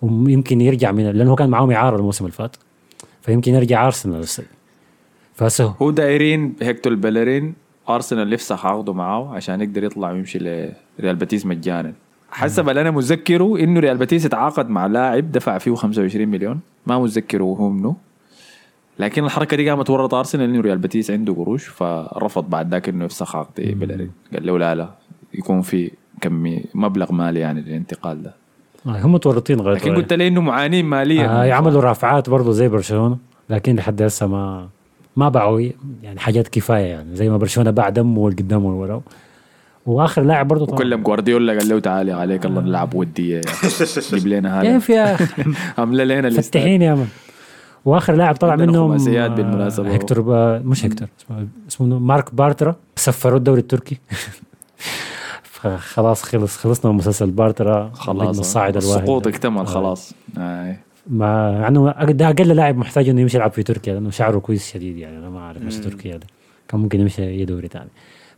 ويمكن 0.01 0.61
يرجع 0.61 0.91
من 0.91 1.03
لأنه 1.03 1.31
هو 1.31 1.35
كان 1.35 1.49
معاهم 1.49 1.71
إعارة 1.71 1.95
الموسم 1.97 2.25
اللي 2.25 2.35
فات. 2.35 2.55
فيمكن 3.21 3.53
يرجع 3.53 3.85
أرسنال. 3.85 4.19
السنة. 4.19 4.45
فهسه 5.35 5.75
هو 5.81 5.91
دايرين 5.91 6.55
هيكتور 6.61 6.95
بيلرين 6.95 7.53
أرسنال 7.89 8.33
يفسخ 8.33 8.65
عقده 8.65 8.93
معاه 8.93 9.35
عشان 9.35 9.61
يقدر 9.61 9.83
يطلع 9.83 10.11
ويمشي 10.11 10.39
لريال 10.39 11.15
بيتيس 11.15 11.45
مجانا. 11.45 11.93
حسب 12.31 12.69
اللي 12.69 12.81
أنا 12.81 12.91
متذكره 12.91 13.59
إنه 13.59 13.79
ريال 13.79 13.97
بيتيس 13.97 14.25
اتعاقد 14.25 14.69
مع 14.69 14.85
لاعب 14.87 15.31
دفع 15.31 15.57
فيه 15.57 15.75
25 15.75 16.27
مليون. 16.27 16.59
ما 16.87 16.99
متذكره 16.99 17.43
هو 17.43 17.69
منه 17.69 17.95
لكن 18.99 19.23
الحركة 19.25 19.57
دي 19.57 19.69
قامت 19.69 19.89
ورط 19.89 20.13
أرسنال 20.13 20.49
إنه 20.49 20.61
ريال 20.61 20.77
بيتيس 20.77 21.11
عنده 21.11 21.33
قروش 21.33 21.67
فرفض 21.67 22.49
بعد 22.49 22.71
ذاك 22.71 22.89
إنه 22.89 23.05
يفسخ 23.05 23.35
عقد 23.35 23.61
بيلرين 23.61 24.11
قال 24.33 24.45
له 24.45 24.59
لا 24.59 24.75
لا 24.75 24.89
يكون 25.33 25.61
في 25.61 25.91
كمي 26.21 26.63
مبلغ 26.73 27.13
مالي 27.13 27.39
يعني 27.39 27.61
للانتقال 27.61 28.23
ده. 28.23 28.33
هم 28.85 29.11
متورطين 29.13 29.61
غير 29.61 29.75
لكن 29.75 29.95
قلت 29.95 30.13
لي 30.13 30.27
إنه 30.27 30.41
معانين 30.41 30.85
ماليا. 30.85 31.41
آه 31.41 31.45
يعملوا 31.45 31.81
رافعات 31.81 32.29
برضو 32.29 32.51
زي 32.51 32.67
برشلونة 32.67 33.17
لكن 33.49 33.75
لحد 33.75 34.01
هسه 34.01 34.27
ما 34.27 34.67
ما 35.15 35.29
باعوا 35.29 35.61
يعني 36.03 36.19
حاجات 36.19 36.47
كفاية 36.47 36.85
يعني 36.85 37.15
زي 37.15 37.29
ما 37.29 37.37
برشلونة 37.37 37.71
باع 37.71 37.89
دمه 37.89 38.19
والقدام 38.19 38.65
والورا 38.65 39.01
وآخر 39.85 40.21
لاعب 40.21 40.47
برضو 40.47 40.65
طبعا. 40.65 40.75
وكلم 40.79 41.01
جوارديولا 41.01 41.53
قال 41.53 41.69
له 41.69 41.79
تعالى 41.79 42.11
عليك 42.11 42.45
الله 42.45 42.61
نلعب 42.61 42.93
ودية 42.93 43.35
يا 43.35 43.41
أخي. 43.47 43.85
جيب 44.17 44.27
لنا 44.27 44.61
هذا. 44.61 44.71
كيف 44.73 44.89
يا 44.89 45.13
أخي؟ 45.15 45.43
عاملة 45.77 46.03
لنا 46.03 46.29
فتحين 46.29 46.81
يا 46.81 46.95
من. 46.95 47.07
وآخر 47.85 48.13
لاعب 48.13 48.35
طلع 48.35 48.55
منهم 48.55 48.87
خماسيات 48.89 49.31
آه، 49.31 49.35
بالمناسبة. 49.35 49.93
هيكتور 49.93 50.21
با 50.21 50.59
مش 50.59 50.85
هيكتور 50.85 51.07
اسمه 51.19 51.47
اسمه 51.69 51.99
مارك 51.99 52.35
بارترا 52.35 52.75
سفروا 52.95 53.37
الدوري 53.37 53.61
التركي. 53.61 53.97
فخلاص 55.65 56.23
خلص 56.23 56.57
خلصنا 56.57 56.91
من 56.91 56.97
مسلسل 56.97 57.31
بارترا 57.31 57.91
خلاص 57.93 58.39
الصاعد 58.39 58.77
الواحد 58.77 59.01
السقوط 59.01 59.27
اكتمل 59.27 59.59
آه. 59.59 59.63
خلاص 59.63 60.13
آه. 60.37 60.77
ما 61.07 61.51
يعني 61.51 62.13
ده 62.13 62.29
أقل 62.29 62.47
لاعب 62.47 62.77
محتاج 62.77 63.09
إنه 63.09 63.21
يمشي 63.21 63.37
يلعب 63.37 63.51
في 63.51 63.63
تركيا 63.63 63.93
لأنه 63.93 64.09
شعره 64.09 64.39
كويس 64.39 64.71
شديد 64.73 64.97
يعني 64.97 65.17
أنا 65.17 65.29
ما 65.29 65.39
أعرف 65.39 65.61
مش 65.61 65.77
تركيا 65.77 66.17
ده 66.17 66.27
كان 66.67 66.79
ممكن 66.79 67.01
يمشي 67.01 67.23
أي 67.23 67.45
دوري 67.45 67.67
ثاني 67.67 67.89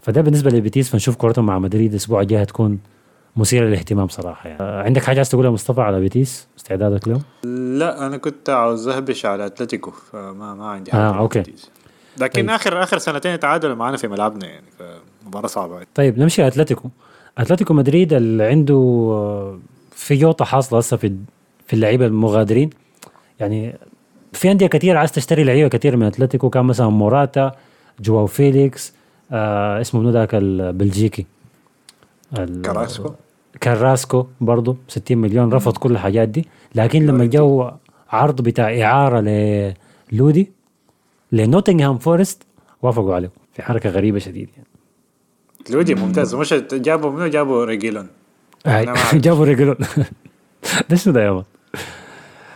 فده 0.01 0.21
بالنسبة 0.21 0.51
لبيتيس 0.51 0.89
فنشوف 0.89 1.15
كورتهم 1.15 1.45
مع 1.45 1.59
مدريد 1.59 1.91
الأسبوع 1.91 2.21
الجاي 2.21 2.43
هتكون 2.43 2.79
مثيرة 3.35 3.65
للاهتمام 3.65 4.07
صراحة 4.07 4.49
يعني 4.49 4.61
آه، 4.61 4.83
عندك 4.83 5.03
حاجة 5.03 5.17
عايز 5.17 5.29
تقولها 5.29 5.51
مصطفى 5.51 5.81
على 5.81 5.99
بيتيس 5.99 6.47
استعدادك 6.57 7.07
له؟ 7.07 7.21
لا 7.77 8.07
أنا 8.07 8.17
كنت 8.17 8.49
عاوز 8.49 8.87
اهبش 8.87 9.25
على 9.25 9.45
أتلتيكو 9.45 9.91
فما 9.91 10.53
ما 10.55 10.65
عندي 10.65 10.91
حاجة 10.91 11.01
آه،. 11.01 11.29
البيتيس. 11.35 11.71
لكن 12.17 12.41
طيب. 12.41 12.49
اخر 12.49 12.83
آخر 12.83 12.97
سنتين 12.97 13.39
تعادلوا 13.39 13.75
معنا 13.75 13.97
في 13.97 14.07
ملعبنا 14.07 14.47
يعني 14.47 14.65
فمباراه 14.79 15.47
صعبة 15.47 15.81
طيب 15.95 16.19
نمشي 16.19 16.41
على 16.41 16.51
أتلتيكو 17.37 17.73
مدريد 17.73 18.13
اللي 18.13 18.43
عنده 18.43 18.73
آه، 19.13 19.59
في 19.91 20.15
جوطه 20.15 20.45
حاصلة 20.45 20.79
هسه 20.79 20.97
في 20.97 21.15
في 21.67 21.73
اللعيبة 21.73 22.05
المغادرين. 22.05 22.69
يعني 23.39 23.75
في 24.33 24.51
أندية 24.51 24.67
كثير 24.67 24.97
عايز 24.97 25.11
تشتري 25.11 25.43
لعيبة 25.43 25.67
كثير 25.69 25.97
من 25.97 26.03
أتلتيكو 26.03 26.49
كان 26.49 26.65
مثلا 26.65 26.89
موراتا 26.89 27.51
جواو 27.99 28.25
فيليكس 28.25 28.93
آه 29.31 29.81
اسمه 29.81 30.01
منو 30.01 30.09
ذاك 30.09 30.35
البلجيكي 30.35 31.25
ال- 32.37 32.61
كراسكو 32.61 33.11
كراسكو 33.63 34.27
برضه 34.41 34.77
60 34.87 35.17
مليون 35.17 35.53
رفض 35.53 35.77
كل 35.77 35.91
الحاجات 35.91 36.29
دي. 36.29 36.47
لكن 36.75 37.05
لما 37.05 37.25
جو 37.25 37.69
عرض 38.09 38.41
بتاع 38.41 38.81
إعارة 38.81 39.19
للودي 40.11 40.51
لنوتنغهام 41.31 41.97
فورست 41.97 42.43
وافقوا 42.81 43.15
عليه 43.15 43.31
في 43.53 43.61
حركة 43.61 43.89
غريبة 43.89 44.19
شديد 44.19 44.49
يعني 44.55 44.67
الودي 45.69 45.95
ممتاز 45.95 46.35
مش 46.35 46.53
جابوا 46.73 47.11
منو 47.11 47.27
جابوا 47.27 47.65
ريجيلون. 47.65 48.07
جابوا 49.13 49.45
ريجيلون 49.45 49.75
ده 50.89 50.95
شنو 50.95 51.13
ده 51.13 51.23
يا 51.25 51.31
man 51.31 51.43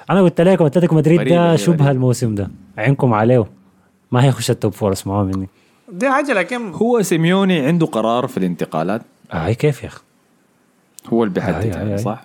أنا 0.09 0.21
قلت 0.21 0.41
لكم 0.41 0.65
اتلتيكو 0.65 0.95
مدريد 0.95 1.19
ده 1.29 1.51
دي 1.51 1.57
شبه 1.57 1.75
غريبة. 1.75 1.91
الموسم 1.91 2.35
ده 2.35 2.49
عينكم 2.77 3.13
عليه 3.13 3.45
ما 4.11 4.25
هيخش 4.25 4.51
ال 4.51 4.57
top 4.57 4.73
four 4.73 4.91
اسمعوا 4.91 5.23
مني 5.23 5.47
دي 5.91 6.09
حاجة 6.09 6.33
لكن 6.33 6.71
هو 6.73 7.01
سيميوني 7.01 7.59
عنده 7.59 7.85
قرار 7.85 8.27
في 8.27 8.37
الانتقالات 8.37 9.01
هاي 9.31 9.55
كيف 9.55 9.83
يا 9.83 9.87
أخي 9.87 10.01
هو 11.13 11.23
اللي 11.23 11.33
بيحدد 11.33 11.65
يعني. 11.65 11.97
صح? 11.97 12.23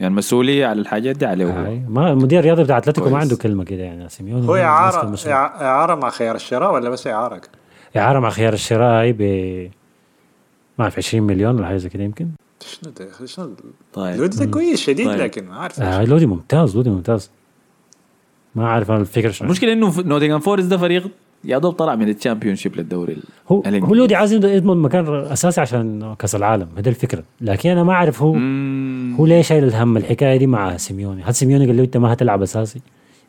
يعني 0.00 0.12
المسؤوليه 0.12 0.66
على 0.66 0.80
الحاجات 0.80 1.16
دي 1.16 1.26
عليه 1.26 1.44
هو. 1.44 1.64
هاي 1.66 1.82
ما 1.88 2.12
المدير 2.12 2.38
الرياضي 2.38 2.62
بتاع 2.64 2.78
اتلتيكو 2.78 3.10
ما. 3.10 3.18
عنده 3.18 3.36
كلمة 3.36 3.64
كده 3.64 3.82
يعني 3.82 4.08
سيميوني 4.08 4.48
هو 4.48 4.56
اعاره 4.56 5.16
إعارة 5.30 5.94
مع 5.94 6.10
خيار 6.10 6.34
الشراء 6.34 6.72
ولا 6.74 6.90
بس 6.90 7.06
إعارة؟ 7.06 7.40
إعارة 7.96 8.18
مع 8.20 8.30
خيار 8.30 8.52
الشراء 8.52 9.00
هاي 9.00 9.12
ب 9.12 9.22
ما 10.78 10.82
أعرف 10.82 10.98
20 10.98 11.26
مليون 11.26 11.56
ولا 11.56 11.66
حاجة 11.66 11.76
زي 11.76 11.88
كده 11.88 12.04
يمكن. 12.04 12.28
شنو 12.60 12.92
ده 12.98 13.26
شنو؟ 13.26 13.50
طيب. 13.92 14.14
الودي 14.14 14.36
ده 14.36 14.46
كويس 14.46 14.80
شديد 14.80 15.06
طيب. 15.06 15.20
لكن 15.20 15.44
ما 15.44 15.54
أعرف. 15.54 15.80
آه 15.80 16.04
لودي 16.04 16.26
ممتاز 16.26 16.76
لودي 16.76 16.90
ممتاز. 16.90 17.30
ما 18.54 18.68
عارف 18.68 18.90
أنا 18.90 19.00
الفكرة 19.00 19.30
شنو. 19.30 19.46
المشكلة 19.46 19.72
إنه 19.72 20.00
نوتنغهام 20.00 20.40
فورست 20.40 20.66
ده 20.66 20.76
فريق 20.78 21.08
يا 21.44 21.58
دوب 21.58 21.72
طلع 21.72 21.94
من 21.94 22.08
ال 22.08 22.56
Championship 22.56 22.76
للدوري 22.76 23.16
هو 23.48 23.60
الإنجليزي. 23.60 23.86
هو 23.86 23.94
لودي 23.94 24.14
عايز 24.14 24.32
يضمن 24.32 24.76
مكان 24.82 25.06
أساسي 25.08 25.60
عشان 25.60 26.14
كأس 26.18 26.34
العالم. 26.34 26.68
هذه 26.76 26.88
الفكرة. 26.88 27.22
لكن 27.40 27.70
أنا 27.70 27.84
ما 27.84 27.92
أعرف 27.92 28.22
هو 28.22 28.32
مم. 28.32 29.14
هو 29.18 29.26
ليه 29.26 29.42
شايل 29.42 29.64
الهم 29.64 29.96
الحكاية 29.96 30.36
دي 30.36 30.46
مع 30.46 30.76
سيميوني؟ 30.76 31.22
هل 31.22 31.34
سيميوني 31.34 31.66
قال 31.66 31.76
له 31.76 31.82
أنت 31.84 31.96
ما 31.96 32.12
هتلعب 32.12 32.42
أساسي؟ 32.42 32.80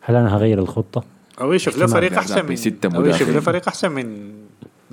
هل 0.02 0.16
أنا 0.16 0.38
هغير 0.38 0.60
الخطة؟ 0.60 1.04
أو 1.42 1.54
يشوف 1.54 1.78
له 1.78 1.86
فريق 1.86 2.14
أحسن 2.14 2.46
من 2.46 2.54
بيستا 2.54 2.96
أو 2.96 3.06
يشوف 3.06 3.30
له. 3.30 3.40
فريق 3.40 3.68
أحسن 3.68 3.92
من 3.92 4.32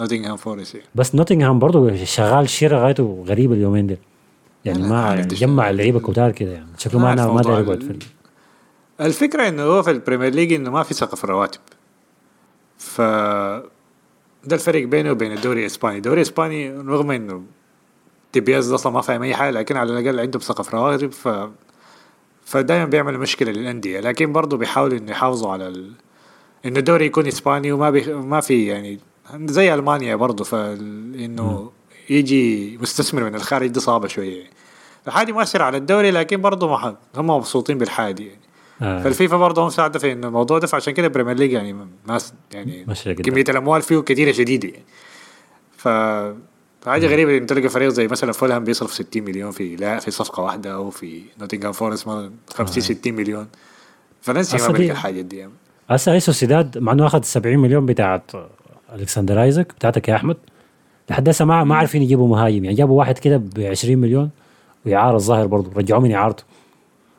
نوتنغهام 0.00 0.36
فورست. 0.36 0.76
بس 0.94 1.14
نوتنغهام 1.14 1.58
برضه 1.58 2.04
شغال 2.04 2.48
شيره 2.48 2.78
غايته 2.78 3.24
غريب 3.28 3.52
اليومين 3.52 3.86
دول 3.86 3.96
يعني 4.64 4.82
ما 4.82 5.16
جمع 5.20 5.64
شغال. 5.64 5.76
لعيبه 5.76 6.00
كتار 6.00 6.30
كده 6.32 6.52
يعني. 6.52 6.66
شكله 6.78 7.00
ما 7.00 7.14
ما 7.14 7.42
داير 7.42 7.60
يقعد 7.60 7.82
في 7.82 7.90
ال- 7.90 7.98
الفكرة 9.00 9.48
إنه 9.48 9.62
هو 9.62 9.82
في 9.82 9.90
ال 9.90 9.96
Premier 9.96 10.32
League 10.34 10.52
إنه 10.52 10.70
ما 10.70 10.82
في 10.82 10.94
سقف 10.94 11.24
رواتب. 11.24 11.60
ف 12.78 13.00
ده 14.44 14.56
الفرق 14.56 14.84
بينه 14.84 15.10
وبين 15.10 15.32
الدوري 15.32 15.60
الإسباني. 15.60 15.96
الدوري 15.96 16.16
الإسباني 16.16 16.70
رغم 16.70 17.10
إنه 17.10 17.42
تيباس 18.32 18.70
أصلا 18.70 18.92
ما 18.92 19.00
فاهم 19.00 19.22
أي 19.22 19.34
حاجة 19.34 19.50
لكن 19.50 19.76
على 19.76 19.98
الأقل 19.98 20.20
عندهم 20.20 20.40
سقف 20.40 20.74
رواتب 20.74 21.12
ف 21.12 21.28
فدائما 22.44 22.84
بيعمل 22.84 23.18
مشكلة 23.18 23.52
للأندية. 23.52 24.00
لكن 24.00 24.32
برضه 24.32 24.56
بيحاولوا 24.56 24.98
إنه 24.98 25.10
يحافظوا 25.10 25.52
على 25.52 25.68
ال... 25.68 25.92
إنه 26.66 26.78
الدوري 26.78 27.06
يكون 27.06 27.26
إسباني 27.26 27.72
وما 27.72 27.90
بي... 27.90 28.14
ما 28.14 28.40
في 28.40 28.66
يعني 28.66 28.98
زي 29.34 29.74
ألمانيا 29.74 30.16
برضه 30.16 30.44
فانه 30.44 31.70
يجي 32.10 32.78
مستثمر 32.82 33.24
من 33.24 33.34
الخارج 33.34 33.68
دي 33.68 33.80
صعبة 33.80 34.08
شوية. 34.08 34.44
الحاجة 35.06 35.32
مؤثره 35.32 35.64
على 35.64 35.76
الدوري 35.76 36.10
لكن 36.10 36.40
برضه 36.40 36.68
ما 36.68 36.96
هم 37.16 37.26
مبسوطين 37.30 37.78
بالحاجة 37.78 38.12
دي 38.12 38.26
يعني 38.26 38.40
آه. 38.82 39.02
فالفيفا 39.02 39.36
برضه 39.36 39.66
مساعدة 39.66 39.98
في 39.98 40.12
إنه 40.12 40.26
الموضوع 40.26 40.58
ده 40.58 40.66
فعشان 40.66 40.92
كده 40.94 41.06
ال 41.06 41.10
Premier 41.10 41.36
League 41.36 41.52
يعني 41.52 41.76
ناس 42.08 42.32
يعني. 42.52 42.86
كمية 43.22 43.44
الأموال 43.48 43.82
فيه 43.82 43.98
كثيرة 43.98 44.32
شديدة. 44.32 44.68
يعني 44.68 44.84
ف 45.76 45.88
حاجة 46.86 47.06
غريبة 47.06 47.36
إنه 47.36 47.46
تلقى 47.46 47.68
فريق 47.68 47.88
زي 47.88 48.08
مثلا 48.08 48.32
فولهام 48.32 48.64
بيصرف 48.64 48.92
60 48.94 49.22
مليون 49.22 49.50
في 49.50 49.76
لا 49.76 49.98
في 49.98 50.10
صفقة 50.10 50.42
واحدة 50.42 50.72
أو 50.74 50.90
في 50.90 51.22
نوتنغهام 51.40 51.72
فورست 51.72 52.08
مثلا 52.08 52.30
50 52.54 52.82
60 52.82 53.14
مليون. 53.14 53.48
فنسي 54.22 54.56
ما 54.56 54.66
بلقى 54.68 54.78
دي- 54.82 54.90
الحاجات 54.92 55.24
دي. 55.24 55.36
يعني. 55.36 55.52
هسه 55.88 56.12
هي 56.12 56.20
سوسيداد 56.20 56.78
مع 56.78 56.92
إنه 56.92 57.06
أخذ 57.06 57.22
70 57.22 57.58
مليون 57.58 57.86
بتاعت 57.86 58.30
ألكسندر 58.94 59.42
ايزك 59.42 59.74
بتاعتك 59.74 60.08
يا 60.08 60.16
أحمد. 60.16 60.36
لحد 61.10 61.28
هسه 61.28 61.44
ما 61.44 61.64
ما 61.64 61.74
عارفين 61.76 62.02
يجيبوا 62.02 62.28
مهاجم 62.28 62.64
يعني 62.64 62.76
جابوا 62.76 62.98
واحد 62.98 63.18
كده 63.18 63.36
ب 63.36 63.60
20 63.60 63.98
مليون 63.98 64.30
وإعارة 64.86 65.16
الظاهر 65.16 65.46
برضه 65.46 65.70
رجعوه 65.76 66.00
من 66.00 66.12
إعارته. 66.12 66.44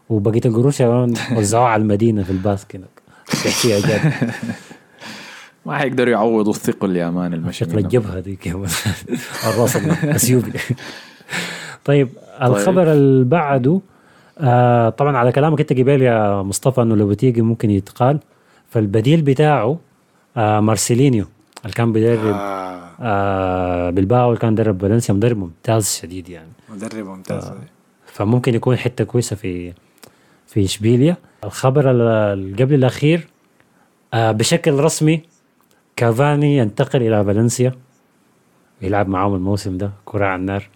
وبقيه 0.09 0.41
القروش 0.45 0.82
وزعوها 1.38 1.67
على 1.67 1.82
المدينة 1.82 2.24
في 2.24 2.30
الباسك 2.30 2.76
هناك 2.76 3.01
تحكي 3.28 3.80
جد. 3.82 4.13
ما 5.65 5.78
حيقدروا 5.78 6.11
يعوضوا 6.11 6.53
الثقل 6.53 6.95
يا 6.95 7.09
مان 7.09 7.34
المشي 7.34 7.65
شكل. 7.65 7.78
الجبهة 7.78 8.19
دي 8.19 8.36
كمان 8.36 8.69
الرأس 9.47 9.76
الأثيوبي. 9.76 10.51
طيب 11.86 12.09
الخبر 12.41 12.91
اللي 12.91 13.26
بعده 13.26 13.82
آه 14.39 14.89
طبعا 14.89 15.17
على 15.17 15.32
كلامك 15.32 15.59
أنت 15.59 15.74
قبل 15.74 16.01
يا 16.01 16.41
مصطفى 16.41 16.82
إنه 16.82 16.95
لو 16.95 17.07
بتيجي 17.07 17.41
ممكن 17.41 17.69
يتقال 17.69 18.19
فالبديل 18.69 19.22
بتاعه 19.22 19.78
آه 20.38 20.59
مارسيلينيو. 20.59 21.26
اللي 21.64 21.74
كان 21.74 21.91
بيدرب 21.91 22.36
آه. 22.36 22.82
آه 22.99 23.89
بالباو 23.89 24.28
اللي 24.30 24.39
كان 24.39 24.55
درب 24.55 24.82
فالنسيا 24.82 25.14
مدرب 25.16 25.38
ممتاز 25.38 25.99
شديد 26.01 26.30
يعني. 26.30 26.51
مدرب 26.70 27.05
ممتاز 27.05 27.51
فممكن 28.05 28.55
يكون 28.55 28.76
حتة 28.76 29.03
كويسة 29.03 29.36
في 29.36 29.74
في 30.47 30.66
إشبيليا. 30.66 31.18
الخبر 31.43 31.89
قبل 32.59 32.74
الأخير 32.74 33.28
آه 34.14 34.32
بشكل 34.32 34.74
رسمي 34.74 35.22
كافاني 35.95 36.57
ينتقل 36.57 37.01
إلى 37.01 37.26
فالنسيا 37.26 37.72
يلعب 38.82 39.07
معاهم 39.07 39.36
الموسم 39.36 39.78
ده 39.78 39.91
كرة 40.05 40.26
على 40.26 40.39
النار. 40.39 40.70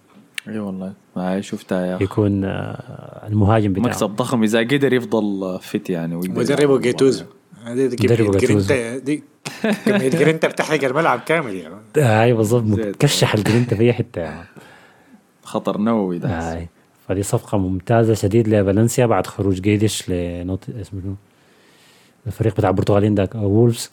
إي 0.48 0.58
والله. 0.58 0.92
ما 1.16 1.40
شفتها 1.40 1.86
يا 1.86 1.96
أخي. 1.96 2.04
يكون 2.04 2.44
آه 2.44 3.26
المهاجم 3.28 3.72
بتاعه 3.72 3.84
مكسب 3.84 4.10
ضخم 4.10 4.42
إذا 4.42 4.58
قدر 4.58 4.92
يفضل 4.92 5.58
فت 5.62 5.90
يعني. 5.90 6.16
يلعب 6.16 6.78
جيتوزو. 6.80 7.24
هذه 7.66 7.94
كمية. 7.94 8.30
جرينتا 8.30 8.98
دي 8.98 9.22
كمية 9.86 10.08
جرينتا 10.08 10.48
بتحرق 10.48 10.84
الملعب 10.84 11.20
كامل 11.20 11.54
يعني 11.54 11.74
آه 11.98 12.22
هاي 12.22 12.32
بالضبط 12.32 12.64
زيت. 12.64 12.86
مكشح 12.88 13.34
الجرينتا 13.34 13.76
في 13.76 13.82
أي 13.82 13.92
حتة 13.92 14.20
يعني. 14.20 14.46
خطر 15.42 15.78
نووي 15.78 16.18
ده 16.18 16.28
هاي 16.28 16.68
فدي 17.08 17.22
صفقة 17.22 17.58
ممتازة 17.58 18.14
شديد 18.14 18.48
لفالنسيا 18.48 19.06
بعد 19.06 19.26
خروج 19.26 19.60
جيدش 19.60 20.08
لنوت 20.08 20.64
اسمه 20.80 21.00
شنو؟ 21.02 21.14
الفريق 22.26 22.56
بتاع 22.56 22.70
البرتغاليين 22.70 23.14
ده 23.14 23.28
وولفز 23.34 23.90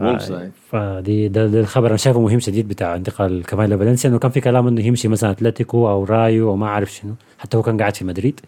وولفز 0.00 0.32
آه،. 0.32 0.50
فدي 0.70 1.28
ده, 1.28 1.46
ده 1.46 1.60
الخبر 1.60 1.88
أنا 1.88 1.96
شايفه 1.96 2.20
مهم 2.20 2.40
شديد 2.40 2.68
بتاع 2.68 2.96
انتقال 2.96 3.44
كمان 3.44 3.70
لفالنسيا 3.70 4.10
إنه 4.10 4.18
كان 4.18 4.30
في 4.30 4.40
كلام 4.40 4.66
إنه 4.66 4.86
يمشي 4.86 5.08
مثلا 5.08 5.30
أتلتيكو 5.30 5.88
أو 5.88 6.04
رايو 6.04 6.48
أو 6.48 6.56
ما 6.56 6.66
أعرف 6.66 6.92
شنو 6.92 7.14
حتى 7.38 7.56
هو 7.56 7.62
كان 7.62 7.78
قاعد 7.78 7.96
في 7.96 8.04
مدريد 8.04 8.40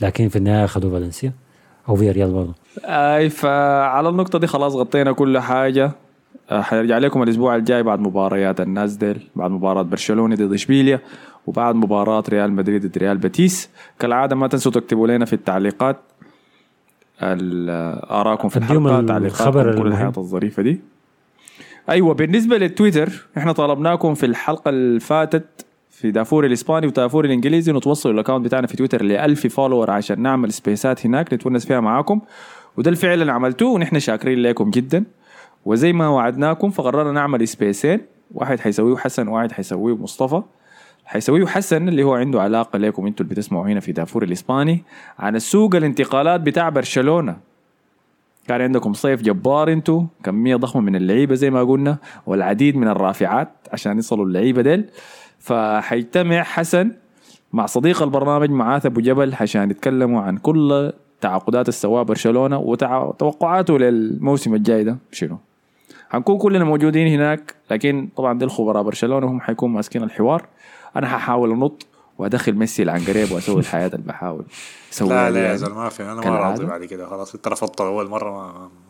لكن 0.00 0.28
في 0.28 0.36
النهاية 0.36 0.64
اخذوا 0.64 0.90
فالنسيا 0.90 1.32
أو 1.88 1.96
في 1.96 2.10
ريال 2.10 2.30
برضه 2.32 2.54
أي 2.84 3.30
فعلى 3.30 4.08
النقطة 4.08 4.38
دي 4.38 4.46
خلاص 4.46 4.74
غطينا 4.74 5.12
كل 5.12 5.38
حاجة. 5.38 5.92
آه، 6.50 6.60
حنرجع 6.62 6.98
لكم 6.98 7.22
الأسبوع 7.22 7.56
الجاي 7.56 7.82
بعد 7.82 8.00
مباريات 8.00 8.60
الناس 8.60 8.92
ديل 8.96 9.20
بعد 9.36 9.50
مباراة 9.50 9.82
برشلونة 9.82 10.36
ضد 10.36 10.52
إشبيليا 10.52 11.00
وبعد 11.46 11.74
مباراة 11.74 12.24
ريال 12.28 12.52
مدريد 12.52 12.86
ضد 12.86 12.98
ريال 12.98 13.18
بيتيس. 13.18 13.70
كالعادة 13.98 14.36
ما 14.36 14.46
تنسوا 14.48 14.72
تكتبوا 14.72 15.06
لنا 15.08 15.24
في 15.24 15.32
التعليقات 15.32 15.96
ال- 17.22 17.70
آراءكم 18.10 18.48
في 18.48 18.56
الخبر 18.56 19.02
تعليقاتكم 19.06 19.52
كل 19.52 19.68
المهم. 19.68 19.86
الحاجات 19.86 20.18
الظريفة 20.18 20.62
دي. 20.62 20.80
أيوه 21.90 22.14
بالنسبة 22.14 22.58
للتويتر 22.58 23.26
إحنا 23.38 23.52
طلبناكم 23.52 24.14
في 24.14 24.26
الحلقة 24.26 24.68
اللي 24.68 25.00
فاتت 25.00 25.66
في 25.98 26.10
دافور 26.10 26.46
الإسباني 26.46 26.86
ودافور 26.86 27.24
الإنجليزي 27.24 27.72
توصلوا 27.72 28.14
ال 28.14 28.18
account 28.18 28.44
بتاعنا 28.44 28.66
في 28.66 28.76
تويتر 28.76 29.02
ل 29.04 29.12
1000 29.12 29.46
follower 29.46 29.90
عشان 29.90 30.22
نعمل 30.22 30.52
space 30.52 30.97
ات 30.97 31.06
هناك 31.06 31.34
نتونس 31.34 31.66
فيها 31.66 31.80
معاكم. 31.80 32.20
وده 32.76 32.90
الفعل 32.90 33.20
اللي 33.20 33.32
عملتوه 33.32 33.70
ونحن 33.70 33.98
شاكرين 33.98 34.38
لكم 34.38 34.70
جدا. 34.70 35.04
وزي 35.64 35.92
ما 35.92 36.08
وعدناكم 36.08 36.70
فقررنا 36.70 37.12
نعمل 37.12 37.48
space 37.48 37.85
ين 37.85 38.00
واحد 38.34 38.60
حيسويه 38.60 38.96
حسن 38.96 39.28
وواحد 39.28 39.52
حيسويه 39.52 39.96
مصطفى. 39.96 40.42
حيسويه 41.04 41.46
حسن 41.46 41.88
اللي 41.88 42.02
هو 42.02 42.14
عنده 42.14 42.42
علاقة 42.42 42.78
لكم 42.78 43.06
أنتوا 43.06 43.24
اللي 43.26 43.34
بتسمعوا 43.34 43.66
هنا 43.66 43.80
في 43.80 43.92
دافور 43.92 44.22
الإسباني 44.22 44.82
عن 45.18 45.36
السوق 45.36 45.74
الانتقالات 45.74 46.40
بتاع 46.40 46.68
برشلونة. 46.68 47.36
كان 48.48 48.60
عندكم 48.60 48.92
صيف 48.92 49.22
جبار 49.22 49.72
انتو 49.72 50.04
كمية 50.24 50.56
ضخمة 50.56 50.82
من 50.82 50.96
اللعيبة 50.96 51.34
زي 51.34 51.50
ما 51.50 51.62
قلنا 51.62 51.96
والعديد 52.26 52.76
من 52.76 52.88
الرافعات 52.88 53.48
عشان 53.72 53.98
يصلوا 53.98 54.26
اللعيبة 54.26 54.62
ديل. 54.62 54.84
فحيجتمع 55.38 56.42
حسن 56.42 56.92
مع 57.52 57.66
صديق 57.66 58.02
البرنامج 58.02 58.50
معاذ 58.50 58.86
أبو 58.86 59.00
جبل 59.00 59.34
عشان 59.40 59.70
يتكلموا 59.70 60.22
عن 60.22 60.36
كل 60.36 60.92
تعاقدات 61.20 61.68
السواء 61.68 62.02
برشلونة 62.02 62.58
وتوقعاته 62.58 63.78
للموسم 63.78 64.54
الجاي 64.54 64.84
ده. 64.84 64.96
شنو؟ 65.12 65.38
حنكون 66.10 66.38
كلنا 66.38 66.64
موجودين 66.64 67.08
هناك 67.08 67.54
لكن 67.70 68.08
طبعا 68.16 68.38
دي 68.38 68.44
الخبراء 68.44 68.82
برشلونة 68.82 69.26
هم 69.26 69.40
حيكونوا 69.40 69.74
ماسكين 69.74 70.02
الحوار. 70.02 70.46
أنا 70.96 71.08
ححاول 71.08 71.50
أنط 71.50 71.86
وأدخل 72.18 72.52
ميسي 72.54 72.82
العنقريب 72.82 73.32
وأسوي 73.32 73.60
الحياة 73.60 73.86
اللي 73.86 74.06
بحاول 74.06 74.44
أسويها 74.92 75.12
لا 75.12 75.30
لا 75.30 75.38
يا 75.40 75.44
يعني. 75.44 75.58
زلمة 75.58 75.74
ما 75.82 75.88
في 75.88 76.02
أنا 76.02 76.14
ما. 76.14 76.38
راضي 76.38 76.64
بعد 76.66 76.84
كده. 76.84 77.06
خلاص 77.06 77.34
انت 77.34 77.48
رفضت 77.48 77.80
اول 77.80 78.08
مرة 78.08 78.30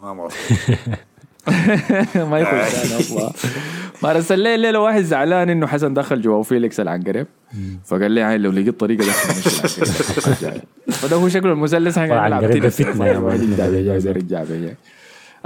ما 0.02 0.14
ما 0.14 0.28
ما 2.30 2.44
ثاني 2.44 3.00
أصلا 3.00 3.32
ما 4.02 4.10
ارسل 4.10 4.38
لي 4.38 4.54
الليلة 4.54 4.80
واحد 4.80 5.02
زعلان 5.02 5.50
إنه 5.50 5.66
حسن 5.66 5.94
دخل 5.94 6.22
جواو 6.22 6.42
فيليكس 6.42 6.80
العنقريب 6.80 7.26
فقال 7.84 8.10
لي 8.10 8.20
هاي 8.20 8.38
لو 8.38 8.50
لقيت 8.50 8.80
طريقة 8.80 9.06
دخل 9.06 10.60
فده 11.00 11.16
هو 11.16 11.28
شكله 11.28 11.52
المثلث 11.52 11.98
بيجي. 14.44 14.74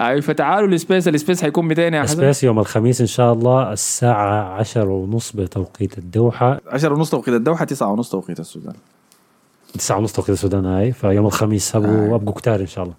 أي 0.01 0.23
فتعالوا 0.23 0.69
السبيس 0.69 1.09
السبيس 1.09 1.43
حيكون 1.43 1.65
200 1.65 1.83
يا 1.83 2.03
حسن؟ 2.03 2.13
اسبيس 2.13 2.45
يوم 2.45 2.59
الخميس 2.59 3.01
إن 3.01 3.07
شاء 3.07 3.33
الله 3.33 3.73
الساعة 3.73 4.55
عشر 4.55 4.89
ونص 4.89 5.33
بتوقيت 5.33 5.99
الدوحة. 5.99 6.61
10 6.67 6.95
ونص 6.95 7.11
توقيت 7.11 7.35
الدوحة 7.35 7.65
9 7.65 7.93
ونص 7.93 8.11
توقيت 8.11 8.41
السودان. 8.41 8.75
تسعة 9.79 9.99
ونص 9.99 10.13
توقيت 10.13 10.31
السودان 10.31 10.67
هاي. 10.67 10.93
فيوم 10.93 11.27
الخميس 11.27 11.77
ابقوا 11.77 12.17
ابقوا 12.17 12.35
كتار 12.35 12.61
إن 12.61 12.67
شاء 12.67 12.85
الله. 12.85 12.95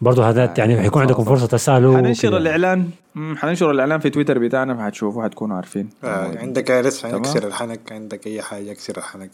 برضه 0.00 0.28
هذا 0.28 0.54
يعني 0.58 0.80
حيكون 0.80 1.02
عندكم 1.02 1.24
فرصة 1.24 1.46
تسألوا 1.46 1.96
حننشر 1.96 2.28
كده. 2.28 2.36
الإعلان. 2.36 2.90
حننشر 3.36 3.70
الإعلان 3.70 4.00
في 4.00 4.10
تويتر 4.10 4.38
بتاعنا 4.38 4.76
فحتشوفوا 4.76 5.24
حتكونوا 5.24 5.56
عارفين. 5.56 5.90
آه، 6.04 6.38
عندك 6.38 6.70
اي 6.70 6.80
رسم 6.80 7.08
تمام. 7.08 7.20
يكسر 7.20 7.46
الحنك 7.46 7.92
عندك 7.92 8.26
أي 8.26 8.42
حاجة 8.42 8.70
يكسر 8.70 8.98
الحنك. 8.98 9.30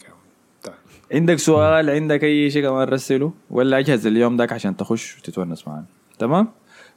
تعال. 0.63 0.75
عندك 1.13 1.39
سؤال 1.39 1.89
عندك 1.89 2.23
أي 2.23 2.49
شيء 2.49 2.63
كمان 2.63 2.87
رسله؟ 2.87 3.31
ولا 3.49 3.79
أجهز 3.79 4.07
اليوم 4.07 4.37
داك 4.37 4.53
عشان 4.53 4.77
تخش 4.77 5.17
وتتونس 5.17 5.67
معنا. 5.67 5.85
تمام؟ 6.19 6.47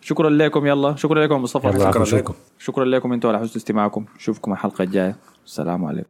شكرا 0.01 0.31
لكم 0.31 0.67
يلا. 0.67 0.97
شكرا 0.97 1.25
لكم 1.25 1.43
مصطفى. 1.43 1.73
شكراً 1.73 2.19
لكم. 2.19 2.35
شكرا 2.59 2.85
لكم 2.85 3.13
أنتم 3.13 3.29
على 3.29 3.39
حسن 3.39 3.57
استماعكم. 3.57 4.05
نشوفكم 4.17 4.53
الحلقة 4.53 4.83
الجاية. 4.83 5.17
السلام 5.47 5.85
عليكم. 5.85 6.09